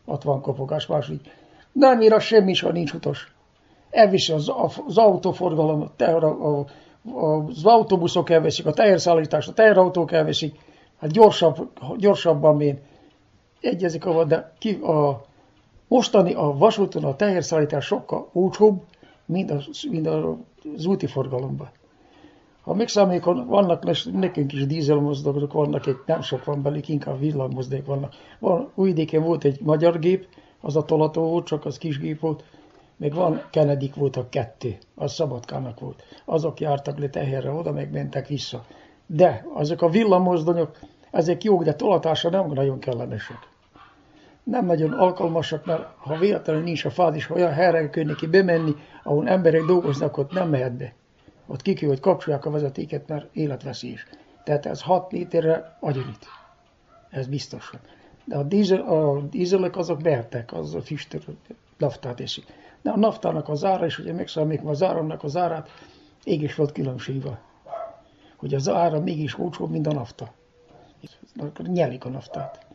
Ott 0.04 0.22
van 0.22 0.40
kopogás, 0.40 0.86
másik. 0.86 1.20
Nem 1.72 2.00
ér 2.00 2.12
a 2.12 2.20
semmi, 2.20 2.56
ha 2.56 2.72
nincs 2.72 2.92
utas. 2.92 3.32
Elviszi 3.90 4.32
az, 4.32 4.52
az 4.86 4.98
autóforgalom, 4.98 5.90
a, 5.98 6.02
a, 6.02 6.58
a 6.58 6.64
az 7.04 7.64
autóbuszok 7.64 8.30
elveszik, 8.30 8.66
a 8.66 8.72
teherszállítást, 8.72 9.48
a 9.48 9.52
teherautók 9.52 10.12
elveszik, 10.12 10.58
hát 10.98 11.12
gyorsabb, 11.12 11.70
gyorsabban 11.96 12.56
még 12.56 12.78
egyezik 13.60 14.06
a, 14.06 14.24
de 14.24 14.52
ki, 14.58 14.74
a, 14.74 15.24
mostani 15.88 16.32
a 16.32 16.56
vasúton 16.56 17.04
a 17.04 17.16
teherszállítás 17.16 17.84
sokkal 17.84 18.28
olcsóbb, 18.32 18.82
mint, 19.26 19.50
a, 19.50 19.60
mint 19.90 20.06
az 20.76 20.86
úti 20.86 21.06
forgalomban. 21.06 21.70
Ha 22.60 22.74
még 22.74 23.22
vannak 23.24 24.10
nekünk 24.12 24.52
is 24.52 24.66
dízelmozdulatok, 24.66 25.52
vannak 25.52 25.86
egy, 25.86 25.96
nem 26.06 26.22
sok 26.22 26.44
van 26.44 26.62
belük, 26.62 26.88
inkább 26.88 27.18
villanymozdék 27.18 27.86
vannak. 27.86 28.14
Van, 28.38 28.70
Újvidéken 28.74 29.22
volt 29.22 29.44
egy 29.44 29.60
magyar 29.60 29.98
gép, 29.98 30.26
az 30.60 30.76
a 30.76 30.84
tolató 30.84 31.22
volt, 31.22 31.46
csak 31.46 31.64
az 31.64 31.78
kis 31.78 31.98
gép 31.98 32.20
volt, 32.20 32.44
még 33.00 33.14
van, 33.14 33.42
Kennedy 33.50 33.92
a 34.12 34.28
kettő, 34.28 34.78
az 34.94 35.12
Szabadkának 35.12 35.80
volt. 35.80 36.02
Azok 36.24 36.60
jártak 36.60 36.98
le 36.98 37.08
teherre 37.08 37.50
oda, 37.50 37.72
meg 37.72 37.90
mentek 37.92 38.26
vissza. 38.26 38.64
De 39.06 39.46
azok 39.54 39.82
a 39.82 39.88
villamozdonyok, 39.88 40.78
ezek 41.10 41.44
jók, 41.44 41.62
de 41.62 41.74
tolatása 41.74 42.30
nem 42.30 42.46
nagyon 42.46 42.78
kellemesek. 42.78 43.48
Nem 44.42 44.66
nagyon 44.66 44.92
alkalmasak, 44.92 45.64
mert 45.64 45.86
ha 45.96 46.18
véletlenül 46.18 46.62
nincs 46.62 46.84
a 46.84 46.90
fázis, 46.90 47.30
olyan 47.30 47.52
helyre 47.52 47.90
kell 47.90 48.04
neki 48.04 48.26
bemenni, 48.26 48.74
ahol 49.02 49.28
emberek 49.28 49.64
dolgoznak, 49.64 50.16
ott 50.16 50.32
nem 50.32 50.48
mehet 50.48 50.72
be. 50.72 50.92
Ott 51.46 51.62
ki 51.62 51.72
kell, 51.72 51.88
hogy 51.88 52.00
kapcsolják 52.00 52.44
a 52.44 52.50
vezetéket, 52.50 53.08
mert 53.08 53.26
életveszélyes. 53.32 54.06
Tehát 54.44 54.66
ez 54.66 54.82
6 54.82 55.12
literre 55.12 55.76
agyonít. 55.80 56.26
Ez 57.10 57.26
biztosan. 57.26 57.80
De 58.24 58.36
a, 58.36 58.42
dízel, 58.42 58.80
a 58.80 59.20
dízelek 59.20 59.76
azok 59.76 60.00
behettek, 60.00 60.52
az 60.52 60.74
a 60.74 60.80
füstöt, 60.80 61.24
naftát 61.78 62.20
eszik. 62.20 62.44
De 62.82 62.90
a 62.90 62.96
naftának 62.96 63.48
az 63.48 63.64
ára, 63.64 63.86
és 63.86 63.98
ugye 63.98 64.12
megszámítva 64.12 64.70
az 64.70 64.82
áramnak 64.82 65.22
az 65.22 65.36
árát, 65.36 65.68
ég 66.24 66.42
is 66.42 66.54
volt 66.54 66.72
különbségve. 66.72 67.40
Hogy 68.36 68.54
az 68.54 68.68
ára 68.68 69.00
mégis 69.00 69.38
olcsóbb, 69.38 69.70
mint 69.70 69.86
a 69.86 69.92
nafta. 69.92 70.32
Akkor 71.36 71.66
nyelik 71.66 72.04
a 72.04 72.08
naftát. 72.08 72.66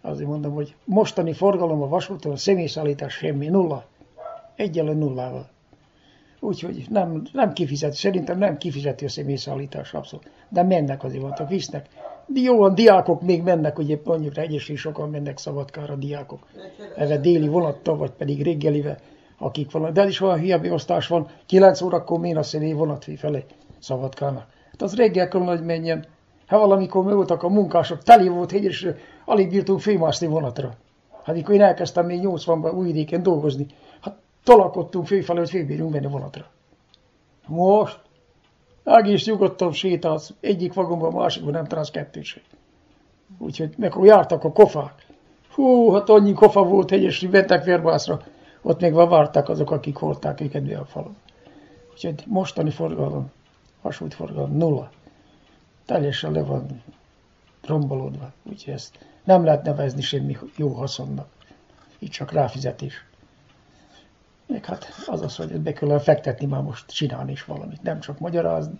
Azért 0.00 0.28
mondom, 0.28 0.52
hogy 0.54 0.74
mostani 0.84 1.32
forgalom 1.32 1.82
a 1.82 1.88
vasúton, 1.88 2.32
a 2.32 2.36
személyszállítás 2.36 3.12
semmi, 3.12 3.48
nulla. 3.48 3.84
Egyelően 4.54 4.96
nullával. 4.96 5.48
Úgyhogy 6.40 6.86
nem, 6.88 7.22
nem 7.32 7.52
kifizet, 7.52 7.92
szerintem 7.92 8.38
nem 8.38 8.56
kifizeti 8.56 9.04
a 9.04 9.08
személyszállítás 9.08 9.94
abszolút. 9.94 10.30
De 10.48 10.62
mennek 10.62 11.04
azért 11.04 11.22
voltak, 11.22 11.48
visznek. 11.48 11.88
Jó, 12.34 12.62
a 12.62 12.68
diákok 12.68 13.22
még 13.22 13.42
mennek, 13.42 13.78
ugye 13.78 14.00
mondjuk 14.04 14.36
egyesül 14.36 14.76
sokan 14.76 15.10
mennek 15.10 15.38
Szabadkára 15.38 15.94
diákok. 15.94 16.46
Eve 16.96 17.18
déli 17.18 17.48
vonattal, 17.48 17.96
vagy 17.96 18.10
pedig 18.10 18.42
reggelivel 18.42 18.98
akik 19.42 19.70
van, 19.70 19.92
de 19.92 20.06
is 20.06 20.20
olyan 20.20 20.38
hülye 20.38 20.58
beosztás 20.58 21.06
van, 21.06 21.28
9 21.46 21.80
órakor 21.80 22.18
miért 22.18 22.36
a 22.36 22.42
személy 22.42 22.72
vonat 22.72 23.06
felé 23.16 23.44
Szabadkának. 23.78 24.46
Hát 24.70 24.82
az 24.82 24.94
reggel 24.94 25.28
kell, 25.28 25.40
hogy 25.40 25.64
menjen. 25.64 26.04
Ha 26.46 26.58
valamikor 26.58 27.04
mi 27.04 27.12
voltak 27.12 27.42
a 27.42 27.48
munkások, 27.48 28.02
teli 28.02 28.28
volt 28.28 28.50
hegy, 28.50 28.64
és 28.64 28.88
alig 29.24 29.50
bírtunk 29.50 29.80
félmászni 29.80 30.26
vonatra. 30.26 30.74
Hát 31.22 31.34
mikor 31.34 31.54
én 31.54 31.62
elkezdtem 31.62 32.06
még 32.06 32.20
80-ban 32.22 32.74
újvidéken 32.74 33.22
dolgozni, 33.22 33.66
hát 34.00 34.16
talakodtunk 34.44 35.06
főfelé, 35.06 35.38
hogy 35.38 35.50
félbírjunk 35.50 35.92
menni 35.92 36.06
vonatra. 36.06 36.44
Most 37.46 38.00
egész 38.84 39.26
nyugodtan 39.26 39.72
sétálsz, 39.72 40.32
egyik 40.40 40.74
vagonban, 40.74 41.12
a 41.12 41.16
másikban 41.16 41.52
nem 41.52 41.66
találsz 41.66 41.90
kettőség. 41.90 42.42
Úgyhogy 43.38 43.74
meg 43.76 43.94
jártak 44.02 44.44
a 44.44 44.52
kofák. 44.52 45.06
Hú, 45.54 45.90
hát 45.92 46.08
annyi 46.08 46.32
kofa 46.32 46.62
volt 46.62 46.90
hegyes, 46.90 47.20
hogy 47.20 47.30
mentek 47.30 47.64
Verbászra. 47.64 48.20
Ott 48.62 48.80
még 48.80 48.92
várták 48.92 49.48
azok, 49.48 49.70
akik 49.70 49.96
hordták 49.96 50.40
őket 50.40 50.62
be 50.62 50.78
a 50.78 50.84
falon. 50.84 51.16
Úgyhogy 51.92 52.24
mostani 52.26 52.70
forgalom, 52.70 53.30
vasútforgalom 53.82 54.56
nulla. 54.56 54.90
Teljesen 55.86 56.32
le 56.32 56.42
van 56.42 56.82
rombolódva. 57.64 58.32
Úgyhogy 58.42 58.74
ezt 58.74 58.98
nem 59.24 59.44
lehet 59.44 59.62
nevezni 59.64 60.00
semmi 60.00 60.36
jó 60.56 60.68
haszonnak. 60.68 61.28
Így 61.98 62.10
csak 62.10 62.32
ráfizetés. 62.32 63.04
Még 64.46 64.64
hát 64.64 64.88
az 65.06 65.20
az, 65.22 65.36
hogy 65.36 65.60
be 65.60 65.72
kell 65.72 65.98
fektetni 65.98 66.46
már 66.46 66.62
most 66.62 66.90
csinálni 66.90 67.32
is 67.32 67.44
valamit, 67.44 67.82
nem 67.82 68.00
csak 68.00 68.18
magyarázni. 68.18 68.78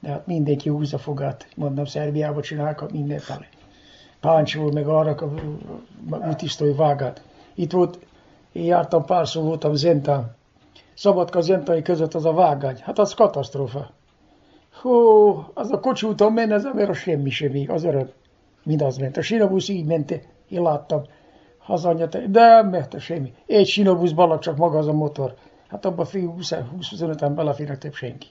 De 0.00 0.08
hát 0.08 0.26
mindenki 0.26 0.68
húzza 0.68 0.98
fogát, 0.98 1.48
mondom, 1.56 1.84
Szerbiába 1.84 2.42
csinálják 2.42 2.90
mindenfelé. 2.90 3.46
Páncsol, 4.20 4.72
meg 4.72 4.88
arra 4.88 5.32
útisztói 6.10 6.72
vágát. 6.72 7.22
Itt 7.54 7.72
volt 7.72 7.98
én 8.52 8.64
jártam 8.64 9.04
párszor, 9.04 9.42
voltam 9.42 9.74
Zentán. 9.74 10.34
Szabadka 10.94 11.40
Zentai 11.40 11.82
között 11.82 12.14
az 12.14 12.24
a 12.24 12.32
vágány. 12.32 12.78
Hát 12.80 12.98
az 12.98 13.14
katasztrófa. 13.14 13.90
Hú, 14.80 14.90
az 15.54 15.72
a 15.72 15.80
kocsi 15.80 16.06
úton 16.06 16.32
menne, 16.32 16.54
az 16.54 16.64
ember 16.64 16.88
a 16.88 16.92
semmi 16.94 17.30
semmi, 17.30 17.66
az 17.66 17.84
öröm. 17.84 18.10
Mindaz 18.62 18.96
ment. 18.96 19.16
A 19.16 19.22
sinabusz 19.22 19.68
így 19.68 19.86
ment, 19.86 20.10
én 20.48 20.62
láttam. 20.62 21.02
Hazanyat, 21.58 22.30
de 22.30 22.40
nem 22.40 22.68
ment 22.68 22.94
a 22.94 22.98
semmi. 22.98 23.32
Egy 23.46 23.66
sinabusz 23.66 24.12
balak, 24.12 24.40
csak 24.40 24.56
maga 24.56 24.78
az 24.78 24.88
a 24.88 24.92
motor. 24.92 25.34
Hát 25.68 25.84
abban 25.84 26.04
fél 26.04 26.34
20-25-en 26.38 27.32
beleférnek 27.34 27.78
több 27.78 27.94
senki. 27.94 28.26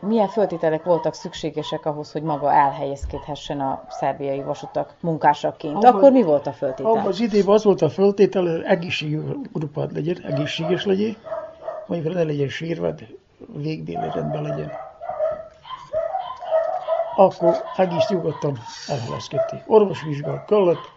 Milyen 0.00 0.28
föltételek 0.28 0.84
voltak 0.84 1.14
szükségesek 1.14 1.86
ahhoz, 1.86 2.12
hogy 2.12 2.22
maga 2.22 2.52
elhelyezkedhessen 2.52 3.60
a 3.60 3.84
szerbiai 3.88 4.42
vasutak 4.42 4.94
munkásaként? 5.00 5.74
Abba, 5.74 5.88
Akkor 5.88 6.12
mi 6.12 6.22
volt 6.22 6.46
a 6.46 6.52
föltétel? 6.52 6.90
Abban 6.90 7.06
az 7.06 7.20
időben 7.20 7.54
az 7.54 7.64
volt 7.64 7.82
a 7.82 7.88
föltétel, 7.88 8.42
hogy 8.42 8.62
egészségű 8.62 9.20
grupát 9.52 9.92
legyen, 9.92 10.16
egészséges 10.22 10.84
legyen, 10.84 11.16
mondjuk 11.86 12.14
ne 12.14 12.22
legyen 12.22 12.48
sírva, 12.48 12.92
végbéli 13.46 14.10
rendben 14.14 14.42
legyen. 14.42 14.72
Akkor 17.16 17.56
egész 17.76 18.08
nyugodtan 18.08 18.58
elhelyezkedték. 18.88 19.62
Orvosvizsgálat 19.66 20.44
kellett, 20.44 20.92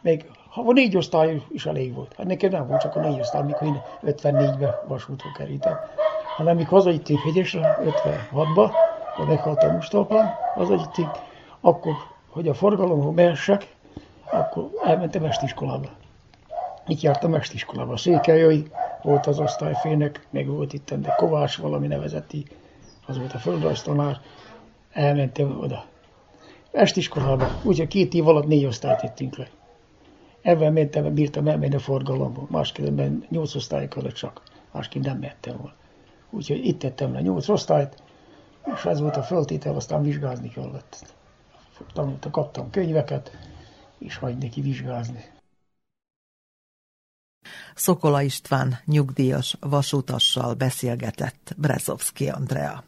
még 0.00 0.30
ha 0.50 0.72
négy 0.72 0.96
osztály 0.96 1.42
is 1.48 1.66
elég 1.66 1.94
volt. 1.94 2.14
Hát 2.16 2.26
nekem 2.26 2.50
nem 2.50 2.66
volt 2.66 2.80
csak 2.80 2.96
a 2.96 3.00
négy 3.00 3.20
osztály, 3.20 3.42
mikor 3.42 3.66
én 3.66 3.82
54-ben 4.06 4.74
vasútra 4.86 5.32
kerültem 5.36 5.78
hanem 6.36 6.56
mikor 6.56 6.78
hazajöttünk 6.78 7.20
Hegyesre, 7.20 7.78
56-ba, 7.82 8.70
a 9.16 9.24
meghaltam 9.24 9.74
Mustafán, 9.74 10.34
hazajöttünk, 10.54 11.10
akkor, 11.60 11.94
hogy 12.28 12.48
a 12.48 12.54
forgalomhoz 12.54 13.14
mehessek, 13.14 13.74
akkor 14.30 14.70
elmentem 14.84 15.24
estiskolába. 15.24 15.88
Itt 16.86 17.00
jártam 17.00 17.34
estiskolába. 17.34 17.96
Székelyai 17.96 18.66
volt 19.02 19.26
az 19.26 19.38
osztályfének, 19.38 20.26
meg 20.30 20.46
volt 20.46 20.72
itt, 20.72 20.94
de 20.94 21.14
Kovács 21.16 21.56
valami 21.56 21.86
nevezeti, 21.86 22.46
az 23.06 23.18
volt 23.18 23.32
a 23.32 23.38
földrajztanár, 23.38 24.20
elmentem 24.92 25.58
oda. 25.60 25.84
Estiskolába, 26.70 27.48
úgyhogy 27.62 27.88
két 27.88 28.14
év 28.14 28.28
alatt 28.28 28.46
négy 28.46 28.64
osztályt 28.64 29.02
jöttünk 29.02 29.36
le. 29.36 29.48
Ebben 30.42 30.72
mentem, 30.72 31.14
bírtam 31.14 31.46
elmenni 31.46 31.74
a 31.74 31.78
forgalomba, 31.78 32.46
máskülönben 32.50 33.26
nyolc 33.28 33.54
osztály 33.54 33.88
kellett 33.88 34.14
csak, 34.14 34.42
másképp 34.72 35.02
nem 35.02 35.18
mentem 35.18 35.56
volna. 35.56 35.74
Úgyhogy 36.30 36.66
itt 36.66 36.78
tettem 36.78 37.12
le 37.12 37.20
nyolc 37.20 37.48
osztályt, 37.48 38.02
és 38.74 38.84
ez 38.84 39.00
volt 39.00 39.16
a 39.16 39.22
föltétel, 39.22 39.74
aztán 39.74 40.02
vizsgázni 40.02 40.48
kellett. 40.48 41.14
Tanulta, 41.92 42.30
kaptam 42.30 42.70
könyveket, 42.70 43.30
és 43.98 44.16
hagy 44.16 44.38
neki 44.38 44.60
vizsgázni. 44.60 45.24
Szokola 47.74 48.22
István 48.22 48.78
nyugdíjas 48.84 49.56
vasutassal 49.60 50.54
beszélgetett 50.54 51.54
Brezovski 51.56 52.28
Andrea. 52.28 52.84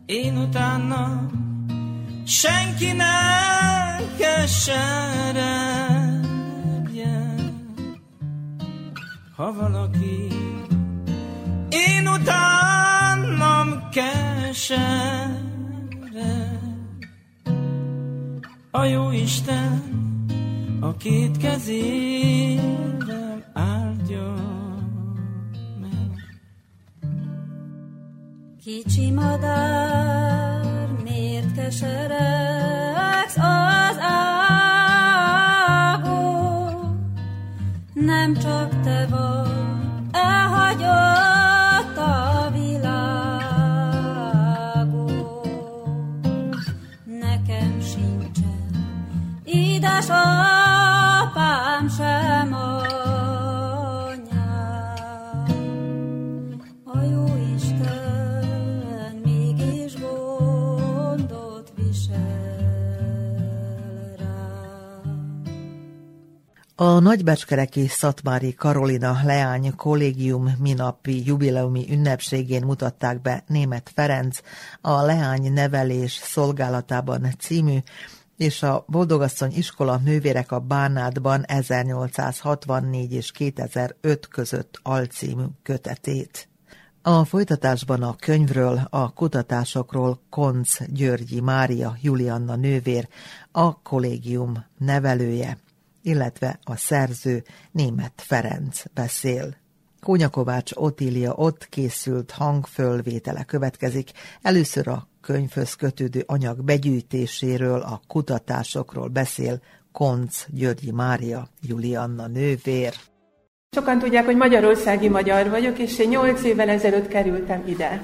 Én 0.06 0.38
utána 0.38 1.30
senki 2.26 2.92
ne 2.92 3.20
keseredjen. 4.18 5.82
Ha 9.36 9.54
valaki 9.54 9.91
két 21.04 21.38
kezével 21.38 22.62
áldja 23.54 24.34
meg. 25.80 26.40
Kicsi 28.64 29.12
madár, 29.12 30.90
miért 31.04 31.56
keseregsz 31.56 32.11
nagybecskereki 67.02 67.88
Szatmári 67.88 68.54
Karolina 68.54 69.18
Leány 69.24 69.76
kollégium 69.76 70.56
minapi 70.60 71.26
jubileumi 71.26 71.86
ünnepségén 71.90 72.66
mutatták 72.66 73.22
be 73.22 73.44
német 73.48 73.92
Ferenc 73.94 74.40
a 74.82 75.02
Leány 75.02 75.54
nevelés 75.54 76.12
szolgálatában 76.12 77.28
című 77.40 77.78
és 78.38 78.64
a 78.64 78.86
Boldogasszony 78.88 79.52
iskola 79.56 79.98
nővérek 79.98 80.52
a 80.52 80.60
Bánátban 80.60 81.44
1864 81.44 83.14
és 83.14 83.32
2005 83.32 84.28
között 84.28 84.80
alcímű 84.84 85.44
kötetét. 85.64 86.50
A 87.02 87.26
folytatásban 87.26 88.04
a 88.04 88.16
könyvről, 88.16 88.88
a 88.90 89.14
kutatásokról 89.14 90.20
Konc 90.30 90.78
Györgyi 90.88 91.40
Mária 91.40 91.98
Julianna 92.02 92.56
nővér, 92.56 93.08
a 93.52 93.82
kollégium 93.82 94.66
nevelője, 94.78 95.58
illetve 96.02 96.60
a 96.64 96.76
szerző 96.76 97.44
német 97.72 98.14
Ferenc 98.16 98.84
beszél. 98.94 99.56
Kónyakovács 100.02 100.72
Otília 100.76 101.34
ott 101.34 101.70
készült 101.70 102.32
hangfölvétele 102.32 103.44
következik, 103.44 104.12
először 104.42 104.88
a 104.88 105.08
könyvhöz 105.22 105.74
kötődő 105.74 106.24
anyag 106.26 106.64
begyűjtéséről, 106.64 107.82
a 107.82 108.02
kutatásokról 108.08 109.08
beszél 109.08 109.62
Konc 109.92 110.46
Györgyi 110.50 110.92
Mária 110.92 111.48
Julianna 111.62 112.28
nővér. 112.28 112.94
Sokan 113.76 114.00
tudják, 114.00 114.26
hogy 114.26 114.36
magyarországi 114.36 115.10
magyar 115.10 115.50
vagyok, 115.50 115.80
és 115.80 116.00
én 116.00 116.10
nyolc 116.10 116.44
évvel 116.44 116.70
ezelőtt 116.70 117.08
kerültem 117.08 117.64
ide. 117.68 118.02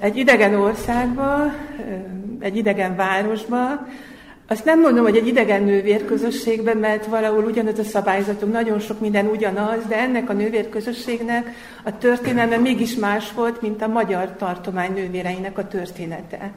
Egy 0.00 0.16
idegen 0.16 0.54
országba, 0.54 1.44
egy 2.40 2.56
idegen 2.56 2.96
városba, 2.96 3.86
Azt 4.46 4.64
nem 4.64 4.80
mondom, 4.80 5.04
hogy 5.04 5.16
egy 5.16 5.26
idegen 5.26 5.62
nővérközösségben, 5.62 6.76
mert 6.76 7.06
valahol 7.06 7.44
ugyanaz 7.44 7.78
a 7.78 7.84
szabályzatunk, 7.84 8.52
nagyon 8.52 8.80
sok 8.80 9.00
minden 9.00 9.26
ugyanaz, 9.26 9.86
de 9.88 9.98
ennek 9.98 10.30
a 10.30 10.32
nővérközösségnek 10.32 11.54
a 11.82 11.98
történelme 11.98 12.56
mégis 12.56 12.94
más 12.94 13.32
volt, 13.32 13.62
mint 13.62 13.82
a 13.82 13.86
magyar 13.86 14.36
tartomány 14.36 14.92
nővéreinek 14.92 15.58
a 15.58 15.68
története. 15.68 16.52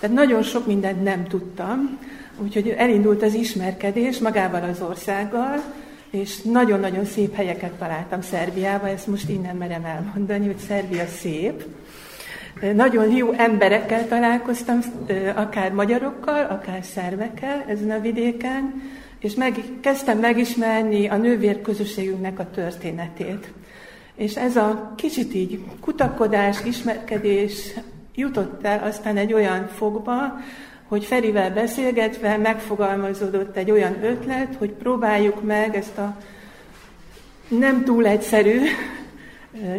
Tehát 0.00 0.16
nagyon 0.16 0.42
sok 0.42 0.66
mindent 0.66 1.02
nem 1.02 1.24
tudtam, 1.24 1.98
úgyhogy 2.42 2.68
elindult 2.68 3.22
az 3.22 3.34
ismerkedés 3.34 4.18
magával 4.18 4.62
az 4.62 4.80
országgal, 4.88 5.62
és 6.10 6.42
nagyon-nagyon 6.42 7.04
szép 7.04 7.34
helyeket 7.34 7.72
találtam 7.72 8.20
Szerbiába, 8.20 8.88
ezt 8.88 9.06
most 9.06 9.28
innen 9.28 9.56
merem 9.56 9.84
elmondani, 9.84 10.46
hogy 10.46 10.58
Szerbia 10.58 11.06
szép. 11.06 11.64
Nagyon 12.72 13.10
jó 13.10 13.32
emberekkel 13.32 14.08
találkoztam, 14.08 14.78
akár 15.34 15.72
magyarokkal, 15.72 16.44
akár 16.44 16.84
szervekkel 16.84 17.64
ezen 17.66 17.90
a 17.90 18.00
vidéken, 18.00 18.82
és 19.18 19.34
meg, 19.34 19.64
kezdtem 19.80 20.18
megismerni 20.18 21.08
a 21.08 21.16
nővérközösségünknek 21.16 22.38
a 22.38 22.50
történetét. 22.50 23.52
És 24.14 24.36
ez 24.36 24.56
a 24.56 24.92
kicsit 24.96 25.34
így 25.34 25.60
kutakodás, 25.80 26.64
ismerkedés 26.64 27.74
jutott 28.14 28.64
el 28.64 28.82
aztán 28.84 29.16
egy 29.16 29.32
olyan 29.32 29.66
fogba, 29.66 30.40
hogy 30.88 31.04
Ferivel 31.04 31.50
beszélgetve 31.50 32.36
megfogalmazódott 32.36 33.56
egy 33.56 33.70
olyan 33.70 34.04
ötlet, 34.04 34.54
hogy 34.58 34.70
próbáljuk 34.70 35.42
meg 35.42 35.76
ezt 35.76 35.98
a 35.98 36.16
nem 37.48 37.84
túl 37.84 38.06
egyszerű 38.06 38.60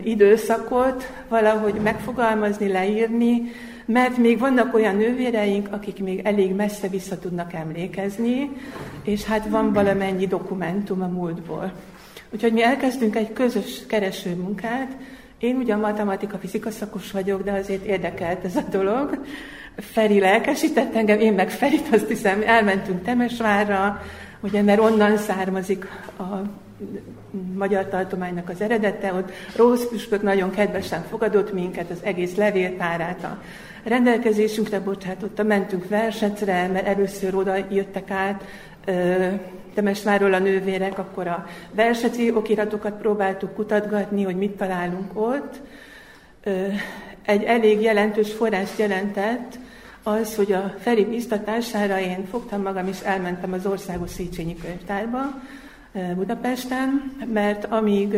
időszakot 0.04 1.12
valahogy 1.28 1.74
megfogalmazni, 1.74 2.68
leírni, 2.68 3.42
mert 3.86 4.18
még 4.18 4.40
vannak 4.40 4.74
olyan 4.74 4.96
nővéreink, 4.96 5.68
akik 5.72 6.00
még 6.00 6.22
elég 6.24 6.54
messze 6.54 6.88
vissza 6.88 7.20
tudnak 7.20 7.54
emlékezni, 7.54 8.52
és 9.04 9.24
hát 9.24 9.48
van 9.48 9.74
valamennyi 9.74 10.28
dokumentum 10.28 11.02
a 11.02 11.08
múltból. 11.08 11.72
Úgyhogy 12.30 12.54
mi 12.54 12.64
elkezdtünk 12.64 13.16
egy 13.16 13.34
közös 13.34 13.86
kereső 13.88 14.36
munkát. 14.36 14.98
Én 15.40 15.56
ugyan 15.56 15.80
matematika, 15.80 16.38
fizika 16.38 16.72
szakos 16.72 17.12
vagyok, 17.12 17.44
de 17.44 17.52
azért 17.52 17.86
érdekelt 17.86 18.44
ez 18.44 18.56
a 18.56 18.64
dolog. 18.70 19.26
Feri 19.78 20.20
lelkesített 20.20 20.96
engem, 20.96 21.20
én 21.20 21.34
meg 21.34 21.50
Ferit, 21.50 21.88
azt 21.94 22.08
hiszem, 22.08 22.42
elmentünk 22.46 23.04
Temesvárra, 23.04 24.02
ugye, 24.40 24.62
mert 24.62 24.80
onnan 24.80 25.18
származik 25.18 25.86
a 26.18 26.42
magyar 27.54 27.86
tartománynak 27.86 28.50
az 28.50 28.62
eredete, 28.62 29.14
ott 29.14 29.32
Rósz 29.56 29.88
püspök 29.88 30.22
nagyon 30.22 30.50
kedvesen 30.50 31.04
fogadott 31.10 31.54
minket, 31.54 31.90
az 31.90 32.00
egész 32.02 32.36
levéltárát 32.36 33.24
a 33.24 33.42
rendelkezésünkre 33.84 34.80
bocsátotta, 34.80 35.44
mentünk 35.44 35.88
versetre, 35.88 36.68
mert 36.68 36.88
először 36.88 37.36
oda 37.36 37.56
jöttek 37.70 38.12
át 38.12 38.44
Temesváról 39.74 40.34
a 40.34 40.40
nővérek, 40.40 40.98
akkor 41.00 41.28
a 41.28 41.48
verseti 41.72 42.32
okiratokat 42.32 42.94
próbáltuk 42.94 43.54
kutatgatni, 43.54 44.24
hogy 44.24 44.36
mit 44.36 44.52
találunk 44.52 45.12
ott. 45.14 45.62
Egy 47.26 47.44
elég 47.44 47.82
jelentős 47.82 48.34
forrást 48.34 48.80
jelentett 48.80 49.58
az, 50.04 50.36
hogy 50.36 50.52
a 50.52 50.74
Feri 50.80 51.06
biztatására 51.06 52.00
én 52.00 52.26
fogtam 52.30 52.62
magam, 52.62 52.88
és 52.88 53.00
elmentem 53.00 53.54
az 53.54 53.66
Országos 53.66 54.10
Széchenyi 54.10 54.56
Könyvtárba, 54.56 55.42
Budapesten, 56.16 57.16
mert 57.34 57.66
amíg 57.66 58.18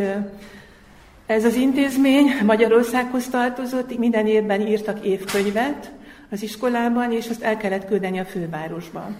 ez 1.26 1.44
az 1.44 1.54
intézmény 1.54 2.26
Magyarországhoz 2.44 3.28
tartozott, 3.28 3.98
minden 3.98 4.26
évben 4.26 4.60
írtak 4.60 5.04
évkönyvet 5.04 5.92
az 6.30 6.42
iskolában, 6.42 7.12
és 7.12 7.28
azt 7.28 7.42
el 7.42 7.56
kellett 7.56 7.86
küldeni 7.86 8.18
a 8.18 8.24
fővárosba. 8.24 9.10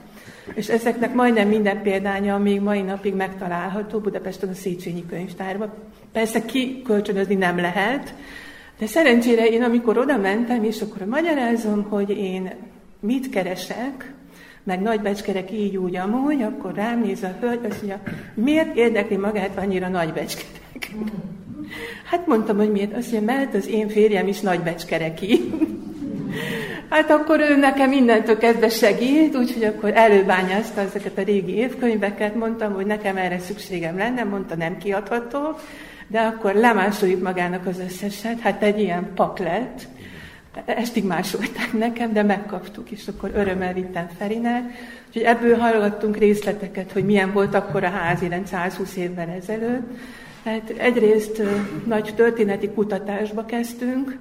És 0.55 0.69
ezeknek 0.69 1.15
majdnem 1.15 1.49
minden 1.49 1.83
példánya 1.83 2.39
még 2.39 2.61
mai 2.61 2.81
napig 2.81 3.15
megtalálható 3.15 3.99
Budapesten 3.99 4.49
a 4.49 4.55
Széchenyi 4.55 5.07
könyvtárban. 5.07 5.73
Persze 6.13 6.45
kikölcsönözni 6.45 7.35
nem 7.35 7.59
lehet, 7.59 8.15
de 8.79 8.87
szerencsére 8.87 9.47
én, 9.47 9.63
amikor 9.63 9.99
oda 9.99 10.17
mentem, 10.17 10.65
és 10.65 10.83
akkor 10.83 11.07
magyarázom, 11.07 11.83
hogy 11.83 12.11
én 12.11 12.53
mit 13.01 13.29
keresek, 13.29 14.13
meg 14.69 14.81
nagybecskerek 14.81 15.53
így 15.53 15.77
úgy 15.77 15.97
amúgy, 15.97 16.43
akkor 16.43 16.75
rám 16.75 17.01
néz 17.01 17.23
a 17.23 17.37
hölgy, 17.41 17.65
azt 17.69 17.83
mondja, 17.83 18.01
miért 18.35 18.77
érdekli 18.77 19.17
magát 19.17 19.59
annyira 19.59 19.89
nagybecskerek? 19.89 20.91
Hát 22.11 22.27
mondtam, 22.27 22.57
hogy 22.57 22.71
miért? 22.71 22.97
Azt 22.97 23.13
mondja, 23.13 23.35
mert 23.35 23.55
az 23.55 23.69
én 23.69 23.89
férjem 23.89 24.29
is 24.29 24.41
nagybecskereki. 24.41 25.41
Hát 26.89 27.11
akkor 27.11 27.41
ő 27.41 27.57
nekem 27.57 27.89
mindentől 27.89 28.39
kezdve 28.39 28.69
segít, 28.69 29.37
úgyhogy 29.37 29.65
akkor 29.65 29.91
előbányázta 29.95 30.81
ezeket 30.81 31.19
a 31.19 31.23
régi 31.23 31.55
évkönyveket, 31.55 32.35
mondtam, 32.35 32.75
hogy 32.75 32.87
nekem 32.87 33.17
erre 33.17 33.39
szükségem 33.39 33.97
lenne, 33.97 34.25
mondta, 34.25 34.57
nem 34.57 34.79
kiadható, 34.79 35.59
de 36.07 36.21
akkor 36.21 36.55
lemásoljuk 36.55 37.23
magának 37.23 37.67
az 37.67 37.79
összeset, 37.79 38.41
hát 38.41 38.63
egy 38.63 38.81
ilyen 38.81 39.11
pak 39.15 39.39
lett, 39.39 39.89
estig 40.65 41.05
másolták 41.05 41.73
nekem, 41.73 42.13
de 42.13 42.23
megkaptuk, 42.23 42.91
és 42.91 43.09
akkor 43.09 43.31
örömmel 43.35 43.75
vittem 43.75 44.09
Ferinek. 44.19 44.63
Úgyhogy 45.07 45.23
ebből 45.23 45.57
hallgattunk 45.57 46.17
részleteket, 46.17 46.93
hogy 46.93 47.05
milyen 47.05 47.33
volt 47.33 47.55
akkor 47.55 47.85
a 47.85 47.89
házirend 47.89 48.47
120 48.47 48.97
évvel 48.97 49.29
ezelőtt. 49.29 49.99
Hát 50.45 50.71
egyrészt 50.71 51.43
nagy 51.87 52.13
történeti 52.17 52.69
kutatásba 52.69 53.45
kezdtünk, 53.45 54.19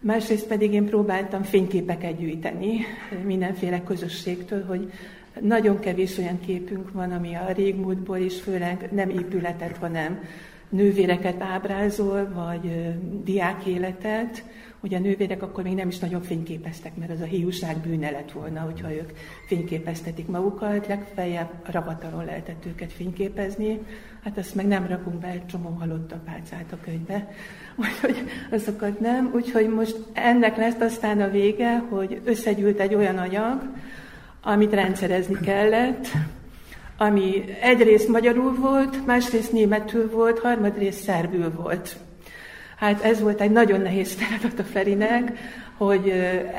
másrészt 0.00 0.46
pedig 0.46 0.72
én 0.72 0.84
próbáltam 0.84 1.42
fényképeket 1.42 2.18
gyűjteni 2.18 2.84
mindenféle 3.24 3.82
közösségtől, 3.82 4.64
hogy 4.64 4.92
nagyon 5.40 5.78
kevés 5.78 6.18
olyan 6.18 6.40
képünk 6.40 6.92
van, 6.92 7.12
ami 7.12 7.34
a 7.34 7.52
régmúltból 7.54 8.16
is, 8.16 8.40
főleg 8.40 8.88
nem 8.92 9.10
épületet, 9.10 9.76
hanem 9.76 10.20
nővéreket 10.68 11.42
ábrázol, 11.42 12.28
vagy 12.34 12.94
diák 13.24 13.66
életet, 13.66 14.44
hogy 14.86 14.94
a 14.94 14.98
nővérek 14.98 15.42
akkor 15.42 15.64
még 15.64 15.74
nem 15.74 15.88
is 15.88 15.98
nagyon 15.98 16.22
fényképeztek, 16.22 16.96
mert 16.96 17.10
az 17.10 17.20
a 17.20 17.24
hiúság 17.24 17.76
bűne 17.76 18.10
lett 18.10 18.32
volna, 18.32 18.60
hogyha 18.60 18.94
ők 18.94 19.10
fényképeztetik 19.46 20.26
magukat, 20.26 20.86
legfeljebb 20.86 21.50
ravatalon 21.62 22.24
lehetett 22.24 22.66
őket 22.66 22.92
fényképezni, 22.92 23.78
hát 24.22 24.38
azt 24.38 24.54
meg 24.54 24.66
nem 24.66 24.86
rakunk 24.86 25.20
be 25.20 25.26
egy 25.26 25.46
csomó 25.46 25.68
halott 25.68 26.12
apácát 26.12 26.72
a 26.72 26.78
könyvbe, 26.84 27.28
úgyhogy 27.84 28.16
azokat 28.50 29.00
nem, 29.00 29.30
úgyhogy 29.34 29.68
most 29.68 29.96
ennek 30.12 30.56
lesz 30.56 30.80
aztán 30.80 31.20
a 31.20 31.30
vége, 31.30 31.78
hogy 31.78 32.20
összegyűlt 32.24 32.80
egy 32.80 32.94
olyan 32.94 33.18
anyag, 33.18 33.62
amit 34.42 34.72
rendszerezni 34.72 35.38
kellett, 35.44 36.06
ami 36.98 37.44
egyrészt 37.60 38.08
magyarul 38.08 38.54
volt, 38.54 39.06
másrészt 39.06 39.52
németül 39.52 40.10
volt, 40.10 40.38
harmadrészt 40.38 41.02
szerbül 41.02 41.50
volt. 41.50 41.96
Hát 42.76 43.02
ez 43.02 43.20
volt 43.20 43.40
egy 43.40 43.50
nagyon 43.50 43.80
nehéz 43.80 44.12
feladat 44.12 44.58
a 44.58 44.64
Ferinek, 44.64 45.38
hogy 45.76 46.08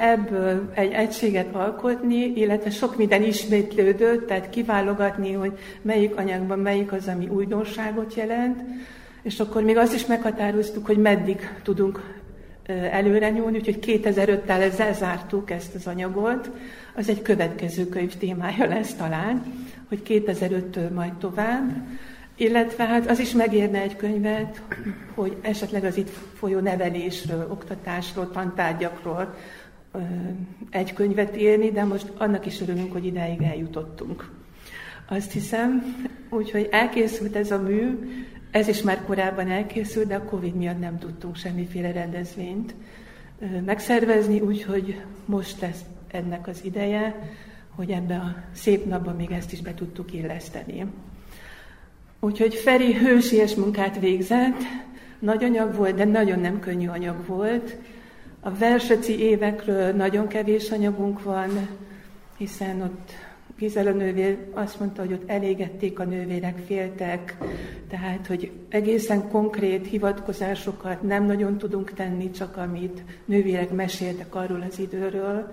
ebből 0.01 0.71
egy 0.73 0.91
egységet 0.91 1.55
alkotni, 1.55 2.31
illetve 2.35 2.69
sok 2.69 2.97
minden 2.97 3.23
ismétlődött, 3.23 4.27
tehát 4.27 4.49
kiválogatni, 4.49 5.31
hogy 5.31 5.57
melyik 5.81 6.15
anyagban 6.15 6.59
melyik 6.59 6.91
az, 6.91 7.07
ami 7.07 7.27
újdonságot 7.27 8.13
jelent, 8.13 8.61
és 9.21 9.39
akkor 9.39 9.63
még 9.63 9.77
azt 9.77 9.93
is 9.93 10.05
meghatároztuk, 10.05 10.85
hogy 10.85 10.97
meddig 10.97 11.49
tudunk 11.63 12.15
előre 12.91 13.29
nyúlni, 13.29 13.57
úgyhogy 13.57 14.01
2005-tel 14.03 14.61
ezzel 14.61 14.93
zártuk 14.93 15.51
ezt 15.51 15.75
az 15.75 15.87
anyagot. 15.87 16.51
Az 16.95 17.09
egy 17.09 17.21
következő 17.21 17.89
könyv 17.89 18.15
témája 18.17 18.67
lesz 18.67 18.93
talán, 18.93 19.43
hogy 19.89 20.01
2005-től 20.07 20.93
majd 20.93 21.13
tovább. 21.13 21.71
Illetve 22.39 22.85
hát 22.85 23.09
az 23.09 23.19
is 23.19 23.31
megérne 23.31 23.81
egy 23.81 23.95
könyvet, 23.95 24.61
hogy 25.15 25.37
esetleg 25.41 25.83
az 25.83 25.97
itt 25.97 26.09
folyó 26.09 26.59
nevelésről, 26.59 27.47
oktatásról, 27.51 28.31
tantárgyakról 28.31 29.35
egy 30.69 30.93
könyvet 30.93 31.37
írni, 31.37 31.71
de 31.71 31.83
most 31.83 32.11
annak 32.17 32.45
is 32.45 32.61
örülünk, 32.61 32.91
hogy 32.91 33.05
ideig 33.05 33.41
eljutottunk. 33.41 34.29
Azt 35.09 35.31
hiszem, 35.31 35.95
úgyhogy 36.29 36.67
elkészült 36.71 37.35
ez 37.35 37.51
a 37.51 37.61
mű, 37.61 37.99
ez 38.51 38.67
is 38.67 38.81
már 38.81 39.03
korábban 39.05 39.49
elkészült, 39.49 40.07
de 40.07 40.15
a 40.15 40.23
Covid 40.23 40.55
miatt 40.55 40.79
nem 40.79 40.97
tudtunk 40.97 41.35
semmiféle 41.35 41.91
rendezvényt 41.91 42.75
megszervezni, 43.65 44.39
úgyhogy 44.39 45.01
most 45.25 45.61
lesz 45.61 45.81
ennek 46.07 46.47
az 46.47 46.63
ideje, 46.63 47.31
hogy 47.75 47.91
ebbe 47.91 48.15
a 48.15 48.35
szép 48.53 48.85
napban 48.85 49.15
még 49.15 49.31
ezt 49.31 49.51
is 49.51 49.61
be 49.61 49.73
tudtuk 49.73 50.13
illeszteni. 50.13 50.85
Úgyhogy 52.19 52.55
Feri 52.55 52.93
hősies 52.93 53.55
munkát 53.55 53.99
végzett, 53.99 54.61
nagy 55.19 55.43
anyag 55.43 55.75
volt, 55.75 55.95
de 55.95 56.05
nagyon 56.05 56.39
nem 56.39 56.59
könnyű 56.59 56.87
anyag 56.87 57.25
volt. 57.25 57.75
A 58.39 58.51
verseci 58.51 59.19
évekről 59.19 59.91
nagyon 59.91 60.27
kevés 60.27 60.69
anyagunk 60.69 61.23
van, 61.23 61.49
hiszen 62.37 62.81
ott 62.81 63.11
Gizela 63.57 63.91
nővér 63.91 64.37
azt 64.53 64.79
mondta, 64.79 65.01
hogy 65.01 65.13
ott 65.13 65.29
elégették 65.29 65.99
a 65.99 66.03
nővérek, 66.03 66.57
féltek, 66.65 67.37
tehát, 67.89 68.27
hogy 68.27 68.51
egészen 68.69 69.29
konkrét 69.29 69.87
hivatkozásokat 69.87 71.01
nem 71.01 71.25
nagyon 71.25 71.57
tudunk 71.57 71.93
tenni, 71.93 72.31
csak 72.31 72.57
amit 72.57 73.03
nővérek 73.25 73.71
meséltek 73.71 74.35
arról 74.35 74.65
az 74.69 74.79
időről. 74.79 75.51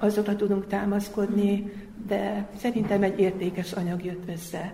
azokra 0.00 0.36
tudunk 0.36 0.66
támaszkodni, 0.66 1.72
de 2.06 2.48
szerintem 2.56 3.02
egy 3.02 3.20
értékes 3.20 3.72
anyag 3.72 4.04
jött 4.04 4.28
össze. 4.28 4.72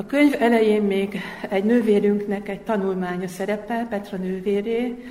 A 0.00 0.06
könyv 0.06 0.34
elején 0.38 0.82
még 0.82 1.20
egy 1.48 1.64
nővérünknek 1.64 2.48
egy 2.48 2.60
tanulmánya 2.60 3.28
szerepel, 3.28 3.86
Petra 3.88 4.16
nővéré, 4.16 5.04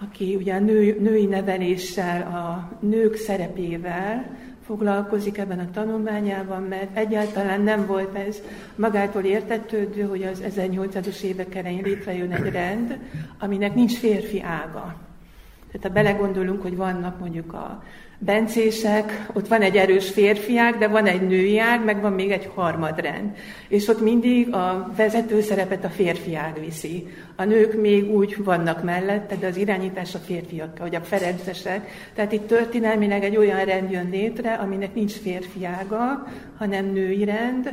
aki 0.00 0.34
ugye 0.34 0.54
a 0.54 0.58
nő, 0.58 0.96
női 1.00 1.26
neveléssel, 1.26 2.22
a 2.22 2.76
nők 2.86 3.16
szerepével 3.16 4.36
foglalkozik 4.66 5.38
ebben 5.38 5.58
a 5.58 5.70
tanulmányában, 5.70 6.62
mert 6.62 6.96
egyáltalán 6.96 7.60
nem 7.60 7.86
volt 7.86 8.16
ez 8.16 8.42
magától 8.76 9.22
értetődő, 9.22 10.02
hogy 10.02 10.22
az 10.22 10.42
1800-as 10.56 11.20
évek 11.20 11.54
elején 11.54 11.82
létrejön 11.82 12.32
egy 12.32 12.52
rend, 12.52 12.98
aminek 13.38 13.74
nincs 13.74 13.98
férfi 13.98 14.42
ága. 14.42 14.96
Tehát 15.66 15.82
ha 15.82 15.88
belegondolunk, 15.88 16.62
hogy 16.62 16.76
vannak 16.76 17.18
mondjuk 17.18 17.52
a 17.52 17.82
bencések, 18.18 19.26
ott 19.32 19.48
van 19.48 19.60
egy 19.60 19.76
erős 19.76 20.10
férfiák, 20.10 20.78
de 20.78 20.88
van 20.88 21.06
egy 21.06 21.26
női 21.26 21.58
ág, 21.58 21.84
meg 21.84 22.00
van 22.00 22.12
még 22.12 22.30
egy 22.30 22.50
harmadrend. 22.54 23.36
És 23.68 23.88
ott 23.88 24.00
mindig 24.00 24.54
a 24.54 24.92
vezető 24.96 25.40
szerepet 25.40 25.84
a 25.84 25.88
férfiák 25.88 26.58
viszi. 26.58 27.06
A 27.36 27.44
nők 27.44 27.80
még 27.80 28.10
úgy 28.10 28.44
vannak 28.44 28.82
mellette, 28.82 29.36
de 29.36 29.46
az 29.46 29.56
irányítás 29.56 30.14
a 30.14 30.18
férfiak, 30.18 30.78
vagy 30.78 30.94
a 30.94 31.00
ferencesek. 31.00 31.88
Tehát 32.14 32.32
itt 32.32 32.46
történelmileg 32.46 33.24
egy 33.24 33.36
olyan 33.36 33.64
rend 33.64 33.90
jön 33.90 34.08
létre, 34.10 34.52
aminek 34.52 34.94
nincs 34.94 35.12
férfiága, 35.12 36.28
hanem 36.58 36.92
női 36.92 37.24
rend, 37.24 37.72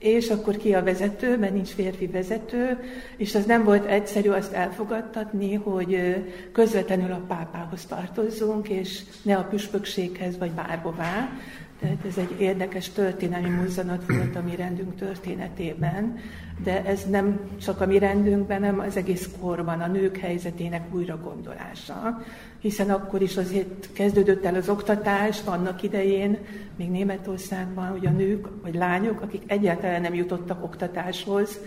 és 0.00 0.30
akkor 0.30 0.56
ki 0.56 0.74
a 0.74 0.82
vezető, 0.82 1.38
mert 1.38 1.52
nincs 1.52 1.68
férfi 1.68 2.06
vezető, 2.06 2.78
és 3.16 3.34
az 3.34 3.44
nem 3.44 3.64
volt 3.64 3.86
egyszerű 3.86 4.28
azt 4.28 4.52
elfogadtatni, 4.52 5.54
hogy 5.54 6.16
közvetlenül 6.52 7.12
a 7.12 7.24
pápához 7.28 7.84
tartozzunk, 7.84 8.68
és 8.68 9.00
ne 9.22 9.36
a 9.36 9.44
püspökséghez 9.44 10.38
vagy 10.38 10.50
bárhová. 10.50 11.28
Tehát 11.80 12.04
ez 12.06 12.16
egy 12.16 12.40
érdekes 12.40 12.88
történelmi 12.88 13.48
mozzanat 13.48 14.04
volt 14.08 14.36
a 14.36 14.42
mi 14.42 14.56
rendünk 14.56 14.96
történetében, 14.96 16.18
de 16.62 16.84
ez 16.84 17.04
nem 17.10 17.40
csak 17.60 17.80
a 17.80 17.86
mi 17.86 17.98
rendünkben, 17.98 18.60
hanem 18.60 18.78
az 18.78 18.96
egész 18.96 19.28
korban 19.40 19.80
a 19.80 19.86
nők 19.86 20.16
helyzetének 20.16 20.94
újra 20.94 21.18
gondolása. 21.18 22.22
Hiszen 22.58 22.90
akkor 22.90 23.22
is 23.22 23.36
azért 23.36 23.92
kezdődött 23.92 24.44
el 24.44 24.54
az 24.54 24.68
oktatás 24.68 25.40
annak 25.44 25.82
idején, 25.82 26.38
még 26.76 26.90
Németországban, 26.90 27.86
hogy 27.86 28.06
a 28.06 28.10
nők 28.10 28.62
vagy 28.62 28.74
lányok, 28.74 29.20
akik 29.20 29.42
egyáltalán 29.46 30.00
nem 30.00 30.14
jutottak 30.14 30.64
oktatáshoz, 30.64 31.58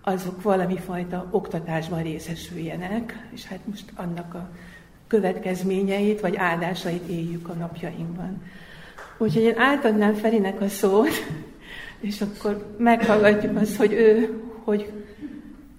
azok 0.00 0.42
valami 0.42 0.76
fajta 0.76 1.28
oktatásban 1.30 2.02
részesüljenek, 2.02 3.28
és 3.32 3.46
hát 3.46 3.60
most 3.64 3.92
annak 3.94 4.34
a 4.34 4.50
következményeit 5.06 6.20
vagy 6.20 6.36
áldásait 6.36 7.08
éljük 7.08 7.48
a 7.48 7.52
napjainkban. 7.52 8.42
Úgyhogy 9.18 9.42
én 9.42 9.58
átadnám 9.58 10.14
Ferinek 10.14 10.60
a 10.60 10.68
szót, 10.68 11.08
és 12.00 12.20
akkor 12.20 12.74
meghallgatjuk 12.78 13.56
azt, 13.56 13.76
hogy 13.76 13.92
ő 13.92 14.42
hogy 14.64 14.92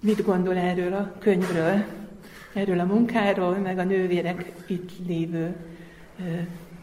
mit 0.02 0.24
gondol 0.24 0.56
erről 0.56 0.92
a 0.92 1.12
könyvről, 1.18 1.84
erről 2.52 2.80
a 2.80 2.84
munkáról, 2.84 3.56
meg 3.56 3.78
a 3.78 3.84
nővérek 3.84 4.52
itt 4.66 4.90
lévő 5.06 5.56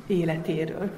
életéről. 0.07 0.91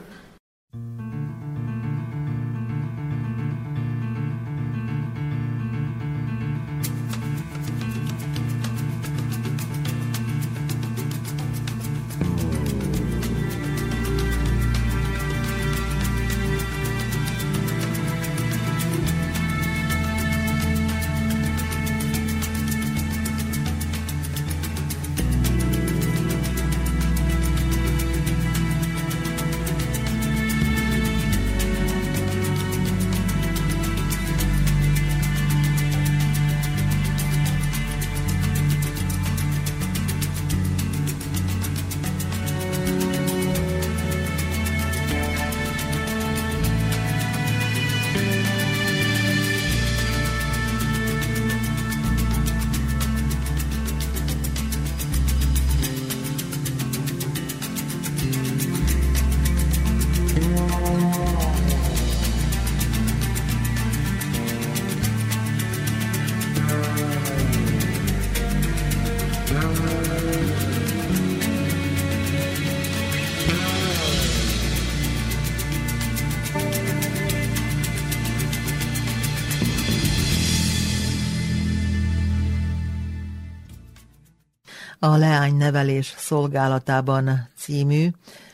A 85.06 85.18
Leánynevelés 85.18 86.14
szolgálatában 86.18 87.49
című, 87.58 88.08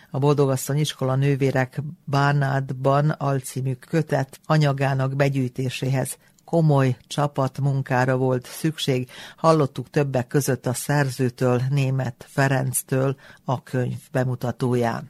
a 0.10 0.20
Boldogasszony 0.20 0.78
iskola 0.78 1.16
nővérek 1.16 1.82
Bárnádban 2.06 3.10
alcímű 3.10 3.74
kötet 3.74 4.40
anyagának 4.46 5.16
begyűjtéséhez 5.16 6.18
komoly 6.46 6.98
csapatmunkára 7.08 8.18
volt 8.18 8.46
szükség. 8.46 9.10
Hallottuk 9.36 9.90
többek 9.90 10.28
között 10.28 10.66
a 10.66 10.74
szerzőtől, 10.74 11.62
német 11.70 12.26
Ferenctől 12.28 13.16
a 13.46 13.64
könyv 13.64 14.00
bemutatóján. 14.12 15.10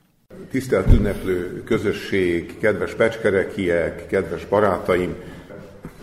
Tisztelt 0.50 0.94
ünneplő 0.94 1.64
közösség, 1.64 2.58
kedves 2.60 2.94
pecskerekiek, 2.94 4.08
kedves 4.08 4.46
barátaim! 4.46 5.16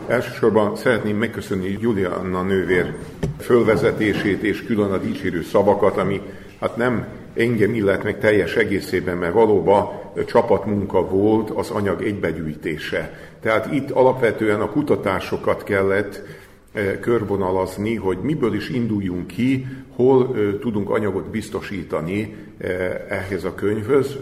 Elsősorban 0.06 0.76
szeretném 0.76 1.16
megköszönni 1.16 1.76
Julianna 1.80 2.42
nővér 2.42 2.94
fölvezetését 3.40 4.42
és 4.42 4.64
külön 4.64 4.90
a 4.90 4.98
dicsérő 4.98 5.42
szavakat, 5.42 5.96
ami 5.96 6.20
hát 6.60 6.76
nem 6.76 7.06
engem 7.34 7.74
illet 7.74 8.04
meg 8.04 8.18
teljes 8.18 8.56
egészében, 8.56 9.16
mert 9.16 9.32
valóban 9.32 9.88
csapatmunka 10.26 11.08
volt 11.08 11.50
az 11.50 11.70
anyag 11.70 12.02
egybegyűjtése. 12.02 13.18
Tehát 13.40 13.72
itt 13.72 13.90
alapvetően 13.90 14.60
a 14.60 14.70
kutatásokat 14.70 15.62
kellett 15.62 16.22
körvonalazni, 17.00 17.94
hogy 17.94 18.18
miből 18.22 18.54
is 18.54 18.68
induljunk 18.68 19.26
ki, 19.26 19.66
hol 19.96 20.36
tudunk 20.60 20.90
anyagot 20.90 21.30
biztosítani 21.30 22.34
ehhez 23.08 23.44
a 23.44 23.54
könyvhöz, 23.54 24.16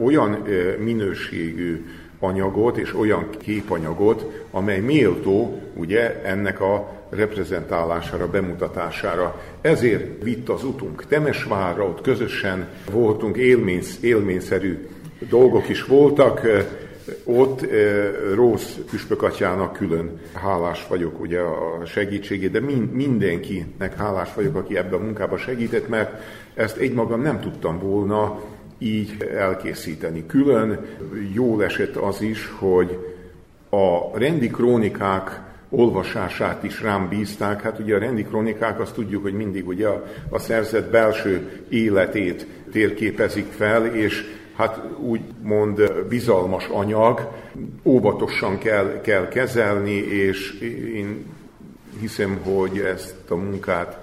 olyan 0.00 0.44
minőségű 0.78 1.84
anyagot 2.20 2.76
és 2.76 2.94
olyan 2.94 3.28
képanyagot, 3.38 4.44
amely 4.50 4.80
méltó 4.80 5.62
ugye 5.74 6.22
ennek 6.22 6.60
a 6.60 6.98
reprezentálására, 7.10 8.30
bemutatására. 8.30 9.40
Ezért 9.60 10.22
vitt 10.22 10.48
az 10.48 10.64
utunk 10.64 11.06
Temesvárra, 11.06 11.84
ott 11.84 12.00
közösen 12.00 12.68
voltunk, 12.90 13.36
élmény, 13.36 13.82
élményszerű 14.00 14.88
dolgok 15.28 15.68
is 15.68 15.84
voltak, 15.84 16.40
ott 17.24 17.66
Rósz 18.34 18.78
püspökatyának 18.90 19.72
külön 19.72 20.20
hálás 20.32 20.86
vagyok 20.88 21.20
ugye 21.20 21.40
a 21.40 21.84
segítségét, 21.86 22.50
de 22.50 22.60
mindenkinek 22.92 23.96
hálás 23.96 24.34
vagyok, 24.34 24.54
aki 24.54 24.76
ebben 24.76 25.00
a 25.00 25.02
munkában 25.02 25.38
segített, 25.38 25.88
mert 25.88 26.22
ezt 26.54 26.76
egymagam 26.76 27.22
nem 27.22 27.40
tudtam 27.40 27.78
volna 27.78 28.40
így 28.82 29.22
elkészíteni. 29.36 30.26
Külön 30.26 30.86
jól 31.32 31.64
esett 31.64 31.96
az 31.96 32.22
is, 32.22 32.50
hogy 32.58 32.98
a 33.70 34.18
rendi 34.18 34.48
krónikák 34.48 35.40
olvasását 35.70 36.64
is 36.64 36.82
rám 36.82 37.08
bízták. 37.08 37.62
Hát 37.62 37.78
ugye 37.78 37.94
a 37.94 37.98
rendi 37.98 38.24
krónikák 38.24 38.80
azt 38.80 38.94
tudjuk, 38.94 39.22
hogy 39.22 39.32
mindig 39.32 39.68
ugye 39.68 39.88
a, 39.88 40.04
a 40.28 40.38
szerzet 40.38 40.90
belső 40.90 41.64
életét 41.68 42.46
térképezik 42.72 43.46
fel, 43.56 43.86
és 43.86 44.24
hát 44.56 44.80
úgy 44.98 45.20
mond 45.42 45.92
bizalmas 46.08 46.66
anyag, 46.66 47.32
óvatosan 47.82 48.58
kell, 48.58 49.00
kell 49.00 49.28
kezelni, 49.28 49.96
és 49.96 50.60
én 50.94 51.24
hiszem, 52.00 52.38
hogy 52.42 52.78
ezt 52.78 53.30
a 53.30 53.34
munkát 53.34 53.99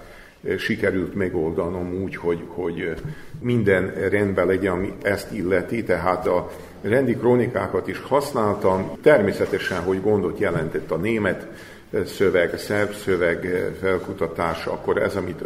sikerült 0.58 1.16
megoldanom 1.16 2.02
úgy, 2.04 2.16
hogy, 2.16 2.44
hogy 2.48 2.94
minden 3.40 3.94
rendben 4.10 4.46
legyen, 4.46 4.72
ami 4.74 4.94
ezt 5.02 5.32
illeti, 5.32 5.84
tehát 5.84 6.28
a 6.28 6.52
rendi 6.82 7.16
krónikákat 7.16 7.88
is 7.88 8.00
használtam. 8.00 8.92
Természetesen, 9.02 9.82
hogy 9.82 10.02
gondot 10.02 10.40
jelentett 10.40 10.92
a 10.92 10.96
német 10.96 11.48
szöveg, 12.06 12.58
szerb 12.58 12.94
szöveg 12.94 13.70
felkutatása, 13.82 14.72
akkor 14.72 15.02
ez, 15.02 15.16
amit 15.16 15.44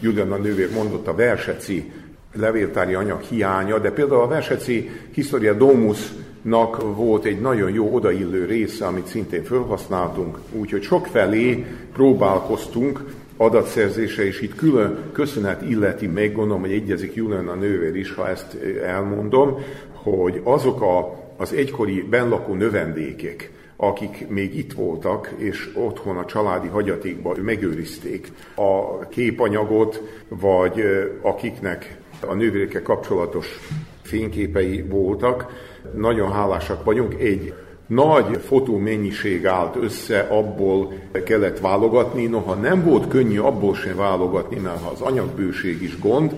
Juliana 0.00 0.36
nővér 0.36 0.70
mondott, 0.72 1.06
a 1.06 1.14
verseci 1.14 1.92
levéltári 2.34 2.94
anyag 2.94 3.20
hiánya, 3.20 3.78
de 3.78 3.90
például 3.90 4.20
a 4.20 4.28
verseci 4.28 4.90
Historia 5.10 5.52
Domusnak 5.52 6.96
volt 6.96 7.24
egy 7.24 7.40
nagyon 7.40 7.70
jó 7.70 7.94
odaillő 7.94 8.44
része, 8.44 8.86
amit 8.86 9.06
szintén 9.06 9.44
felhasználtunk, 9.44 10.38
úgyhogy 10.52 10.82
sokfelé 10.82 11.66
próbálkoztunk 11.92 13.04
adatszerzése, 13.42 14.24
és 14.24 14.40
itt 14.40 14.54
külön 14.54 14.98
köszönet 15.12 15.62
illeti 15.62 16.06
meg, 16.06 16.32
gondolom, 16.32 16.60
hogy 16.60 16.72
egyezik 16.72 17.14
Juliana 17.14 17.54
nővér 17.54 17.96
is, 17.96 18.14
ha 18.14 18.28
ezt 18.28 18.56
elmondom, 18.82 19.58
hogy 19.92 20.40
azok 20.44 20.80
a, 20.82 21.20
az 21.36 21.52
egykori 21.52 22.02
benlakó 22.02 22.54
növendékek, 22.54 23.50
akik 23.76 24.28
még 24.28 24.56
itt 24.56 24.72
voltak, 24.72 25.34
és 25.36 25.70
otthon 25.74 26.16
a 26.16 26.24
családi 26.24 26.68
hagyatékban 26.68 27.38
megőrizték 27.38 28.32
a 28.54 28.98
képanyagot, 29.08 30.02
vagy 30.28 30.82
akiknek 31.20 31.96
a 32.26 32.34
nővérekkel 32.34 32.82
kapcsolatos 32.82 33.58
fényképei 34.02 34.82
voltak. 34.82 35.46
Nagyon 35.94 36.32
hálásak 36.32 36.84
vagyunk. 36.84 37.20
Egy 37.20 37.54
nagy 37.86 38.38
fotó 38.44 38.76
mennyiség 38.76 39.46
állt 39.46 39.76
össze, 39.76 40.20
abból 40.20 40.92
kellett 41.24 41.58
válogatni. 41.58 42.26
Noha 42.26 42.54
nem 42.54 42.84
volt 42.84 43.08
könnyű 43.08 43.38
abból 43.38 43.74
sem 43.74 43.96
válogatni, 43.96 44.58
mert 44.58 44.90
az 44.92 45.00
anyagbőség 45.00 45.82
is 45.82 45.98
gond, 45.98 46.34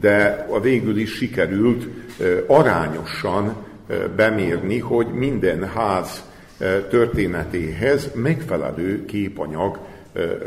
de 0.00 0.46
a 0.50 0.60
végül 0.60 0.96
is 0.96 1.14
sikerült 1.14 1.86
arányosan 2.46 3.54
bemérni, 4.16 4.78
hogy 4.78 5.06
minden 5.06 5.68
ház 5.68 6.24
történetéhez 6.90 8.10
megfelelő 8.14 9.04
képanyag, 9.04 9.78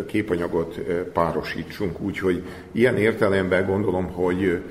képanyagot 0.07 0.79
párosítsunk. 1.13 2.01
Úgyhogy 2.01 2.43
ilyen 2.71 2.97
értelemben 2.97 3.65
gondolom, 3.65 4.05
hogy 4.11 4.61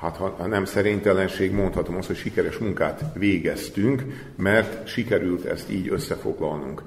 hát 0.00 0.16
ha 0.16 0.46
nem 0.46 0.64
szerintelenség, 0.64 1.52
mondhatom 1.52 1.96
azt, 1.96 2.06
hogy 2.06 2.16
sikeres 2.16 2.58
munkát 2.58 3.04
végeztünk, 3.14 4.02
mert 4.36 4.88
sikerült 4.88 5.44
ezt 5.44 5.70
így 5.70 5.88
összefoglalnunk. 5.88 6.82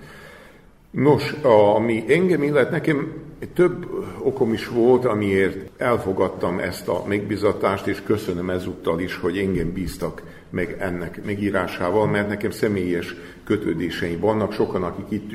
Nos, 0.91 1.31
ami 1.75 2.03
engem 2.07 2.43
illet, 2.43 2.71
nekem 2.71 3.13
több 3.53 3.87
okom 4.19 4.53
is 4.53 4.67
volt, 4.67 5.05
amiért 5.05 5.81
elfogadtam 5.81 6.59
ezt 6.59 6.87
a 6.87 7.03
megbizatást, 7.07 7.87
és 7.87 8.01
köszönöm 8.05 8.49
ezúttal 8.49 8.99
is, 8.99 9.15
hogy 9.15 9.37
engem 9.37 9.73
bíztak 9.73 10.23
meg 10.49 10.75
ennek 10.79 11.25
megírásával, 11.25 12.07
mert 12.07 12.27
nekem 12.27 12.51
személyes 12.51 13.15
kötődéseim 13.43 14.19
vannak. 14.19 14.53
Sokan, 14.53 14.83
akik 14.83 15.05
itt 15.09 15.31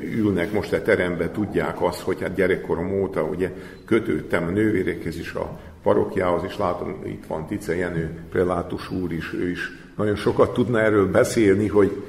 ülnek 0.00 0.52
most 0.52 0.72
a 0.72 0.82
teremben, 0.82 1.32
tudják 1.32 1.82
azt, 1.82 2.00
hogy 2.00 2.20
hát 2.20 2.34
gyerekkorom 2.34 3.00
óta 3.00 3.22
ugye 3.22 3.50
kötődtem 3.84 4.44
a 4.44 4.50
nővérekhez 4.50 5.18
is, 5.18 5.32
a 5.32 5.60
parokjához, 5.86 6.42
és 6.46 6.56
látom, 6.56 7.02
itt 7.04 7.26
van 7.26 7.46
Tice 7.46 7.76
Jenő, 7.76 8.18
prelátus 8.30 8.90
úr 8.90 9.12
is, 9.12 9.32
ő 9.32 9.50
is 9.50 9.70
nagyon 9.96 10.16
sokat 10.16 10.54
tudna 10.54 10.80
erről 10.80 11.10
beszélni, 11.10 11.68
hogy 11.68 12.02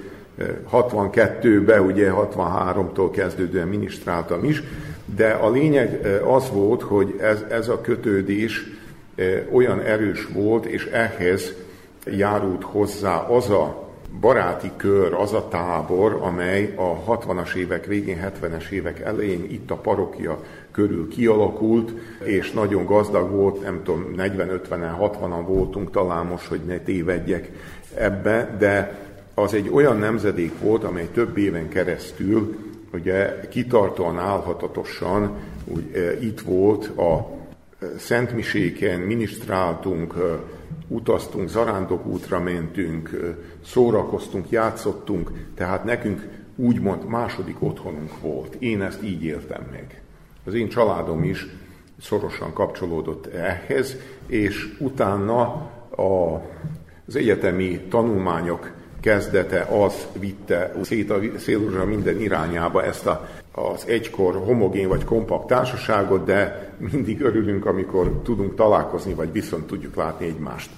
62-ben, 0.71 1.79
ugye 1.79 2.11
63-tól 2.13 3.09
kezdődően 3.11 3.67
minisztráltam 3.67 4.43
is, 4.43 4.63
de 5.15 5.29
a 5.29 5.49
lényeg 5.49 6.05
az 6.25 6.49
volt, 6.51 6.81
hogy 6.81 7.15
ez, 7.19 7.45
ez 7.49 7.67
a 7.67 7.81
kötődés 7.81 8.65
olyan 9.51 9.81
erős 9.81 10.27
volt, 10.33 10.65
és 10.65 10.85
ehhez 10.85 11.53
járult 12.05 12.63
hozzá 12.63 13.17
az 13.17 13.49
a 13.49 13.89
baráti 14.19 14.71
kör, 14.77 15.13
az 15.13 15.33
a 15.33 15.47
tábor, 15.47 16.19
amely 16.21 16.73
a 16.75 17.17
60-as 17.17 17.53
évek 17.53 17.85
végén, 17.85 18.31
70-es 18.41 18.69
évek 18.69 18.99
elején 18.99 19.43
itt 19.43 19.71
a 19.71 19.75
parokia 19.75 20.39
körül 20.77 21.07
kialakult, 21.07 21.91
és 22.23 22.51
nagyon 22.51 22.85
gazdag 22.85 23.31
volt, 23.31 23.61
nem 23.61 23.83
tudom, 23.83 24.13
40-50-en, 24.17 24.95
60-an 24.99 25.43
voltunk 25.47 25.91
talán 25.91 26.25
most, 26.25 26.45
hogy 26.45 26.61
ne 26.65 26.79
tévedjek 26.79 27.51
ebbe, 27.95 28.55
de 28.59 28.99
az 29.33 29.53
egy 29.53 29.69
olyan 29.71 29.97
nemzedék 29.97 30.59
volt, 30.59 30.83
amely 30.83 31.07
több 31.13 31.37
éven 31.37 31.69
keresztül 31.69 32.57
ugye 32.93 33.39
kitartóan 33.49 34.19
állhatatosan 34.19 35.31
úgy, 35.65 35.91
e, 35.95 36.19
itt 36.19 36.39
volt 36.39 36.85
a 36.85 37.29
e, 37.79 37.85
Szentmiséken, 37.97 38.99
minisztráltunk, 38.99 40.13
e, 40.17 40.21
utaztunk, 40.87 41.49
zarándokútra 41.49 42.39
mentünk, 42.39 43.35
szórakoztunk, 43.65 44.49
játszottunk, 44.49 45.31
tehát 45.55 45.83
nekünk 45.83 46.27
úgymond 46.55 47.05
második 47.05 47.55
otthonunk 47.59 48.21
volt. 48.21 48.55
Én 48.59 48.81
ezt 48.81 49.03
így 49.03 49.23
éltem 49.23 49.61
meg. 49.71 50.01
Az 50.47 50.53
én 50.53 50.69
családom 50.69 51.23
is 51.23 51.47
szorosan 52.01 52.53
kapcsolódott 52.53 53.25
ehhez, 53.25 53.95
és 54.27 54.75
utána 54.79 55.41
a, 55.95 56.41
az 57.07 57.15
egyetemi 57.15 57.79
tanulmányok 57.89 58.71
kezdete 58.99 59.61
az 59.61 60.07
vitte 60.19 60.73
szét 60.81 61.09
a 61.09 61.19
széluzsa 61.37 61.85
minden 61.85 62.21
irányába 62.21 62.83
ezt 62.83 63.05
a, 63.05 63.27
az 63.51 63.85
egykor 63.87 64.35
homogén 64.45 64.87
vagy 64.87 65.03
kompakt 65.03 65.47
társaságot, 65.47 66.25
de 66.25 66.69
mindig 66.91 67.21
örülünk, 67.21 67.65
amikor 67.65 68.21
tudunk 68.23 68.55
találkozni, 68.55 69.13
vagy 69.13 69.31
viszont 69.31 69.67
tudjuk 69.67 69.95
látni 69.95 70.25
egymást. 70.25 70.69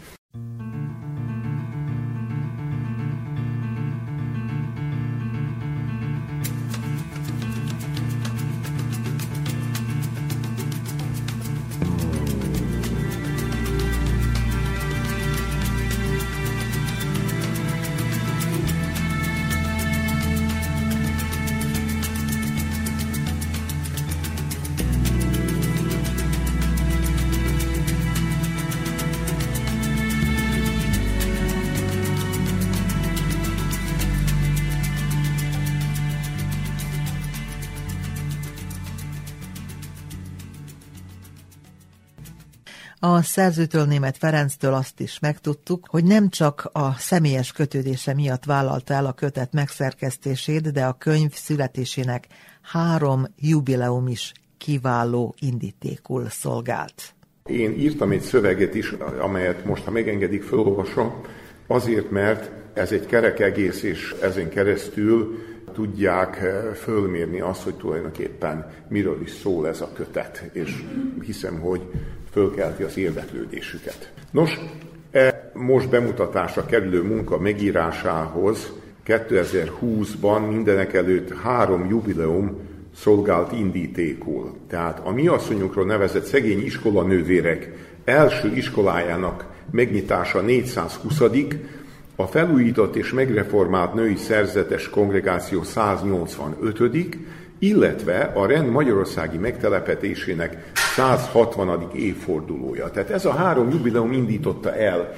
A 43.01 43.21
szerzőtől 43.21 43.85
német 43.85 44.17
Ferenctől 44.17 44.73
azt 44.73 44.99
is 44.99 45.19
megtudtuk, 45.19 45.87
hogy 45.89 46.03
nem 46.03 46.29
csak 46.29 46.69
a 46.71 46.93
személyes 46.97 47.51
kötődése 47.51 48.13
miatt 48.13 48.43
vállalta 48.45 48.93
el 48.93 49.05
a 49.05 49.13
kötet 49.13 49.53
megszerkesztését, 49.53 50.71
de 50.71 50.85
a 50.85 50.93
könyv 50.93 51.31
születésének 51.33 52.27
három 52.61 53.25
jubileum 53.37 54.07
is 54.07 54.31
kiváló 54.57 55.35
indítékul 55.39 56.29
szolgált. 56.29 57.13
Én 57.45 57.71
írtam 57.71 58.11
egy 58.11 58.21
szöveget 58.21 58.75
is, 58.75 58.91
amelyet 59.19 59.65
most, 59.65 59.83
ha 59.83 59.91
megengedik, 59.91 60.43
felolvasom, 60.43 61.21
azért, 61.67 62.11
mert 62.11 62.51
ez 62.73 62.91
egy 62.91 63.05
kerek 63.05 63.39
egész, 63.39 63.83
és 63.83 64.15
ezen 64.21 64.49
keresztül 64.49 65.37
tudják 65.73 66.35
fölmérni 66.75 67.39
azt, 67.39 67.61
hogy 67.61 67.75
tulajdonképpen 67.75 68.71
miről 68.87 69.21
is 69.21 69.31
szól 69.31 69.67
ez 69.67 69.81
a 69.81 69.91
kötet, 69.93 70.49
és 70.51 70.83
hiszem, 71.21 71.59
hogy 71.59 71.81
fölkelti 72.31 72.83
az 72.83 72.97
érdeklődésüket. 72.97 74.11
Nos, 74.31 74.59
e 75.11 75.51
most 75.53 75.89
bemutatásra 75.89 76.65
kerülő 76.65 77.03
munka 77.03 77.39
megírásához 77.39 78.71
2020-ban 79.05 80.49
mindenek 80.49 80.93
előtt 80.93 81.33
három 81.41 81.89
jubileum 81.89 82.57
szolgált 82.95 83.51
indítékul. 83.51 84.55
Tehát 84.67 85.01
a 85.03 85.11
mi 85.11 85.27
asszonyunkról 85.27 85.85
nevezett 85.85 86.25
szegény 86.25 86.65
iskolanővérek 86.65 87.71
első 88.05 88.51
iskolájának 88.55 89.45
megnyitása 89.71 90.41
420 90.41 91.19
a 92.15 92.27
felújított 92.27 92.95
és 92.95 93.13
megreformált 93.13 93.93
női 93.93 94.15
szerzetes 94.15 94.89
kongregáció 94.89 95.63
185 95.63 96.79
illetve 97.59 98.31
a 98.35 98.45
rend 98.45 98.69
magyarországi 98.69 99.37
megtelepetésének 99.37 100.71
160. 100.95 101.89
évfordulója. 101.93 102.89
Tehát 102.89 103.09
ez 103.09 103.25
a 103.25 103.31
három 103.31 103.69
jubileum 103.69 104.11
indította 104.11 104.75
el 104.75 105.13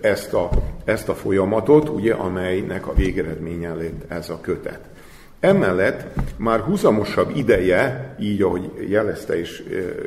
ezt 0.00 0.34
a, 0.34 0.50
ezt 0.84 1.08
a 1.08 1.14
folyamatot, 1.14 1.88
ugye, 1.88 2.14
amelynek 2.14 2.86
a 2.86 2.94
végeredménye 2.94 3.74
lett 3.74 4.10
ez 4.10 4.28
a 4.28 4.40
kötet. 4.40 4.80
Emellett 5.40 6.20
már 6.36 6.60
húzamosabb 6.60 7.36
ideje, 7.36 8.14
így 8.20 8.42
ahogy 8.42 8.70
jelezte 8.88 9.38
is 9.38 9.62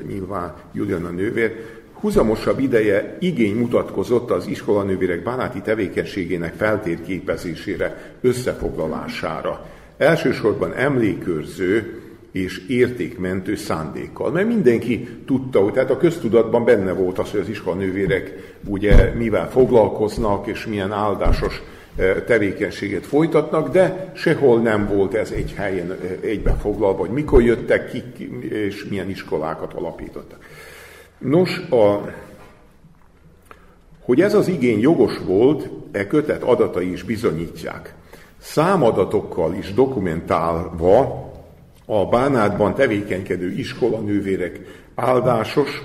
nyilván 0.08 0.54
Juliana 0.74 1.10
nővér, 1.10 1.56
húzamosabb 1.94 2.60
ideje 2.60 3.18
igény 3.20 3.56
mutatkozott 3.56 4.32
az 4.32 4.48
iskolanővérek 4.48 5.24
bánáti 5.24 5.62
tevékenységének 5.62 6.54
feltérképezésére, 6.54 8.14
összefoglalására. 8.22 9.66
Elsősorban 10.00 10.74
emlékőrző 10.74 12.02
és 12.32 12.68
értékmentő 12.68 13.56
szándékkal. 13.56 14.32
Mert 14.32 14.48
mindenki 14.48 15.08
tudta, 15.26 15.60
hogy 15.60 15.74
tehát 15.74 15.90
a 15.90 15.98
köztudatban 15.98 16.66
benne 16.66 16.92
volt 16.92 17.20
az, 17.20 17.32
hogy 17.32 17.40
az 17.40 17.50
iskolanővérek 17.50 18.56
ugye 18.66 19.14
mivel 19.14 19.50
foglalkoznak, 19.50 20.48
és 20.48 20.66
milyen 20.66 20.92
áldásos 20.92 21.62
tevékenységet 22.26 23.06
folytatnak, 23.06 23.72
de 23.72 24.12
sehol 24.16 24.62
nem 24.62 24.88
volt 24.88 25.14
ez 25.14 25.32
egy 25.32 25.54
helyen 25.56 25.98
egybefoglalva, 26.22 27.00
hogy 27.00 27.10
mikor 27.10 27.42
jöttek 27.42 27.92
ki, 27.92 28.04
és 28.50 28.86
milyen 28.90 29.10
iskolákat 29.10 29.74
alapítottak. 29.74 30.46
Nos, 31.18 31.58
a, 31.58 32.14
hogy 34.02 34.22
ez 34.22 34.34
az 34.34 34.48
igény 34.48 34.80
jogos 34.80 35.18
volt, 35.26 35.70
e 35.92 36.08
kötet 36.08 36.44
adatai 36.44 36.92
is 36.92 37.04
bizonyítják. 37.04 37.94
Számadatokkal 38.40 39.54
is 39.54 39.74
dokumentálva 39.74 41.28
a 41.86 42.06
Bánátban 42.06 42.76
tevékenykedő 42.76 43.52
iskolanővérek 43.52 44.60
áldásos, 44.96 45.82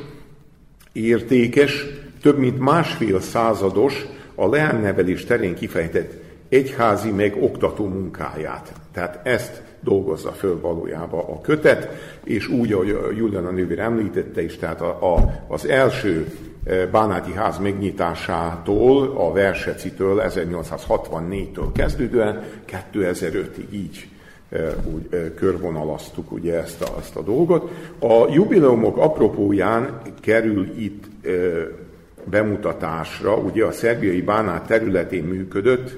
értékes, 0.93 1.87
több 2.23 2.39
mint 2.39 2.59
másfél 2.59 3.21
százados 3.21 4.07
a 4.35 4.49
leánynevelés 4.49 5.25
terén 5.25 5.55
kifejtett 5.55 6.13
egyházi 6.49 7.11
meg 7.11 7.37
oktató 7.43 7.87
munkáját. 7.87 8.73
Tehát 8.93 9.27
ezt 9.27 9.63
dolgozza 9.81 10.31
föl 10.31 10.61
valójában 10.61 11.21
a 11.21 11.41
kötet, 11.41 11.89
és 12.25 12.49
úgy, 12.49 12.73
ahogy 12.73 13.17
Juliana 13.17 13.51
nővér 13.51 13.79
említette 13.79 14.43
is, 14.43 14.57
tehát 14.57 14.81
a, 14.81 15.15
a, 15.15 15.45
az 15.49 15.67
első 15.67 16.33
Bánáti 16.91 17.33
ház 17.33 17.59
megnyitásától, 17.59 19.15
a 19.17 19.33
Versecitől 19.33 20.23
1864-től 20.29 21.67
kezdődően 21.75 22.43
2005-ig 22.93 23.71
így 23.71 24.09
e, 24.51 24.75
úgy 24.95 25.07
e, 25.11 25.35
körvonalaztuk 25.35 26.33
ugye 26.33 26.63
ezt 26.63 26.83
a, 26.83 26.87
ezt 26.99 27.17
a 27.17 27.23
dolgot. 27.23 27.71
A 27.99 28.33
jubileumok 28.33 28.97
apropóján 28.97 30.01
kerül 30.21 30.73
itt 30.77 31.05
bemutatásra, 32.25 33.37
ugye 33.37 33.65
a 33.65 33.73
szerbiai 33.73 34.23
bánát 34.23 34.67
területén 34.67 35.25
működött, 35.25 35.97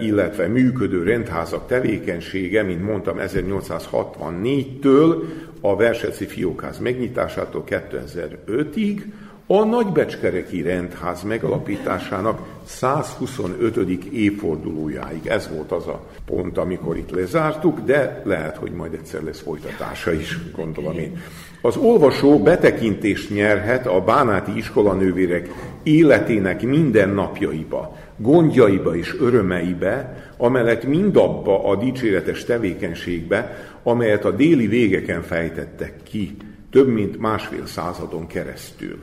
illetve 0.00 0.46
működő 0.46 1.02
rendházak 1.02 1.66
tevékenysége, 1.66 2.62
mint 2.62 2.84
mondtam, 2.84 3.16
1864-től 3.20 5.22
a 5.60 5.76
Verseci 5.76 6.26
Fiókház 6.26 6.78
megnyitásától 6.78 7.64
2005-ig, 7.68 9.02
a 9.48 9.64
Nagybecskereki 9.64 10.62
rendház 10.62 11.22
megalapításának 11.22 12.40
125. 12.64 14.04
évfordulójáig. 14.12 15.26
Ez 15.26 15.48
volt 15.54 15.72
az 15.72 15.86
a 15.86 16.04
pont, 16.24 16.58
amikor 16.58 16.96
itt 16.96 17.10
lezártuk, 17.10 17.80
de 17.80 18.22
lehet, 18.24 18.56
hogy 18.56 18.70
majd 18.70 18.92
egyszer 18.92 19.22
lesz 19.22 19.40
folytatása 19.40 20.12
is, 20.12 20.38
gondolom 20.52 20.98
én. 20.98 21.22
Az 21.60 21.76
olvasó 21.76 22.42
betekintést 22.42 23.30
nyerhet 23.30 23.86
a 23.86 24.00
bánáti 24.00 24.56
iskolanővérek 24.56 25.48
életének 25.82 26.62
minden 26.62 27.08
napjaiba, 27.08 27.96
gondjaiba 28.16 28.96
és 28.96 29.16
örömeibe, 29.20 30.26
amellett 30.36 30.84
mindabba 30.84 31.64
a 31.68 31.76
dicséretes 31.76 32.44
tevékenységbe, 32.44 33.56
amelyet 33.82 34.24
a 34.24 34.30
déli 34.30 34.66
végeken 34.66 35.22
fejtettek 35.22 35.94
ki, 36.02 36.36
több 36.70 36.88
mint 36.88 37.18
másfél 37.18 37.66
századon 37.66 38.26
keresztül. 38.26 38.98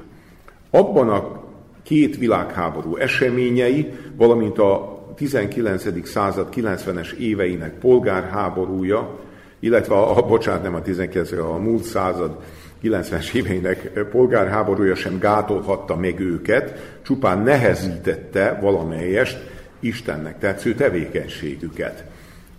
Abban 0.75 1.09
a 1.09 1.43
két 1.83 2.17
világháború 2.17 2.95
eseményei, 2.95 3.93
valamint 4.15 4.59
a 4.59 5.03
19. 5.15 6.07
század 6.07 6.47
90-es 6.55 7.11
éveinek 7.11 7.73
polgárháborúja, 7.73 9.19
illetve 9.59 9.95
a, 9.95 10.21
bocsánat, 10.27 10.63
nem 10.63 10.75
a 10.75 10.81
19. 10.81 11.31
a 11.31 11.57
múlt 11.57 11.83
század 11.83 12.37
90-es 12.83 13.33
éveinek 13.33 14.07
polgárháborúja 14.11 14.95
sem 14.95 15.19
gátolhatta 15.19 15.95
meg 15.95 16.19
őket, 16.19 16.99
csupán 17.01 17.39
nehezítette 17.39 18.57
valamelyest 18.61 19.37
Istennek 19.79 20.39
tetsző 20.39 20.73
tevékenységüket. 20.73 22.03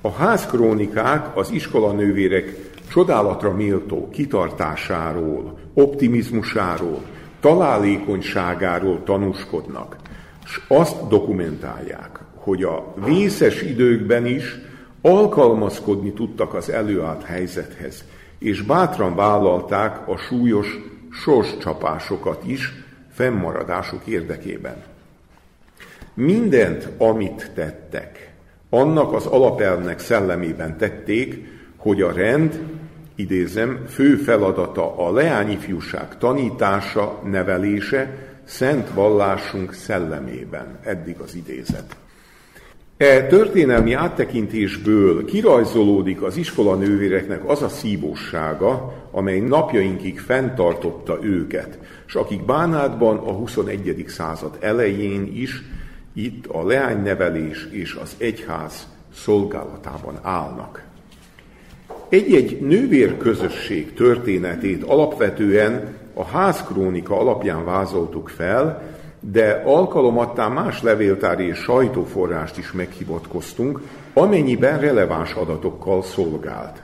A 0.01 0.11
házkrónikák 0.11 1.37
az 1.37 1.51
iskolanővérek 1.51 2.57
csodálatra 2.91 3.55
méltó 3.55 4.09
kitartásáról, 4.09 5.59
optimizmusáról, 5.75 7.03
találékonyságáról 7.45 9.03
tanúskodnak, 9.03 9.97
és 10.45 10.61
azt 10.69 11.09
dokumentálják, 11.09 12.19
hogy 12.35 12.63
a 12.63 12.95
vészes 13.05 13.63
időkben 13.63 14.27
is 14.27 14.59
alkalmazkodni 15.03 16.13
tudtak 16.13 16.55
az 16.55 16.71
előállt 16.71 17.23
helyzethez, 17.23 18.05
és 18.39 18.63
bátran 18.63 19.15
vállalták 19.15 20.09
a 20.09 20.17
súlyos 20.17 20.79
sorscsapásokat 21.13 22.43
is 22.47 22.73
fennmaradásuk 23.13 24.07
érdekében. 24.07 24.83
Mindent, 26.15 26.89
amit 26.99 27.51
tettek, 27.55 28.35
annak 28.71 29.13
az 29.13 29.27
alapelvnek 29.27 29.99
szellemében 29.99 30.77
tették, 30.77 31.47
hogy 31.77 32.03
a 32.03 32.13
rend, 32.13 32.63
idézem, 33.15 33.85
fő 33.89 34.17
feladata 34.17 35.07
a 35.07 35.13
leányifjúság 35.13 36.19
tanítása, 36.19 37.21
nevelése, 37.25 38.33
szent 38.45 38.89
vallásunk 38.95 39.73
szellemében. 39.73 40.79
Eddig 40.83 41.19
az 41.19 41.35
idézet. 41.35 41.97
E 42.97 43.27
történelmi 43.27 43.93
áttekintésből 43.93 45.25
kirajzolódik 45.25 46.23
az 46.23 46.37
iskola 46.37 46.75
nővéreknek 46.75 47.49
az 47.49 47.63
a 47.63 47.69
szívósága, 47.69 48.95
amely 49.11 49.39
napjainkig 49.41 50.21
fenntartotta 50.21 51.19
őket, 51.23 51.79
és 52.07 52.15
akik 52.15 52.45
Bánátban 52.45 53.17
a 53.17 53.33
21. 53.33 54.05
század 54.09 54.59
elején 54.61 55.31
is 55.35 55.63
itt 56.13 56.47
a 56.47 56.67
leánynevelés 56.67 57.69
és 57.71 57.95
az 57.95 58.15
egyház 58.19 58.89
szolgálatában 59.15 60.19
állnak. 60.23 60.84
Egy-egy 62.15 62.61
nővér 62.61 63.17
közösség 63.17 63.95
történetét 63.95 64.83
alapvetően 64.83 65.97
a 66.15 66.25
házkrónika 66.25 67.19
alapján 67.19 67.65
vázoltuk 67.65 68.29
fel, 68.29 68.83
de 69.21 69.63
alkalomattán 69.65 70.53
más 70.53 70.83
levéltári 70.83 71.47
és 71.47 71.59
sajtóforrást 71.59 72.59
is 72.59 72.73
meghivatkoztunk, 72.73 73.81
amennyiben 74.13 74.81
releváns 74.81 75.33
adatokkal 75.33 76.03
szolgált. 76.03 76.83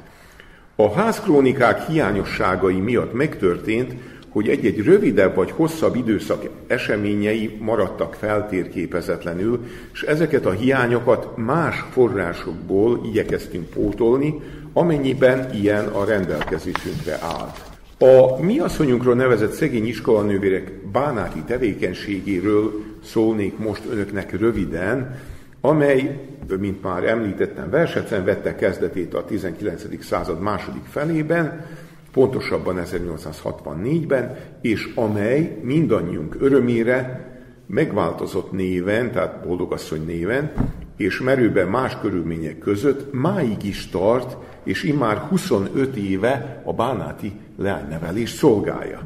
A 0.76 0.92
házkrónikák 0.92 1.86
hiányosságai 1.86 2.80
miatt 2.80 3.12
megtörtént, 3.12 3.94
hogy 4.28 4.48
egy-egy 4.48 4.84
rövidebb 4.84 5.34
vagy 5.34 5.50
hosszabb 5.50 5.96
időszak 5.96 6.48
eseményei 6.66 7.56
maradtak 7.60 8.14
feltérképezetlenül, 8.14 9.64
és 9.92 10.02
ezeket 10.02 10.46
a 10.46 10.50
hiányokat 10.50 11.36
más 11.36 11.84
forrásokból 11.90 13.00
igyekeztünk 13.04 13.68
pótolni, 13.68 14.40
amennyiben 14.72 15.54
ilyen 15.54 15.86
a 15.86 16.04
rendelkezésünkre 16.04 17.18
állt. 17.22 17.68
A 17.98 18.42
mi 18.42 18.58
asszonyunkról 18.58 19.14
nevezett 19.14 19.52
szegény 19.52 19.86
iskolanővérek 19.86 20.72
bánáti 20.92 21.42
tevékenységéről 21.42 22.72
szólnék 23.04 23.58
most 23.58 23.82
önöknek 23.90 24.38
röviden, 24.38 25.18
amely, 25.60 26.28
mint 26.58 26.82
már 26.82 27.04
említettem, 27.04 27.70
Versecen 27.70 28.24
vette 28.24 28.54
kezdetét 28.54 29.14
a 29.14 29.24
19. 29.24 30.04
század 30.04 30.40
második 30.40 30.84
felében, 30.84 31.66
pontosabban 32.12 32.82
1864-ben, 32.84 34.36
és 34.60 34.92
amely 34.94 35.58
mindannyiunk 35.62 36.36
örömére 36.40 37.28
megváltozott 37.66 38.52
néven, 38.52 39.10
tehát 39.12 39.46
boldogasszony 39.46 40.04
néven, 40.04 40.52
és 41.00 41.20
merőben 41.20 41.66
más 41.66 41.96
körülmények 42.00 42.58
között 42.58 43.12
máig 43.12 43.64
is 43.64 43.88
tart, 43.88 44.36
és 44.64 44.82
immár 44.82 45.16
25 45.16 45.96
éve 45.96 46.62
a 46.64 46.72
bánáti 46.72 47.32
leánynevelés 47.58 48.30
szolgálja. 48.30 49.00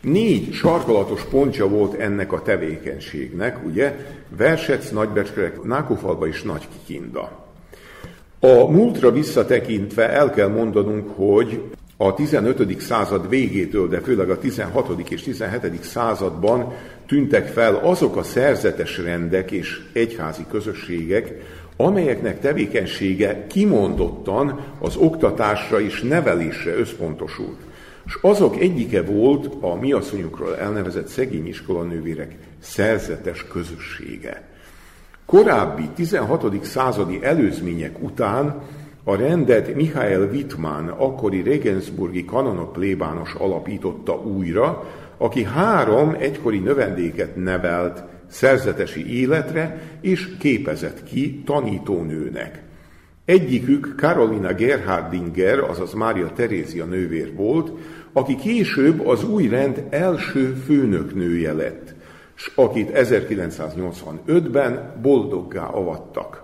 Négy 0.00 0.52
sarkalatos 0.52 1.24
pontja 1.24 1.68
volt 1.68 1.94
ennek 1.94 2.32
a 2.32 2.42
tevékenységnek, 2.42 3.64
ugye, 3.66 3.96
Versec, 4.36 4.90
Nagybecskerek, 4.90 5.62
Nákofalba 5.62 6.26
és 6.26 6.42
Nagykikinda. 6.42 7.46
A 8.40 8.70
múltra 8.70 9.10
visszatekintve 9.10 10.10
el 10.10 10.30
kell 10.30 10.48
mondanunk, 10.48 11.10
hogy 11.16 11.62
a 11.96 12.14
15. 12.14 12.80
század 12.80 13.28
végétől, 13.28 13.88
de 13.88 14.00
főleg 14.00 14.30
a 14.30 14.38
16. 14.38 15.10
és 15.10 15.22
17. 15.22 15.82
században 15.82 16.72
tűntek 17.12 17.46
fel 17.46 17.74
azok 17.74 18.16
a 18.16 18.22
szerzetes 18.22 18.98
rendek 18.98 19.50
és 19.50 19.80
egyházi 19.92 20.46
közösségek, 20.50 21.32
amelyeknek 21.76 22.40
tevékenysége 22.40 23.46
kimondottan 23.46 24.60
az 24.78 24.96
oktatásra 24.96 25.80
és 25.80 26.00
nevelésre 26.00 26.74
összpontosult. 26.74 27.56
És 28.06 28.18
azok 28.22 28.60
egyike 28.60 29.02
volt 29.02 29.48
a 29.60 29.74
mi 29.74 29.92
asszonyunkról 29.92 30.56
elnevezett 30.56 31.06
szegény 31.06 31.46
iskolanővérek 31.46 32.36
szerzetes 32.58 33.46
közössége. 33.52 34.42
Korábbi 35.26 35.88
16. 35.94 36.64
századi 36.64 37.18
előzmények 37.22 38.02
után 38.02 38.62
a 39.04 39.16
rendet 39.16 39.74
Michael 39.74 40.28
Wittmann, 40.32 40.88
akkori 40.88 41.42
Regensburgi 41.42 42.24
kanonok 42.24 42.72
plébános 42.72 43.34
alapította 43.34 44.20
újra, 44.22 44.84
aki 45.22 45.44
három 45.44 46.16
egykori 46.18 46.58
növendéket 46.58 47.36
nevelt 47.36 48.02
szerzetesi 48.26 49.20
életre, 49.20 49.82
és 50.00 50.36
képezett 50.38 51.04
ki 51.04 51.42
tanítónőnek. 51.46 52.62
Egyikük 53.24 53.94
Carolina 53.96 54.54
Gerhardinger, 54.54 55.58
azaz 55.58 55.92
Mária 55.92 56.32
Terézia 56.32 56.84
nővér 56.84 57.34
volt, 57.34 57.72
aki 58.12 58.36
később 58.36 59.06
az 59.06 59.24
új 59.24 59.48
rend 59.48 59.86
első 59.90 60.52
főnöknője 60.52 61.52
lett, 61.52 61.94
s 62.34 62.50
akit 62.54 62.90
1985-ben 62.94 65.00
boldoggá 65.02 65.64
avattak. 65.64 66.42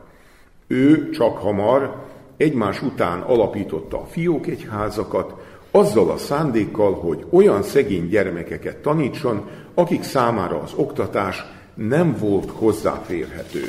Ő 0.66 1.10
csak 1.10 1.38
hamar 1.38 2.04
egymás 2.36 2.82
után 2.82 3.20
alapította 3.20 4.00
a 4.00 4.06
fiók 4.06 4.46
egyházakat, 4.46 5.34
azzal 5.70 6.10
a 6.10 6.16
szándékkal, 6.16 6.94
hogy 6.94 7.26
olyan 7.30 7.62
szegény 7.62 8.08
gyermekeket 8.08 8.76
tanítson, 8.76 9.48
akik 9.74 10.02
számára 10.02 10.60
az 10.62 10.72
oktatás 10.76 11.44
nem 11.74 12.16
volt 12.18 12.50
hozzáférhető. 12.50 13.64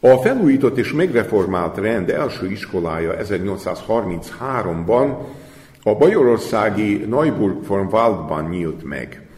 A 0.00 0.16
felújított 0.16 0.78
és 0.78 0.92
megreformált 0.92 1.76
rend 1.76 2.10
első 2.10 2.50
iskolája 2.50 3.16
1833-ban 3.22 5.16
a 5.82 5.94
bajorországi 5.94 6.96
Neuburg 6.96 7.66
von 7.66 7.88
Waldban 7.90 8.48
nyílt 8.48 8.84
meg. 8.84 9.28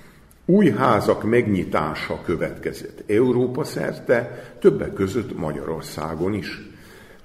Új 0.47 0.71
házak 0.71 1.25
megnyitása 1.25 2.21
következett 2.25 3.03
Európa 3.07 3.65
szerte, 3.65 4.45
többek 4.61 4.93
között 4.93 5.39
Magyarországon 5.39 6.35
is. 6.35 6.70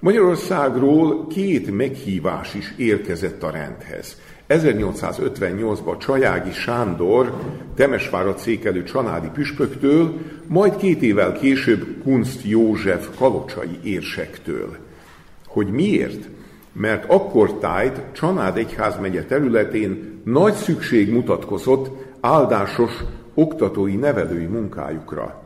Magyarországról 0.05 1.27
két 1.27 1.71
meghívás 1.71 2.53
is 2.53 2.73
érkezett 2.77 3.43
a 3.43 3.49
rendhez. 3.49 4.17
1858-ban 4.49 5.97
Csajági 5.97 6.51
Sándor, 6.51 7.33
Temesvárat 7.75 8.37
székelő 8.37 8.83
csanádi 8.83 9.27
püspöktől, 9.33 10.13
majd 10.47 10.75
két 10.75 11.01
évvel 11.01 11.31
később 11.31 11.85
Kunst 12.03 12.43
József 12.43 13.17
kalocsai 13.17 13.79
érsektől. 13.83 14.77
Hogy 15.47 15.67
miért? 15.67 16.29
Mert 16.71 17.05
akkor 17.09 17.57
tájt 17.57 18.01
Csanád 18.11 18.57
egyházmegye 18.57 19.23
területén 19.23 20.21
nagy 20.23 20.53
szükség 20.53 21.11
mutatkozott 21.11 21.89
áldásos 22.19 23.03
oktatói 23.33 23.95
nevelői 23.95 24.45
munkájukra. 24.45 25.43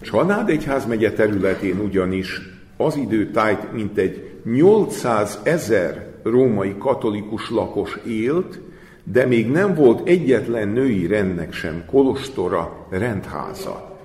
Csanád 0.00 0.48
egyházmegye 0.48 1.12
területén 1.12 1.78
ugyanis 1.78 2.60
az 2.76 2.96
idő 2.96 3.30
tájt 3.30 3.72
mintegy 3.72 4.30
800 4.44 5.38
ezer 5.42 6.06
római 6.22 6.74
katolikus 6.78 7.50
lakos 7.50 7.98
élt, 8.06 8.60
de 9.04 9.26
még 9.26 9.50
nem 9.50 9.74
volt 9.74 10.08
egyetlen 10.08 10.68
női 10.68 11.06
rendnek 11.06 11.52
sem 11.52 11.84
kolostora, 11.90 12.86
rendháza. 12.90 13.98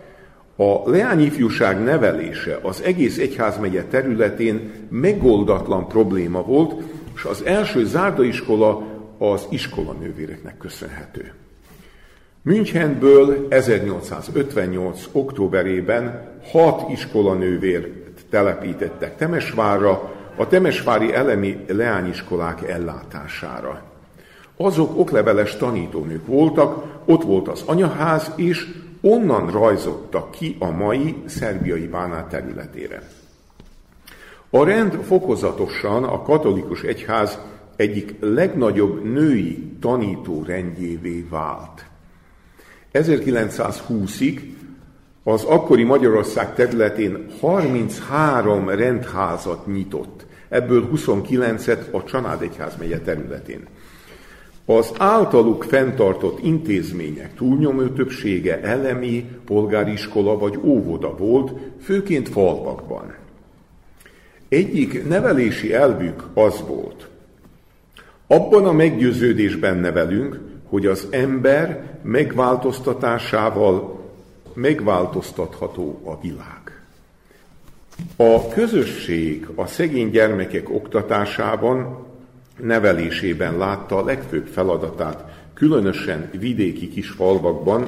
A 0.55 0.89
leányifjúság 0.89 1.83
nevelése 1.83 2.59
az 2.61 2.81
egész 2.81 3.17
egyházmegye 3.17 3.83
területén 3.83 4.71
megoldatlan 4.89 5.87
probléma 5.87 6.41
volt, 6.41 6.81
és 7.15 7.23
az 7.23 7.43
első 7.45 7.85
zárdaiskola 7.85 8.83
az 9.17 9.45
iskolanővéreknek 9.49 10.57
köszönhető. 10.57 11.31
Münchenből 12.41 13.45
1858. 13.49 15.07
októberében 15.11 16.31
hat 16.51 16.91
iskolanővér 16.91 18.06
telepítettek 18.29 19.17
Temesvárra, 19.17 20.11
a 20.35 20.47
Temesvári 20.47 21.13
elemi 21.13 21.65
leányiskolák 21.67 22.67
ellátására. 22.67 23.81
Azok 24.57 24.99
okleveles 24.99 25.55
tanítónők 25.55 26.27
voltak, 26.27 26.83
ott 27.05 27.23
volt 27.23 27.47
az 27.47 27.63
anyaház, 27.65 28.31
és 28.35 28.67
onnan 29.01 29.51
rajzottak 29.51 30.31
ki 30.31 30.55
a 30.59 30.69
mai 30.69 31.15
szerbiai 31.25 31.87
bánát 31.87 32.29
területére. 32.29 33.01
A 34.49 34.63
rend 34.63 34.93
fokozatosan 34.93 36.03
a 36.03 36.21
katolikus 36.21 36.81
egyház 36.81 37.39
egyik 37.75 38.15
legnagyobb 38.19 39.03
női 39.03 39.71
tanító 39.79 40.43
rendjévé 40.43 41.27
vált. 41.29 41.85
1920-ig 42.93 44.39
az 45.27 45.43
akkori 45.43 45.83
Magyarország 45.83 46.53
területén 46.53 47.25
33 47.39 48.69
rendházat 48.69 49.65
nyitott, 49.65 50.25
ebből 50.49 50.89
29-et 50.95 51.91
a 51.91 52.03
Csanád 52.03 52.41
Egyház 52.41 52.75
megye 52.79 52.99
területén. 52.99 53.67
Az 54.65 54.91
általuk 54.97 55.63
fenntartott 55.63 56.43
intézmények 56.43 57.35
túlnyomó 57.35 57.87
többsége 57.87 58.61
elemi, 58.61 59.25
polgári 59.45 59.91
iskola 59.91 60.37
vagy 60.37 60.59
óvoda 60.63 61.15
volt, 61.15 61.51
főként 61.81 62.29
falvakban. 62.29 63.15
Egyik 64.49 65.07
nevelési 65.07 65.73
elvük 65.73 66.23
az 66.33 66.63
volt, 66.67 67.07
abban 68.27 68.65
a 68.65 68.71
meggyőződésben 68.71 69.77
nevelünk, 69.77 70.39
hogy 70.69 70.85
az 70.85 71.07
ember 71.09 71.97
megváltoztatásával 72.03 73.96
megváltoztatható 74.57 76.01
a 76.03 76.21
világ. 76.21 76.81
A 78.15 78.47
közösség 78.47 79.47
a 79.55 79.65
szegény 79.65 80.09
gyermekek 80.09 80.69
oktatásában, 80.69 82.05
nevelésében 82.61 83.57
látta 83.57 83.97
a 83.97 84.05
legfőbb 84.05 84.47
feladatát, 84.47 85.23
különösen 85.53 86.29
vidéki 86.39 86.89
kis 86.89 87.09
falvakban, 87.09 87.87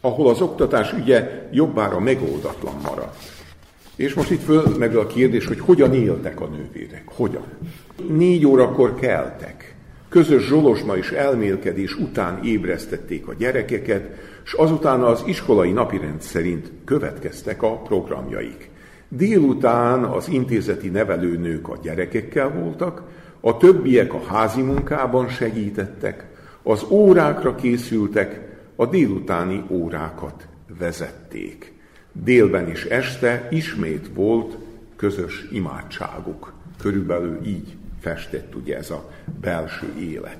ahol 0.00 0.28
az 0.28 0.40
oktatás 0.40 0.92
ügye 0.92 1.48
jobbára 1.52 2.00
megoldatlan 2.00 2.74
maradt. 2.82 3.16
És 3.96 4.14
most 4.14 4.30
itt 4.30 4.42
föl 4.42 4.76
meg 4.78 4.96
a 4.96 5.06
kérdés, 5.06 5.46
hogy 5.46 5.60
hogyan 5.60 5.94
éltek 5.94 6.40
a 6.40 6.46
nővérek, 6.46 7.04
hogyan. 7.06 7.46
Négy 8.08 8.46
órakor 8.46 8.94
keltek, 8.94 9.74
közös 10.08 10.46
zsolosma 10.46 10.96
és 10.96 11.10
elmélkedés 11.10 11.94
után 11.94 12.40
ébresztették 12.44 13.26
a 13.26 13.34
gyerekeket, 13.34 14.32
és 14.44 14.52
azután 14.52 15.02
az 15.02 15.22
iskolai 15.26 15.72
napirend 15.72 16.22
szerint 16.22 16.70
következtek 16.84 17.62
a 17.62 17.76
programjaik. 17.76 18.70
Délután 19.08 20.04
az 20.04 20.28
intézeti 20.28 20.88
nevelőnők 20.88 21.68
a 21.68 21.78
gyerekekkel 21.82 22.48
voltak, 22.48 23.02
a 23.40 23.56
többiek 23.56 24.14
a 24.14 24.22
házi 24.22 24.62
munkában 24.62 25.28
segítettek, 25.28 26.26
az 26.62 26.86
órákra 26.88 27.54
készültek, 27.54 28.40
a 28.76 28.86
délutáni 28.86 29.64
órákat 29.68 30.46
vezették. 30.78 31.72
Délben 32.12 32.68
és 32.68 32.84
este 32.84 33.48
ismét 33.50 34.10
volt 34.14 34.56
közös 34.96 35.48
imádságuk. 35.52 36.52
Körülbelül 36.80 37.38
így 37.46 37.76
festett 38.00 38.54
ugye 38.54 38.76
ez 38.76 38.90
a 38.90 39.10
belső 39.40 39.92
élet. 40.00 40.38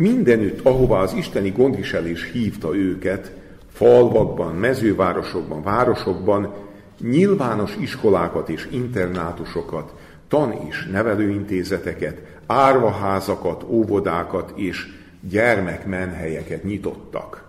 Mindenütt, 0.00 0.66
ahová 0.66 0.98
az 0.98 1.12
isteni 1.12 1.50
gondviselés 1.50 2.30
hívta 2.32 2.76
őket, 2.76 3.32
falvakban, 3.72 4.54
mezővárosokban, 4.54 5.62
városokban, 5.62 6.54
nyilvános 7.00 7.76
iskolákat 7.80 8.48
és 8.48 8.68
internátusokat, 8.70 9.94
tan- 10.28 10.68
és 10.68 10.88
nevelőintézeteket, 10.92 12.18
árvaházakat, 12.46 13.64
óvodákat 13.68 14.52
és 14.54 14.86
gyermekmenhelyeket 15.20 16.64
nyitottak. 16.64 17.48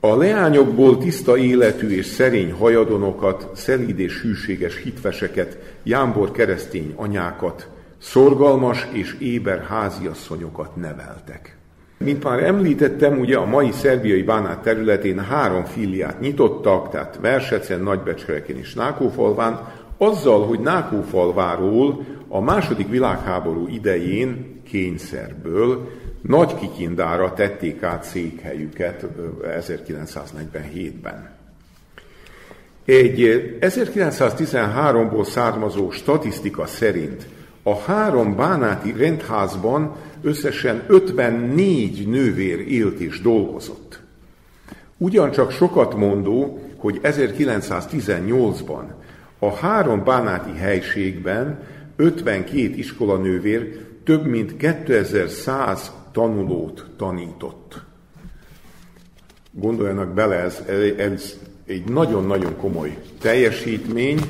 A 0.00 0.16
leányokból 0.16 0.98
tiszta 0.98 1.36
életű 1.36 1.88
és 1.88 2.06
szerény 2.06 2.52
hajadonokat, 2.52 3.50
szelíd 3.54 3.98
és 3.98 4.20
hűséges 4.20 4.82
hitveseket, 4.82 5.58
jámbor 5.82 6.30
keresztény 6.32 6.92
anyákat, 6.96 7.68
szorgalmas 7.98 8.88
és 8.90 9.16
éber 9.18 9.64
háziasszonyokat 9.64 10.76
neveltek. 10.76 11.60
Mint 12.04 12.24
már 12.24 12.42
említettem, 12.42 13.18
ugye 13.18 13.36
a 13.36 13.46
mai 13.46 13.70
szerbiai 13.70 14.22
bánát 14.22 14.62
területén 14.62 15.18
három 15.18 15.64
filiát 15.64 16.20
nyitottak, 16.20 16.90
tehát 16.90 17.18
Versecen, 17.20 17.80
Nagybecskereken 17.80 18.56
és 18.56 18.74
Nákófalván, 18.74 19.68
azzal, 19.96 20.46
hogy 20.46 20.60
Nákófalváról 20.60 22.06
a 22.28 22.40
második 22.40 22.88
világháború 22.88 23.68
idején 23.68 24.60
kényszerből 24.68 25.88
nagy 26.22 26.54
kikindára 26.54 27.32
tették 27.32 27.82
át 27.82 28.04
székhelyüket 28.04 29.06
1947-ben. 29.42 31.30
Egy 32.84 33.42
1913-ból 33.60 35.24
származó 35.24 35.90
statisztika 35.90 36.66
szerint 36.66 37.26
a 37.62 37.76
három 37.76 38.36
bánáti 38.36 38.92
rendházban 38.92 39.96
összesen 40.22 40.82
54 40.86 42.08
nővér 42.08 42.58
élt 42.58 43.00
és 43.00 43.20
dolgozott. 43.20 44.00
Ugyancsak 44.96 45.50
sokat 45.50 45.94
mondó, 45.96 46.60
hogy 46.76 47.00
1918-ban 47.02 48.82
a 49.38 49.54
három 49.54 50.04
bánáti 50.04 50.58
helységben 50.58 51.62
52 51.96 52.58
iskolanővér 52.58 53.86
több 54.04 54.26
mint 54.26 54.56
2100 54.56 55.92
tanulót 56.12 56.86
tanított. 56.96 57.82
Gondoljanak 59.50 60.14
bele, 60.14 60.34
ez, 60.34 60.62
ez 60.96 61.38
egy 61.66 61.84
nagyon-nagyon 61.84 62.56
komoly 62.56 62.98
teljesítmény. 63.20 64.20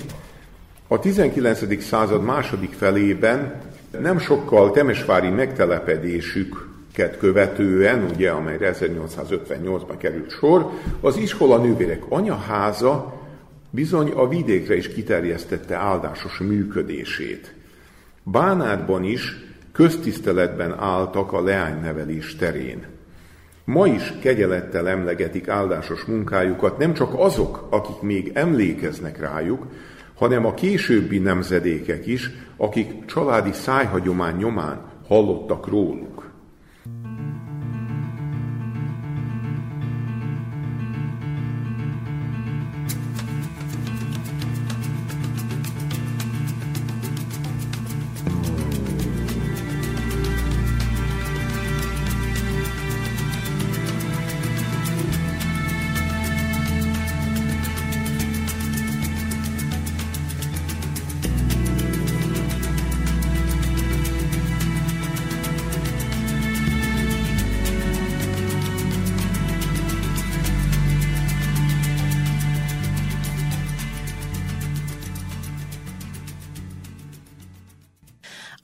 A 0.93 0.99
19. 0.99 1.82
század 1.82 2.22
második 2.22 2.72
felében 2.72 3.61
nem 4.01 4.18
sokkal 4.18 4.70
Temesvári 4.70 5.28
megtelepedésüket 5.28 7.18
követően, 7.18 8.09
ugye, 8.14 8.30
amelyre 8.30 8.74
1858-ban 8.80 9.95
került 9.99 10.30
sor, 10.30 10.70
az 11.01 11.16
iskola 11.16 11.59
nővérek 11.59 12.03
anyaháza 12.09 13.20
bizony 13.70 14.11
a 14.11 14.28
vidékre 14.28 14.76
is 14.76 14.88
kiterjesztette 14.88 15.76
áldásos 15.76 16.38
működését. 16.38 17.55
Bánátban 18.22 19.05
is 19.05 19.36
köztiszteletben 19.72 20.78
álltak 20.78 21.32
a 21.32 21.43
leánynevelés 21.43 22.36
terén. 22.36 22.86
Ma 23.64 23.86
is 23.86 24.12
kegyelettel 24.20 24.88
emlegetik 24.88 25.49
áldásos 25.49 26.05
munkájukat 26.05 26.78
nem 26.78 26.95
csak 26.95 27.12
azok, 27.16 27.66
akik 27.70 28.01
még 28.01 28.30
emlékeznek 28.34 29.18
rájuk, 29.20 29.66
hanem 30.15 30.47
a 30.47 30.55
későbbi 30.55 31.19
nemzedékek 31.19 32.07
is, 32.07 32.31
akik 32.57 33.05
családi 33.05 33.53
szájhagyomány 33.53 34.37
nyomán 34.37 34.91
hallottak 35.07 35.69
róluk. 35.69 36.32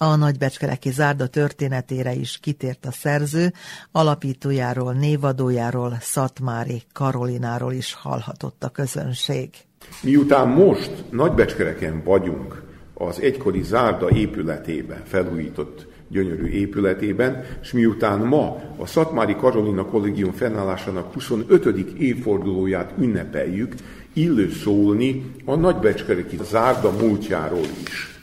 A 0.01 0.17
nagybecskereki 0.17 0.91
zárda 0.91 1.27
történetére 1.27 2.13
is 2.13 2.39
kitért 2.43 2.87
a 2.87 2.93
szerző, 2.93 3.53
alapítójáról, 3.93 4.93
névadójáról, 4.93 5.97
Szatmári 6.01 6.83
Karolináról 6.93 7.73
is 7.73 7.95
hallhatott 7.95 8.65
a 8.65 8.69
közönség. 8.69 9.51
Miután 10.03 10.49
most 10.49 11.05
Nagybecskereken 11.11 12.03
vagyunk, 12.05 12.63
az 12.95 13.21
egykori 13.21 13.63
zárda 13.63 14.11
épületében, 14.11 15.03
felújított 15.05 15.87
gyönyörű 16.09 16.47
épületében, 16.47 17.45
és 17.63 17.73
miután 17.73 18.21
ma 18.21 18.63
a 18.77 18.87
Szatmári 18.87 19.37
Karolina 19.37 19.85
Kollégium 19.85 20.33
fennállásának 20.33 21.13
25. 21.13 21.67
évfordulóját 21.99 22.93
ünnepeljük, 22.99 23.75
illő 24.13 24.51
szólni 24.51 25.35
a 25.45 25.55
Nagybecskereki 25.55 26.39
zárda 26.43 26.91
múltjáról 26.91 27.67
is. 27.85 28.18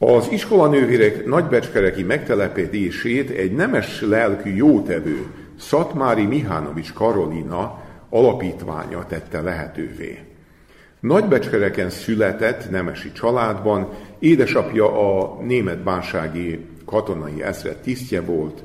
Az 0.00 0.28
iskolanővérek 0.30 1.26
nagybecskereki 1.26 2.02
megtelepedését 2.02 3.30
egy 3.30 3.52
nemes 3.52 4.00
lelkű 4.00 4.54
jótevő, 4.54 5.26
Szatmári 5.58 6.26
Mihánovics 6.26 6.92
Karolina 6.92 7.82
alapítványa 8.10 9.06
tette 9.06 9.40
lehetővé. 9.40 10.18
Nagybecskereken 11.00 11.90
született 11.90 12.70
nemesi 12.70 13.12
családban, 13.12 13.88
édesapja 14.18 15.18
a 15.18 15.38
német 15.42 15.78
bánsági 15.78 16.66
katonai 16.84 17.42
ezred 17.42 17.76
tisztje 17.76 18.20
volt, 18.20 18.62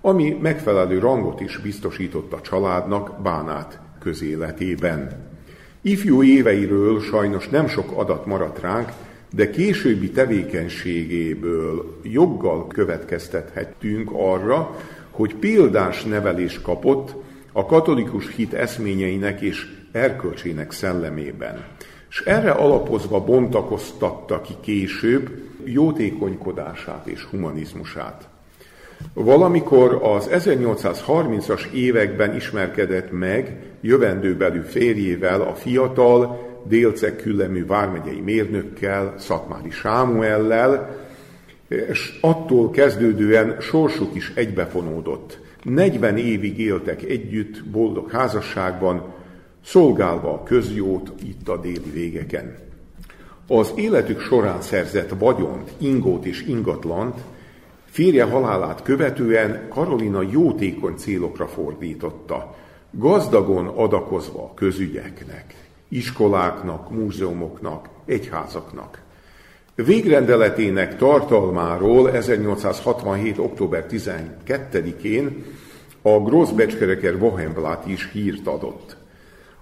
ami 0.00 0.38
megfelelő 0.40 0.98
rangot 0.98 1.40
is 1.40 1.58
biztosított 1.58 2.32
a 2.32 2.40
családnak 2.40 3.22
bánát 3.22 3.80
közéletében. 4.00 5.30
Ifjú 5.82 6.22
éveiről 6.22 7.00
sajnos 7.00 7.48
nem 7.48 7.68
sok 7.68 7.90
adat 7.98 8.26
maradt 8.26 8.60
ránk, 8.60 8.88
de 9.34 9.50
későbbi 9.50 10.10
tevékenységéből 10.10 11.98
joggal 12.02 12.66
következtethettünk 12.66 14.10
arra, 14.12 14.76
hogy 15.10 15.34
példás 15.34 16.02
nevelés 16.04 16.60
kapott 16.60 17.14
a 17.52 17.66
katolikus 17.66 18.34
hit 18.34 18.52
eszményeinek 18.52 19.40
és 19.40 19.66
erkölcsének 19.92 20.72
szellemében. 20.72 21.64
És 22.10 22.20
erre 22.20 22.50
alapozva 22.50 23.24
bontakoztatta 23.24 24.40
ki 24.40 24.54
később 24.60 25.30
jótékonykodását 25.64 27.06
és 27.06 27.24
humanizmusát. 27.24 28.28
Valamikor 29.12 30.00
az 30.02 30.28
1830-as 30.32 31.70
években 31.72 32.34
ismerkedett 32.34 33.12
meg 33.12 33.56
jövendőbeli 33.80 34.60
férjével 34.60 35.40
a 35.40 35.54
fiatal, 35.54 36.53
Délceg 36.68 37.16
küllemű 37.16 37.66
vármegyei 37.66 38.20
mérnökkel, 38.20 39.14
Szatmári 39.18 39.70
Sámuellel, 39.70 41.02
és 41.68 42.18
attól 42.20 42.70
kezdődően 42.70 43.60
sorsuk 43.60 44.14
is 44.14 44.32
egybefonódott. 44.34 45.38
40 45.62 46.16
évig 46.16 46.58
éltek 46.58 47.02
együtt, 47.02 47.64
boldog 47.64 48.10
házasságban, 48.10 49.12
szolgálva 49.64 50.32
a 50.32 50.42
közjót 50.42 51.12
itt 51.22 51.48
a 51.48 51.56
déli 51.56 51.90
végeken. 51.92 52.56
Az 53.48 53.72
életük 53.76 54.20
során 54.20 54.60
szerzett 54.60 55.14
vagyont, 55.18 55.72
ingót 55.78 56.24
és 56.24 56.42
ingatlant 56.42 57.20
férje 57.84 58.24
halálát 58.24 58.82
követően 58.82 59.68
Karolina 59.68 60.22
jótékony 60.30 60.94
célokra 60.94 61.46
fordította, 61.46 62.56
gazdagon 62.90 63.66
adakozva 63.66 64.42
a 64.42 64.54
közügyeknek 64.54 65.63
iskoláknak, 65.94 66.90
múzeumoknak, 66.90 67.88
egyházaknak. 68.04 69.02
Végrendeletének 69.74 70.96
tartalmáról 70.96 72.10
1867. 72.10 73.38
október 73.38 73.86
12-én 73.90 75.44
a 76.02 76.10
Grossbecskereker 76.10 77.14
Wohenblatt 77.14 77.86
is 77.86 78.10
hírt 78.12 78.46
adott. 78.46 78.96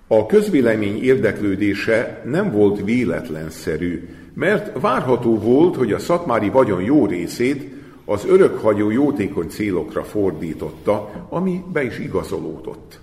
A 0.07 0.27
közvélemény 0.27 1.03
érdeklődése 1.03 2.23
nem 2.25 2.51
volt 2.51 2.85
véletlenszerű, 2.85 4.09
mert 4.35 4.81
várható 4.81 5.39
volt, 5.39 5.77
hogy 5.77 5.93
a 5.93 5.99
szatmári 5.99 6.49
vagyon 6.49 6.83
jó 6.83 7.07
részét 7.07 7.75
az 8.05 8.25
örökhagyó 8.27 8.91
jótékony 8.91 9.49
célokra 9.49 10.05
fordította, 10.05 11.27
ami 11.29 11.65
be 11.73 11.85
is 11.85 11.99
igazolódott 11.99 13.02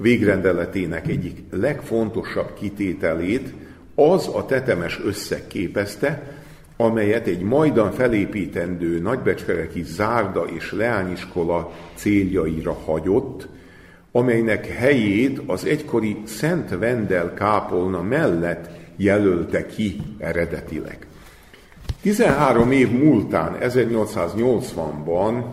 végrendeletének 0.00 1.08
egyik 1.08 1.42
legfontosabb 1.50 2.54
kitételét 2.54 3.52
az 3.94 4.30
a 4.34 4.46
tetemes 4.46 5.00
összeg 5.04 5.46
képezte, 5.46 6.38
amelyet 6.76 7.26
egy 7.26 7.40
majdan 7.40 7.92
felépítendő 7.92 9.00
nagybecskereki 9.00 9.82
zárda 9.82 10.44
és 10.44 10.72
leányiskola 10.72 11.72
céljaira 11.94 12.72
hagyott, 12.72 13.48
amelynek 14.12 14.66
helyét 14.66 15.40
az 15.46 15.64
egykori 15.64 16.16
Szent 16.24 16.78
Vendel 16.78 17.34
kápolna 17.34 18.02
mellett 18.02 18.70
jelölte 18.96 19.66
ki 19.66 19.96
eredetileg. 20.18 21.06
13 22.02 22.72
év 22.72 22.90
múltán, 22.90 23.56
1880-ban 23.60 25.44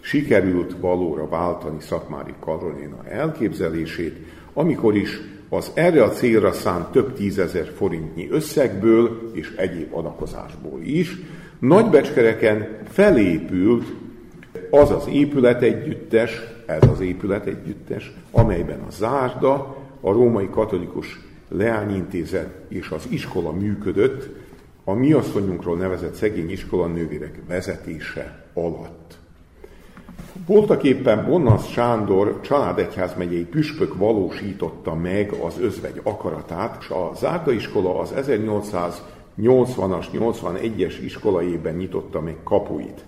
sikerült 0.00 0.74
valóra 0.80 1.28
váltani 1.28 1.80
Szatmári 1.80 2.34
Karolina 2.40 3.04
elképzelését, 3.08 4.16
amikor 4.52 4.96
is 4.96 5.20
az 5.48 5.70
erre 5.74 6.02
a 6.02 6.08
célra 6.08 6.52
szánt 6.52 6.90
több 6.90 7.14
tízezer 7.14 7.72
forintnyi 7.76 8.28
összegből 8.30 9.30
és 9.32 9.54
egyéb 9.56 9.94
adakozásból 9.94 10.80
is 10.82 11.18
Nagybecskereken 11.60 12.78
felépült 12.88 13.92
az 14.70 14.90
az 14.90 15.08
épület 15.08 15.62
együttes, 15.62 16.40
ez 16.66 16.88
az 16.92 17.00
épület 17.00 17.46
együttes, 17.46 18.12
amelyben 18.30 18.80
a 18.80 18.90
zárda, 18.90 19.76
a 20.00 20.12
római 20.12 20.48
katolikus 20.50 21.20
leányintézet 21.48 22.54
és 22.68 22.90
az 22.90 23.06
iskola 23.08 23.52
működött 23.52 24.28
a 24.84 24.92
mi 24.92 25.12
asszonyunkról 25.12 25.76
nevezett 25.76 26.14
szegény 26.14 26.50
iskola 26.50 26.86
nővérek 26.86 27.40
vezetése 27.48 28.44
alatt. 28.54 29.18
Voltak 30.46 30.82
éppen 30.82 31.24
Bonnasz 31.26 31.66
Sándor 31.66 32.40
családegyházmegyei 32.40 33.44
püspök 33.44 33.96
valósította 33.96 34.94
meg 34.94 35.32
az 35.32 35.58
özvegy 35.60 36.00
akaratát, 36.02 36.76
és 36.80 36.88
a 36.88 37.10
Zárda 37.14 37.52
iskola 37.52 37.98
az 37.98 38.14
1880-as, 38.16 40.06
81-es 40.12 40.94
iskolaében 41.02 41.74
nyitotta 41.74 42.20
meg 42.20 42.36
kapuit. 42.44 43.04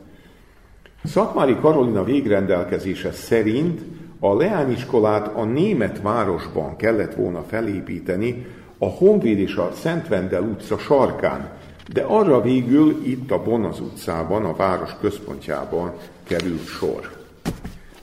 Szatmári 1.04 1.56
Karolina 1.60 2.04
végrendelkezése 2.04 3.12
szerint 3.12 3.80
a 4.18 4.34
leányiskolát 4.34 5.34
a 5.34 5.44
német 5.44 6.02
városban 6.02 6.76
kellett 6.76 7.14
volna 7.14 7.42
felépíteni, 7.42 8.46
a 8.78 8.86
Honvéd 8.86 9.38
és 9.38 9.54
a 9.54 9.70
Szentvendel 9.74 10.42
utca 10.42 10.78
sarkán, 10.78 11.50
de 11.92 12.02
arra 12.02 12.40
végül 12.40 13.00
itt 13.04 13.30
a 13.30 13.42
Bonaz 13.42 13.80
utcában, 13.80 14.44
a 14.44 14.54
város 14.56 14.90
központjában 15.00 15.92
került 16.24 16.66
sor. 16.66 17.21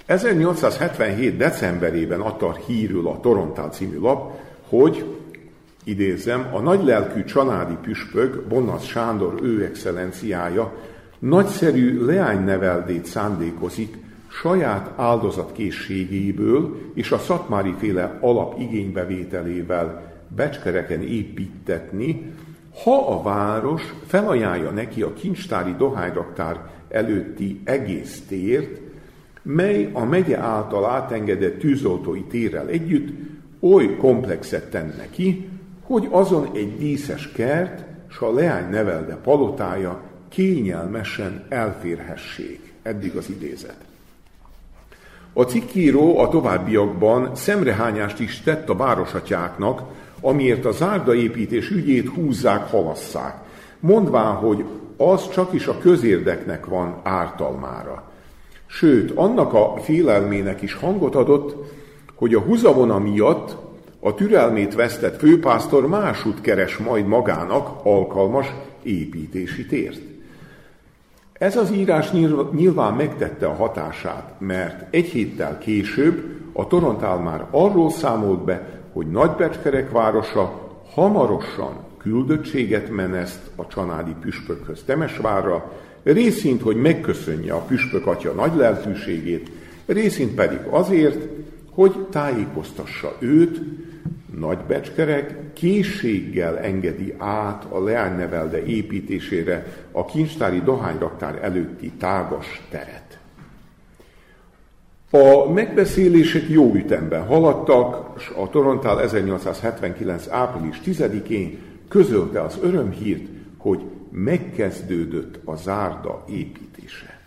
1877. 0.06 1.38
decemberében 1.38 2.20
adta 2.20 2.58
hírül 2.66 3.08
a 3.08 3.20
Torontál 3.20 3.70
című 3.70 4.00
lap, 4.00 4.40
hogy, 4.70 5.06
idézem, 5.84 6.50
a 6.54 6.60
nagylelkű 6.60 7.24
családi 7.24 7.78
püspök, 7.82 8.48
Bonaz 8.48 8.84
Sándor 8.84 9.40
ő 9.42 9.64
excellenciája 9.64 10.74
nagyszerű 11.20 12.06
leányneveldét 12.06 13.06
szándékozik 13.06 13.98
saját 14.28 14.92
áldozatkészségéből 14.96 16.78
és 16.94 17.12
a 17.12 17.18
szatmári 17.18 17.74
féle 17.78 18.18
alap 18.22 18.60
igénybevételével 18.60 20.14
becskereken 20.36 21.02
építetni, 21.02 22.34
ha 22.84 23.08
a 23.08 23.22
város 23.22 23.94
felajánlja 24.06 24.70
neki 24.70 25.02
a 25.02 25.14
kincstári 25.14 25.76
dohányraktár 25.78 26.70
előtti 26.90 27.62
egész 27.64 28.22
tért, 28.28 28.89
mely 29.54 29.90
a 29.94 30.06
megye 30.06 30.38
által 30.38 30.86
átengedett 30.86 31.60
tűzoltói 31.60 32.22
térrel 32.22 32.68
együtt 32.68 33.10
oly 33.60 33.96
komplexet 33.96 34.70
tenne 34.70 35.10
ki, 35.10 35.50
hogy 35.84 36.08
azon 36.12 36.50
egy 36.54 36.78
díszes 36.78 37.32
kert, 37.32 37.84
s 38.08 38.20
a 38.20 38.34
leány 38.34 38.70
nevelde 38.70 39.16
palotája 39.16 40.02
kényelmesen 40.28 41.46
elférhessék. 41.50 42.74
Eddig 42.82 43.16
az 43.16 43.30
idézet. 43.30 43.78
A 45.34 45.44
cikkíró 45.44 46.20
a 46.20 46.30
továbbiakban 46.30 47.36
szemrehányást 47.36 48.20
is 48.20 48.42
tett 48.42 48.70
a 48.70 48.76
városatyáknak, 48.76 49.82
amiért 50.22 50.66
a 50.66 50.72
zárdaépítés 50.72 51.70
ügyét 51.70 52.10
húzzák, 52.10 52.70
halasszák, 52.70 53.38
mondván, 53.80 54.36
hogy 54.36 54.66
az 54.98 55.30
csak 55.30 55.54
is 55.54 55.68
a 55.68 55.78
közérdeknek 55.78 56.66
van 56.66 57.00
ártalmára. 57.04 58.09
Sőt, 58.72 59.12
annak 59.12 59.54
a 59.54 59.74
félelmének 59.82 60.62
is 60.62 60.74
hangot 60.74 61.16
adott, 61.16 61.74
hogy 62.16 62.34
a 62.34 62.40
húzavona 62.40 63.00
miatt 63.00 63.56
a 64.00 64.14
türelmét 64.14 64.76
vesztett 64.76 65.20
főpásztor 65.20 65.88
másút 65.88 66.42
keres 66.42 66.78
majd 66.78 67.08
magának 67.08 67.86
alkalmas 67.86 68.54
építési 68.84 69.66
tért. 69.66 70.02
Ez 71.34 71.58
az 71.58 71.72
írás 71.72 72.12
nyilván 72.52 72.94
megtette 72.94 73.46
a 73.48 73.54
hatását, 73.54 74.34
mert 74.40 74.94
egy 74.94 75.06
héttel 75.06 75.58
később 75.58 76.24
a 76.54 76.68
Torontál 76.68 77.18
már 77.18 77.46
arról 77.52 77.90
számolt 77.90 78.44
be, 78.44 78.82
hogy 78.94 79.08
Nagybecskerek 79.08 79.92
városa 79.92 80.70
hamarosan 80.94 81.74
küldöttséget 81.98 82.90
meneszt 82.90 83.42
a 83.56 83.68
csanádi 83.68 84.16
püspökhöz 84.22 84.84
Temesvárra, 84.84 85.72
részint, 86.04 86.62
hogy 86.62 86.76
megköszönje 86.76 87.54
a 87.54 87.62
püspök 87.62 88.06
atya 88.08 88.32
nagy 88.32 88.56
lelkűségét, 88.56 89.52
részint 89.86 90.36
pedig 90.36 90.60
azért, 90.70 91.28
hogy 91.70 91.96
tájékoztassa 92.10 93.16
őt, 93.20 93.62
Nagybecskerek 94.38 95.54
készséggel 95.54 96.60
engedi 96.60 97.14
át 97.18 97.66
a 97.70 97.84
leánynevelde 97.84 98.66
építésére 98.66 99.66
a 99.92 100.06
kincstári 100.06 100.62
dohányraktár 100.62 101.40
előtti 101.42 101.92
tágas 101.92 102.62
teret. 102.70 103.20
A 105.12 105.52
megbeszélések 105.52 106.50
jó 106.50 106.74
ütemben 106.74 107.26
haladtak, 107.26 108.14
és 108.18 108.32
a 108.36 108.50
Torontál 108.50 109.02
1879. 109.02 110.28
április 110.30 110.82
10-én 110.86 111.60
közölte 111.88 112.42
az 112.42 112.58
örömhírt, 112.62 113.28
hogy 113.58 113.80
megkezdődött 114.12 115.40
a 115.46 115.56
zárda 115.56 116.24
építése. 116.28 117.20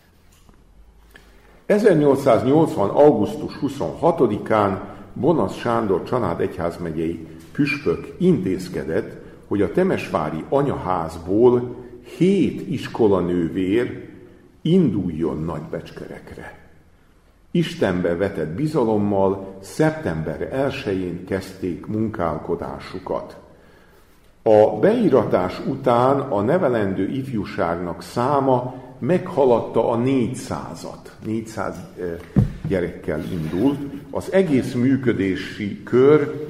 1880. 1.66 2.88
augusztus 2.88 3.58
26-án 3.62 4.80
Bonasz 5.12 5.56
Sándor 5.56 6.02
család 6.02 6.40
egyházmegyei 6.40 7.26
püspök 7.52 8.14
intézkedett, 8.18 9.22
hogy 9.46 9.62
a 9.62 9.72
Temesvári 9.72 10.44
anyaházból 10.48 11.76
hét 12.16 12.68
iskolanővér 12.68 14.08
induljon 14.62 15.44
Nagybecskerekre. 15.44 16.58
Istenbe 17.50 18.16
vetett 18.16 18.48
bizalommal 18.48 19.56
szeptember 19.60 20.70
1-én 20.70 21.24
kezdték 21.24 21.86
munkálkodásukat. 21.86 23.41
A 24.42 24.78
beíratás 24.80 25.60
után 25.66 26.20
a 26.20 26.40
nevelendő 26.40 27.08
ifjúságnak 27.08 28.02
száma 28.02 28.74
meghaladta 28.98 29.90
a 29.90 29.98
400-at. 29.98 31.08
400 31.24 31.76
gyerekkel 32.68 33.22
indult. 33.32 33.78
Az 34.10 34.32
egész 34.32 34.72
működési 34.74 35.82
kör, 35.82 36.46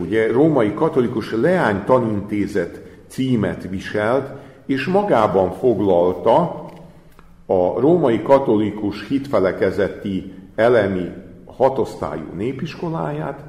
ugye 0.00 0.32
római 0.32 0.74
katolikus 0.74 1.32
leány 1.32 1.84
tanintézet 1.84 2.80
címet 3.06 3.68
viselt, 3.68 4.28
és 4.66 4.86
magában 4.86 5.52
foglalta 5.52 6.64
a 7.46 7.80
római 7.80 8.22
katolikus 8.22 9.08
hitfelekezeti 9.08 10.32
elemi 10.54 11.08
hatosztályú 11.44 12.26
népiskoláját, 12.36 13.40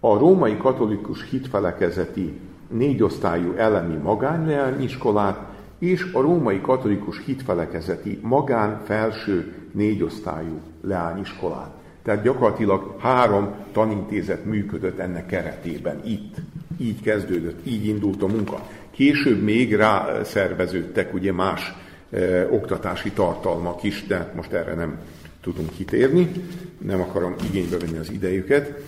a 0.00 0.18
római 0.18 0.56
katolikus 0.56 1.30
hitfelekezeti 1.30 2.40
négyosztályú 2.68 3.52
elemi 3.56 3.96
magánleányiskolát 3.96 5.38
és 5.78 6.06
a 6.12 6.20
római 6.20 6.60
katolikus 6.60 7.20
hitfelekezeti 7.24 8.18
magán 8.22 8.80
felső 8.84 9.52
négyosztályú 9.72 10.60
leányiskolát. 10.82 11.70
Tehát 12.02 12.22
gyakorlatilag 12.22 12.96
három 12.98 13.54
tanintézet 13.72 14.44
működött 14.44 14.98
ennek 14.98 15.26
keretében 15.26 16.00
itt. 16.04 16.36
Így 16.78 17.00
kezdődött, 17.02 17.66
így 17.66 17.86
indult 17.86 18.22
a 18.22 18.26
munka. 18.26 18.68
Később 18.90 19.42
még 19.42 19.74
rászerveződtek 19.74 21.14
ugye 21.14 21.32
más 21.32 21.74
e, 22.10 22.48
oktatási 22.50 23.10
tartalmak 23.10 23.82
is, 23.82 24.06
de 24.06 24.32
most 24.36 24.52
erre 24.52 24.74
nem 24.74 24.98
tudunk 25.40 25.70
kitérni, 25.76 26.30
nem 26.78 27.00
akarom 27.00 27.34
igénybe 27.48 27.78
venni 27.78 27.98
az 27.98 28.10
idejüket. 28.10 28.80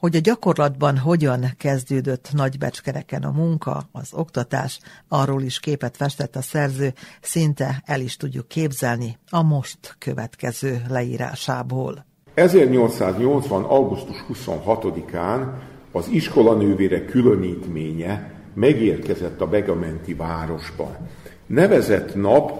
Hogy 0.00 0.16
a 0.16 0.20
gyakorlatban 0.20 0.98
hogyan 0.98 1.46
kezdődött 1.58 2.28
nagybecskereken 2.32 3.22
a 3.22 3.30
munka, 3.30 3.88
az 3.92 4.08
oktatás, 4.12 4.78
arról 5.08 5.42
is 5.42 5.60
képet 5.60 5.96
festett 5.96 6.36
a 6.36 6.42
szerző, 6.42 6.92
szinte 7.20 7.82
el 7.86 8.00
is 8.00 8.16
tudjuk 8.16 8.48
képzelni 8.48 9.18
a 9.30 9.42
most 9.42 9.96
következő 9.98 10.82
leírásából. 10.88 12.04
1880. 12.34 13.62
augusztus 13.62 14.24
26-án 14.32 15.46
az 15.92 16.08
iskolanővére 16.08 17.04
különítménye 17.04 18.32
megérkezett 18.54 19.40
a 19.40 19.46
Begamenti 19.46 20.14
városba. 20.14 20.96
Nevezett 21.46 22.14
nap 22.14 22.52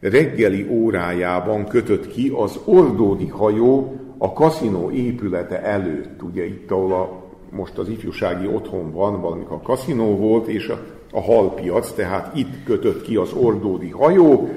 reggeli 0.00 0.66
órájában 0.70 1.66
kötött 1.66 2.08
ki 2.08 2.32
az 2.36 2.58
ordódi 2.64 3.28
hajó 3.28 3.98
a 4.18 4.32
kaszinó 4.32 4.90
épülete 4.90 5.62
előtt. 5.62 6.22
Ugye 6.22 6.46
itt, 6.46 6.70
ahol 6.70 6.92
a, 6.92 7.22
most 7.50 7.78
az 7.78 7.88
ifjúsági 7.88 8.46
otthon 8.46 8.92
van, 8.92 9.20
valamikor 9.20 9.56
a 9.56 9.66
kaszinó 9.66 10.16
volt, 10.16 10.46
és 10.46 10.68
a, 10.68 10.78
a 11.12 11.20
halpiac, 11.20 11.92
tehát 11.92 12.36
itt 12.36 12.64
kötött 12.64 13.02
ki 13.02 13.16
az 13.16 13.32
ordódi 13.32 13.90
hajó, 13.90 14.48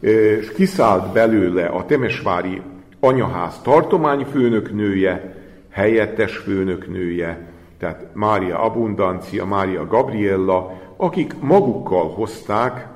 és 0.00 0.52
kiszállt 0.52 1.12
belőle 1.12 1.66
a 1.66 1.86
Temesvári 1.86 2.60
anyaház 3.00 3.60
tartományfőnöknője, 3.62 5.36
helyettes 5.70 6.36
főnöknője, 6.36 7.48
tehát 7.78 8.06
Mária 8.12 8.60
Abundancia, 8.60 9.44
Mária 9.44 9.86
Gabriella, 9.86 10.72
akik 10.96 11.40
magukkal 11.40 12.08
hozták 12.08 12.88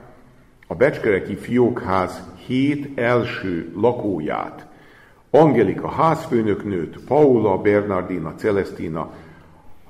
a 0.66 0.74
Becskereki 0.74 1.34
Fiókház 1.34 2.22
hét 2.46 2.98
első 2.98 3.72
lakóját, 3.80 4.66
Angelika 5.30 5.88
házfőnöknőt, 5.88 6.98
Paula 7.06 7.58
Bernardina 7.58 8.34
Celestina, 8.36 9.12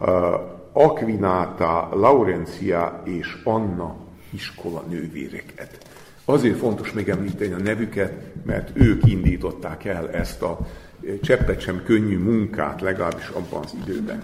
uh, 0.00 0.08
Aquináta, 0.72 1.88
Laurencia 1.92 3.02
és 3.04 3.36
Anna 3.44 3.96
iskola 4.30 4.84
nővéreket. 4.88 5.78
Azért 6.24 6.58
fontos 6.58 6.92
megemlíteni 6.92 7.52
a 7.52 7.58
nevüket, 7.58 8.12
mert 8.46 8.70
ők 8.72 9.06
indították 9.06 9.84
el 9.84 10.10
ezt 10.10 10.42
a 10.42 10.58
cseppet 11.22 11.60
sem 11.60 11.82
könnyű 11.84 12.18
munkát, 12.18 12.80
legalábbis 12.80 13.28
abban 13.28 13.62
az 13.64 13.76
időben. 13.84 14.22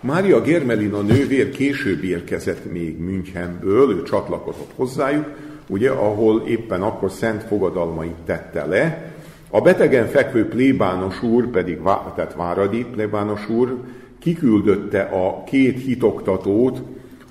Mária 0.00 0.40
Germelina 0.40 1.00
nővér 1.00 1.50
később 1.50 2.04
érkezett 2.04 2.72
még 2.72 2.98
Münchenből, 2.98 3.90
ő 3.90 4.02
csatlakozott 4.02 4.70
hozzájuk, 4.74 5.26
ugye, 5.66 5.90
ahol 5.90 6.42
éppen 6.46 6.82
akkor 6.82 7.10
szent 7.10 7.42
fogadalmait 7.42 8.16
tette 8.24 8.64
le. 8.64 9.15
A 9.56 9.60
betegen 9.60 10.06
fekvő 10.06 10.48
plébános 10.48 11.22
úr 11.22 11.50
pedig, 11.50 11.78
tehát 12.14 12.34
Váradi 12.34 12.84
plébános 12.84 13.48
úr, 13.48 13.80
kiküldötte 14.18 15.00
a 15.00 15.44
két 15.44 15.80
hitoktatót 15.80 16.82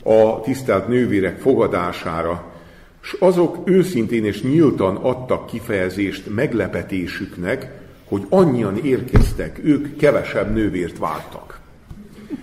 a 0.04 0.42
tisztelt 0.42 0.88
nővérek 0.88 1.38
fogadására, 1.40 2.44
és 3.02 3.16
azok 3.20 3.58
őszintén 3.64 4.26
és 4.26 4.42
nyíltan 4.42 4.96
adtak 4.96 5.46
kifejezést 5.46 6.36
meglepetésüknek, 6.36 7.72
hogy 8.08 8.26
annyian 8.30 8.78
érkeztek, 8.84 9.60
ők 9.64 9.98
kevesebb 9.98 10.54
nővért 10.54 10.98
vártak. 10.98 11.60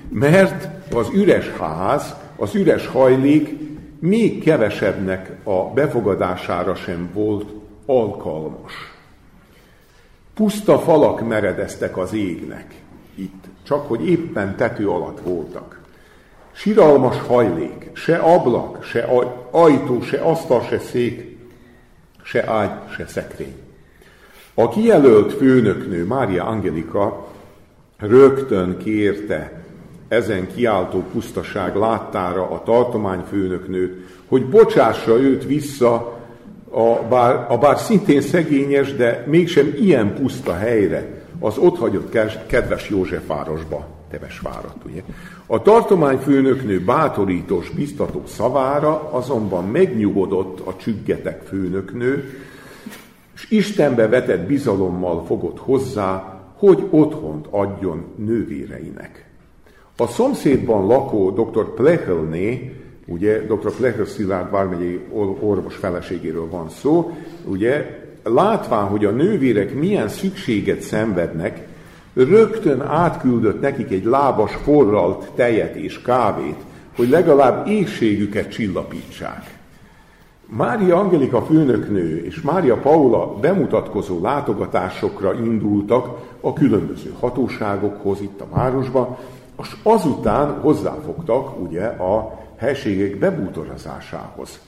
Mert 0.08 0.68
az 0.94 1.08
üres 1.14 1.48
ház, 1.48 2.14
az 2.36 2.54
üres 2.54 2.86
hajlék 2.86 3.58
még 3.98 4.42
kevesebbnek 4.42 5.30
a 5.44 5.72
befogadására 5.74 6.74
sem 6.74 7.10
volt 7.14 7.46
alkalmas. 7.86 8.91
Puszta 10.42 10.78
falak 10.78 11.28
meredeztek 11.28 11.96
az 11.96 12.12
égnek 12.12 12.74
itt, 13.14 13.44
csak 13.62 13.86
hogy 13.86 14.08
éppen 14.08 14.56
tető 14.56 14.88
alatt 14.88 15.20
voltak. 15.20 15.80
Siralmas 16.52 17.18
hajlék, 17.18 17.90
se 17.92 18.16
ablak, 18.16 18.84
se 18.84 19.08
ajtó, 19.50 20.00
se 20.00 20.18
asztal, 20.18 20.62
se 20.62 20.78
szék, 20.78 21.38
se 22.22 22.50
ágy, 22.50 22.70
se 22.94 23.06
szekrény. 23.06 23.56
A 24.54 24.68
kijelölt 24.68 25.32
főnöknő, 25.32 26.04
Mária 26.04 26.44
Angelika, 26.44 27.28
rögtön 27.98 28.76
kérte 28.76 29.64
ezen 30.08 30.46
kiáltó 30.54 31.04
pusztaság 31.12 31.76
láttára 31.76 32.50
a 32.50 32.62
tartományfőnöknőt, 32.62 34.08
hogy 34.28 34.46
bocsássa 34.46 35.20
őt 35.20 35.44
vissza 35.44 36.20
a 36.72 37.06
bár, 37.08 37.46
a 37.48 37.58
bár 37.58 37.78
szintén 37.78 38.20
szegényes, 38.20 38.94
de 38.94 39.24
mégsem 39.26 39.74
ilyen 39.80 40.14
puszta 40.14 40.54
helyre, 40.54 41.22
az 41.40 41.58
otthagyott 41.58 42.16
kedves 42.46 42.88
Józsefvárosba, 42.88 43.86
Tevesvárat, 44.10 44.76
ugye. 44.86 45.02
A 45.46 45.62
tartományfőnöknő 45.62 46.80
bátorítós, 46.84 47.70
biztató 47.70 48.22
szavára 48.26 49.10
azonban 49.10 49.68
megnyugodott 49.68 50.60
a 50.60 50.76
csüggetek 50.76 51.42
főnöknő, 51.42 52.40
és 53.34 53.50
Istenbe 53.50 54.08
vetett 54.08 54.46
bizalommal 54.46 55.24
fogott 55.24 55.58
hozzá, 55.58 56.40
hogy 56.56 56.86
otthont 56.90 57.46
adjon 57.50 58.04
nővéreinek. 58.16 59.30
A 59.96 60.06
szomszédban 60.06 60.86
lakó 60.86 61.30
dr. 61.30 61.74
Plechelné, 61.74 62.76
ugye 63.12 63.38
dr. 63.38 63.74
Plechel 63.76 64.04
Szilárd 64.04 64.50
vármegyei 64.50 65.00
orvos 65.40 65.74
feleségéről 65.74 66.48
van 66.50 66.70
szó, 66.70 67.10
ugye 67.44 68.00
látván, 68.24 68.86
hogy 68.86 69.04
a 69.04 69.10
nővérek 69.10 69.74
milyen 69.74 70.08
szükséget 70.08 70.80
szenvednek, 70.80 71.66
rögtön 72.14 72.80
átküldött 72.80 73.60
nekik 73.60 73.90
egy 73.90 74.04
lábas 74.04 74.54
forralt 74.54 75.30
tejet 75.34 75.74
és 75.74 76.02
kávét, 76.02 76.56
hogy 76.96 77.08
legalább 77.08 77.68
éjségüket 77.68 78.50
csillapítsák. 78.50 79.60
Mária 80.46 80.96
Angelika 80.96 81.42
főnöknő 81.42 82.24
és 82.24 82.40
Mária 82.40 82.76
Paula 82.76 83.34
bemutatkozó 83.40 84.20
látogatásokra 84.22 85.34
indultak 85.34 86.18
a 86.40 86.52
különböző 86.52 87.14
hatóságokhoz 87.20 88.20
itt 88.20 88.40
a 88.40 88.46
városban, 88.50 89.16
és 89.62 89.76
azután 89.82 90.60
hozzáfogtak 90.60 91.60
ugye 91.60 91.84
a 91.84 92.41
helységek 92.62 93.18
bebútorozásához. 93.18 94.60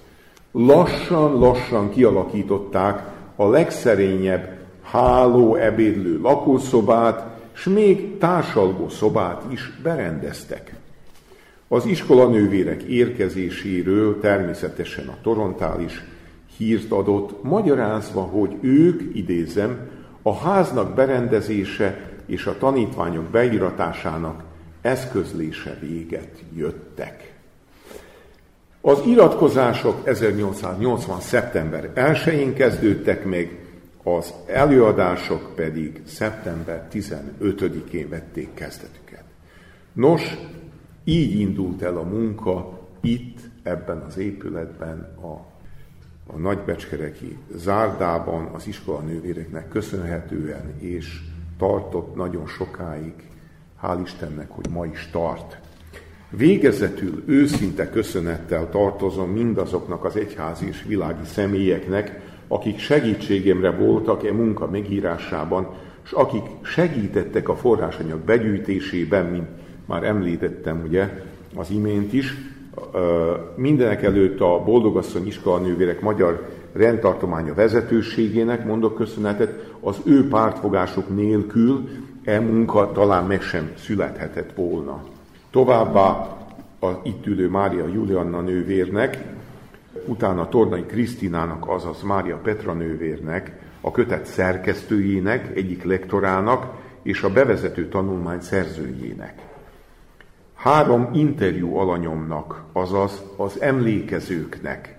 Lassan-lassan 0.52 1.90
kialakították 1.90 3.02
a 3.36 3.48
legszerényebb 3.48 4.58
háló 4.82 5.54
ebédlő 5.54 6.20
lakószobát, 6.20 7.26
s 7.52 7.64
még 7.64 8.18
társalgó 8.18 8.88
szobát 8.88 9.42
is 9.48 9.72
berendeztek. 9.82 10.74
Az 11.68 11.86
iskolanővérek 11.86 12.82
érkezéséről 12.82 14.20
természetesen 14.20 15.08
a 15.08 15.18
Torontál 15.22 15.80
is 15.80 16.04
hírt 16.56 16.90
adott, 16.90 17.42
magyarázva, 17.42 18.20
hogy 18.20 18.56
ők, 18.60 19.16
idézem, 19.16 19.90
a 20.22 20.34
háznak 20.34 20.94
berendezése 20.94 22.10
és 22.26 22.46
a 22.46 22.58
tanítványok 22.58 23.24
beiratásának 23.24 24.42
eszközlése 24.80 25.78
véget 25.80 26.42
jöttek. 26.54 27.33
Az 28.86 29.02
iratkozások 29.06 30.06
1880. 30.06 31.20
szeptember 31.20 31.92
1-én 31.94 32.54
kezdődtek 32.54 33.24
meg, 33.24 33.66
az 34.02 34.34
előadások 34.46 35.52
pedig 35.54 36.02
szeptember 36.06 36.88
15-én 36.92 38.08
vették 38.08 38.54
kezdetüket. 38.54 39.24
Nos, 39.92 40.36
így 41.04 41.40
indult 41.40 41.82
el 41.82 41.96
a 41.96 42.02
munka 42.02 42.80
itt, 43.00 43.38
ebben 43.62 43.98
az 43.98 44.16
épületben, 44.16 45.16
a, 45.20 45.32
a 46.32 46.38
nagybecskereki 46.38 47.38
zárdában, 47.54 48.46
az 48.46 48.66
iskola 48.66 49.00
nővéreknek 49.00 49.68
köszönhetően, 49.68 50.74
és 50.78 51.20
tartott 51.58 52.14
nagyon 52.14 52.46
sokáig, 52.46 53.14
hál' 53.82 54.00
Istennek, 54.04 54.50
hogy 54.50 54.66
ma 54.70 54.86
is 54.86 55.08
tart. 55.12 55.58
Végezetül 56.36 57.22
őszinte 57.26 57.90
köszönettel 57.90 58.70
tartozom 58.70 59.30
mindazoknak 59.30 60.04
az 60.04 60.16
egyházi 60.16 60.66
és 60.66 60.84
világi 60.86 61.24
személyeknek, 61.24 62.20
akik 62.48 62.78
segítségemre 62.78 63.70
voltak 63.70 64.26
e 64.26 64.32
munka 64.32 64.70
megírásában, 64.70 65.68
és 66.04 66.12
akik 66.12 66.42
segítettek 66.62 67.48
a 67.48 67.56
forrásanyag 67.56 68.18
begyűjtésében, 68.18 69.26
mint 69.26 69.48
már 69.86 70.04
említettem 70.04 70.82
ugye 70.86 71.22
az 71.54 71.70
imént 71.70 72.12
is, 72.12 72.34
mindenek 73.56 74.02
előtt 74.02 74.40
a 74.40 74.62
Boldogasszony 74.64 75.26
iskolanővérek 75.26 76.00
magyar 76.00 76.48
rendtartománya 76.72 77.54
vezetőségének 77.54 78.64
mondok 78.66 78.94
köszönetet, 78.94 79.72
az 79.80 79.96
ő 80.04 80.28
pártfogások 80.28 81.14
nélkül 81.14 81.88
e 82.24 82.40
munka 82.40 82.92
talán 82.92 83.26
meg 83.26 83.42
sem 83.42 83.72
születhetett 83.76 84.52
volna. 84.54 85.13
Továbbá 85.54 86.36
a 86.80 87.00
itt 87.02 87.26
ülő 87.26 87.48
Mária 87.48 87.86
Julianna 87.86 88.40
nővérnek, 88.40 89.18
utána 90.06 90.48
Tornai 90.48 90.82
Krisztinának, 90.82 91.68
azaz 91.68 92.02
Mária 92.02 92.36
Petra 92.36 92.72
nővérnek, 92.72 93.60
a 93.80 93.90
kötet 93.90 94.26
szerkesztőjének, 94.26 95.56
egyik 95.56 95.84
lektorának 95.84 96.74
és 97.02 97.22
a 97.22 97.32
bevezető 97.32 97.88
tanulmány 97.88 98.40
szerzőjének. 98.40 99.42
Három 100.54 101.08
interjú 101.12 101.76
alanyomnak, 101.76 102.62
azaz 102.72 103.22
az 103.36 103.60
emlékezőknek, 103.60 104.98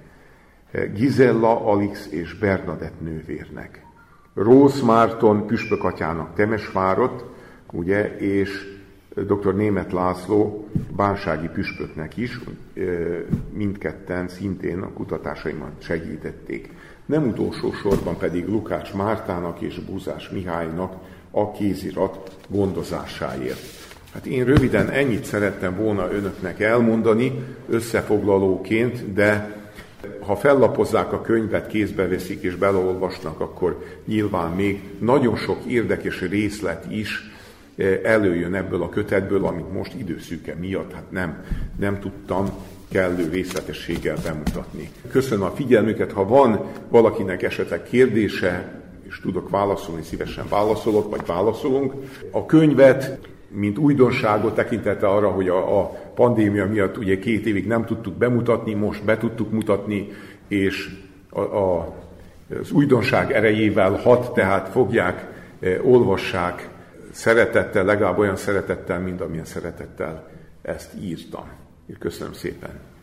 Gizella, 0.94 1.66
Alix 1.66 2.08
és 2.12 2.34
Bernadett 2.34 3.02
nővérnek. 3.02 3.86
Rósz 4.34 4.82
Márton 4.82 5.46
püspökatyának 5.46 6.34
Temesvárot, 6.34 7.26
ugye, 7.72 8.18
és 8.18 8.75
dr. 9.16 9.56
Német 9.56 9.92
László 9.92 10.68
bánsági 10.96 11.48
püspöknek 11.48 12.18
is, 12.18 12.40
mindketten 13.54 14.28
szintén 14.28 14.80
a 14.80 14.94
kutatásaimat 14.94 15.72
segítették. 15.80 16.70
Nem 17.06 17.28
utolsó 17.28 17.72
sorban 17.72 18.18
pedig 18.18 18.48
Lukács 18.48 18.94
Mártának 18.94 19.62
és 19.62 19.80
Búzás 19.80 20.30
Mihálynak 20.30 20.94
a 21.32 21.52
kézirat 21.52 22.38
gondozásáért. 22.48 23.60
Hát 24.14 24.26
én 24.26 24.46
röviden 24.46 24.90
ennyit 24.90 25.26
szerettem 25.26 25.76
volna 25.76 26.12
önöknek 26.12 26.60
elmondani 26.60 27.44
összefoglalóként, 27.70 29.14
de 29.14 29.64
ha 30.20 30.36
fellapozzák 30.36 31.14
a 31.14 31.22
könyvet, 31.22 31.68
kézbe 31.68 32.08
veszik 32.08 32.42
és 32.42 32.56
beleolvasnak, 32.56 33.40
akkor 33.40 33.86
nyilván 34.06 34.52
még 34.52 34.84
nagyon 35.00 35.36
sok 35.36 35.58
érdekes 35.68 36.22
részlet 36.22 36.86
is 36.92 37.35
előjön 38.04 38.54
ebből 38.54 38.82
a 38.82 38.90
kötetből, 38.90 39.46
amit 39.46 39.74
most 39.74 39.94
időszűke 39.94 40.56
miatt 40.60 40.94
hát 40.94 41.12
nem, 41.12 41.44
nem 41.80 42.00
tudtam 42.00 42.50
kellő 42.92 43.30
részletességgel 43.30 44.18
bemutatni. 44.24 44.90
Köszönöm 45.12 45.46
a 45.46 45.52
figyelmüket, 45.52 46.12
ha 46.12 46.28
van 46.28 46.60
valakinek 46.90 47.44
esetleg 47.44 47.84
kérdése, 47.84 48.82
és 49.08 49.20
tudok 49.20 49.50
válaszolni, 49.50 50.04
szívesen 50.04 50.46
válaszolok, 50.50 51.10
vagy 51.10 51.26
válaszolunk. 51.26 51.94
A 52.32 52.46
könyvet, 52.46 53.18
mint 53.48 53.78
újdonságot 53.78 54.56
tekintette 54.56 55.08
arra, 55.08 55.30
hogy 55.30 55.50
a, 55.50 55.80
a 55.80 55.84
pandémia 56.16 56.66
miatt 56.66 56.98
ugye 56.98 57.20
két 57.20 57.46
évig 57.46 57.68
nem 57.68 57.86
tudtuk 57.86 58.14
bemutatni, 58.14 58.74
most 58.74 59.04
be 59.04 59.18
tudtuk 59.18 59.52
mutatni, 59.52 60.12
és 60.48 60.90
a, 61.30 61.40
a, 61.40 61.96
az 62.62 62.72
újdonság 62.72 63.32
erejével 63.32 63.92
hat, 63.92 64.34
tehát 64.34 64.70
fogják, 64.70 65.28
e, 65.60 65.82
olvassák 65.84 66.70
szeretettel, 67.16 67.86
legalább 67.86 68.18
olyan 68.18 68.36
szeretettel, 68.36 69.00
mint 69.00 69.22
amilyen 69.22 69.46
szeretettel 69.46 70.28
ezt 70.62 70.94
írtam. 71.00 71.50
Köszönöm 72.00 72.34
szépen! 72.34 72.94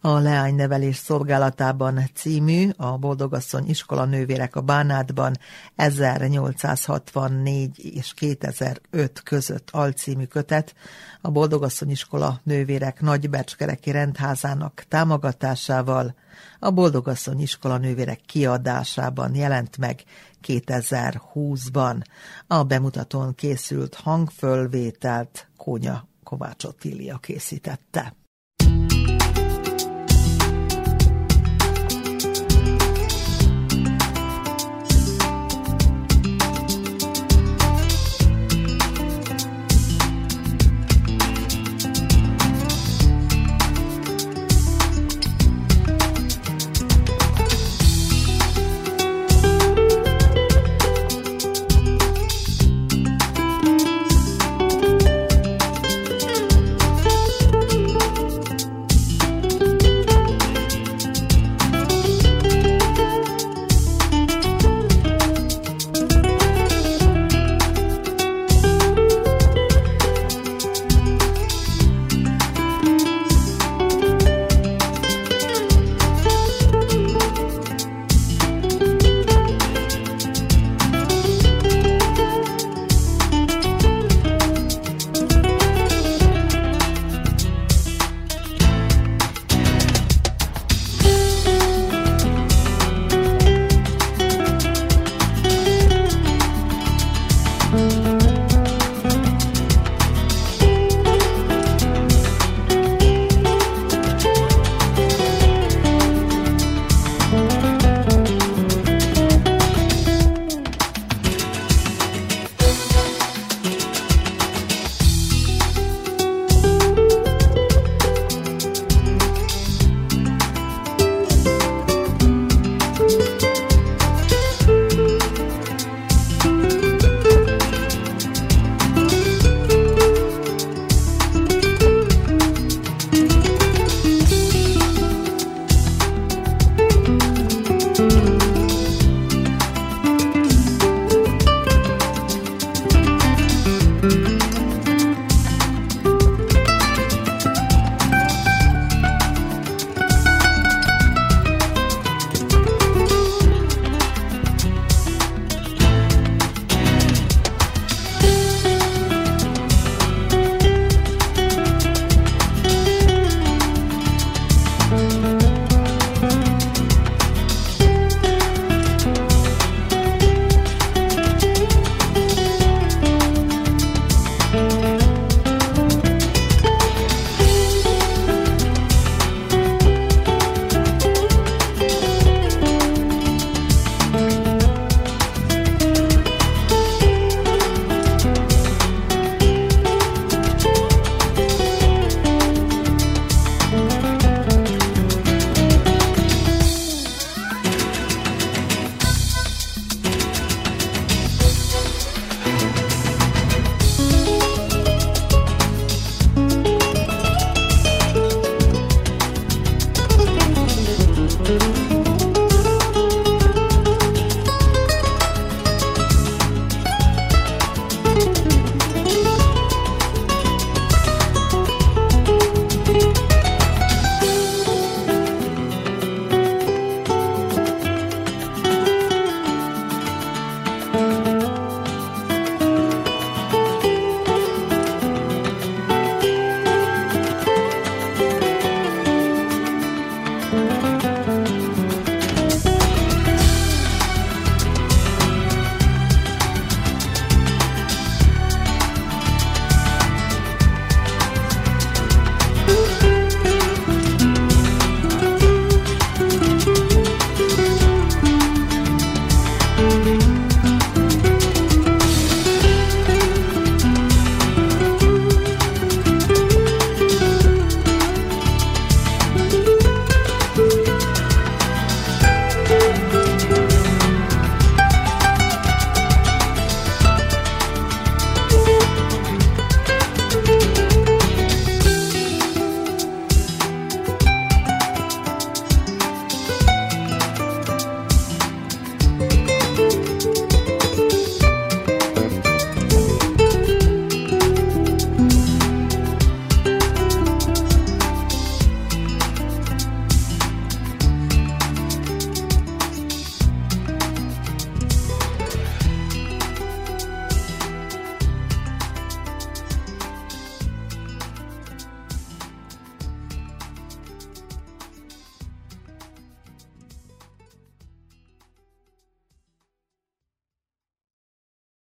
a 0.00 0.18
Leánynevelés 0.18 0.96
szolgálatában 0.96 2.00
című, 2.14 2.68
a 2.76 2.96
Boldogasszony 2.96 3.68
iskola 3.68 4.04
nővérek 4.04 4.56
a 4.56 4.60
Bánátban 4.60 5.38
1864 5.76 7.96
és 7.96 8.14
2005 8.14 9.22
között 9.22 9.68
alcímű 9.70 10.24
kötet 10.24 10.74
a 11.20 11.30
Boldogasszony 11.30 11.90
iskola 11.90 12.40
nővérek 12.42 13.00
Nagybecskereki 13.00 13.90
rendházának 13.90 14.84
támogatásával 14.88 16.14
a 16.58 16.70
Boldogasszony 16.70 17.40
iskola 17.40 17.78
nővérek 17.78 18.20
kiadásában 18.26 19.34
jelent 19.34 19.78
meg 19.78 20.02
2020-ban. 20.46 22.02
A 22.46 22.62
bemutatón 22.62 23.34
készült 23.34 23.94
hangfölvételt 23.94 25.48
Kónya 25.56 26.08
Kovács 26.22 26.64
Ottília 26.64 27.18
készítette. 27.18 28.17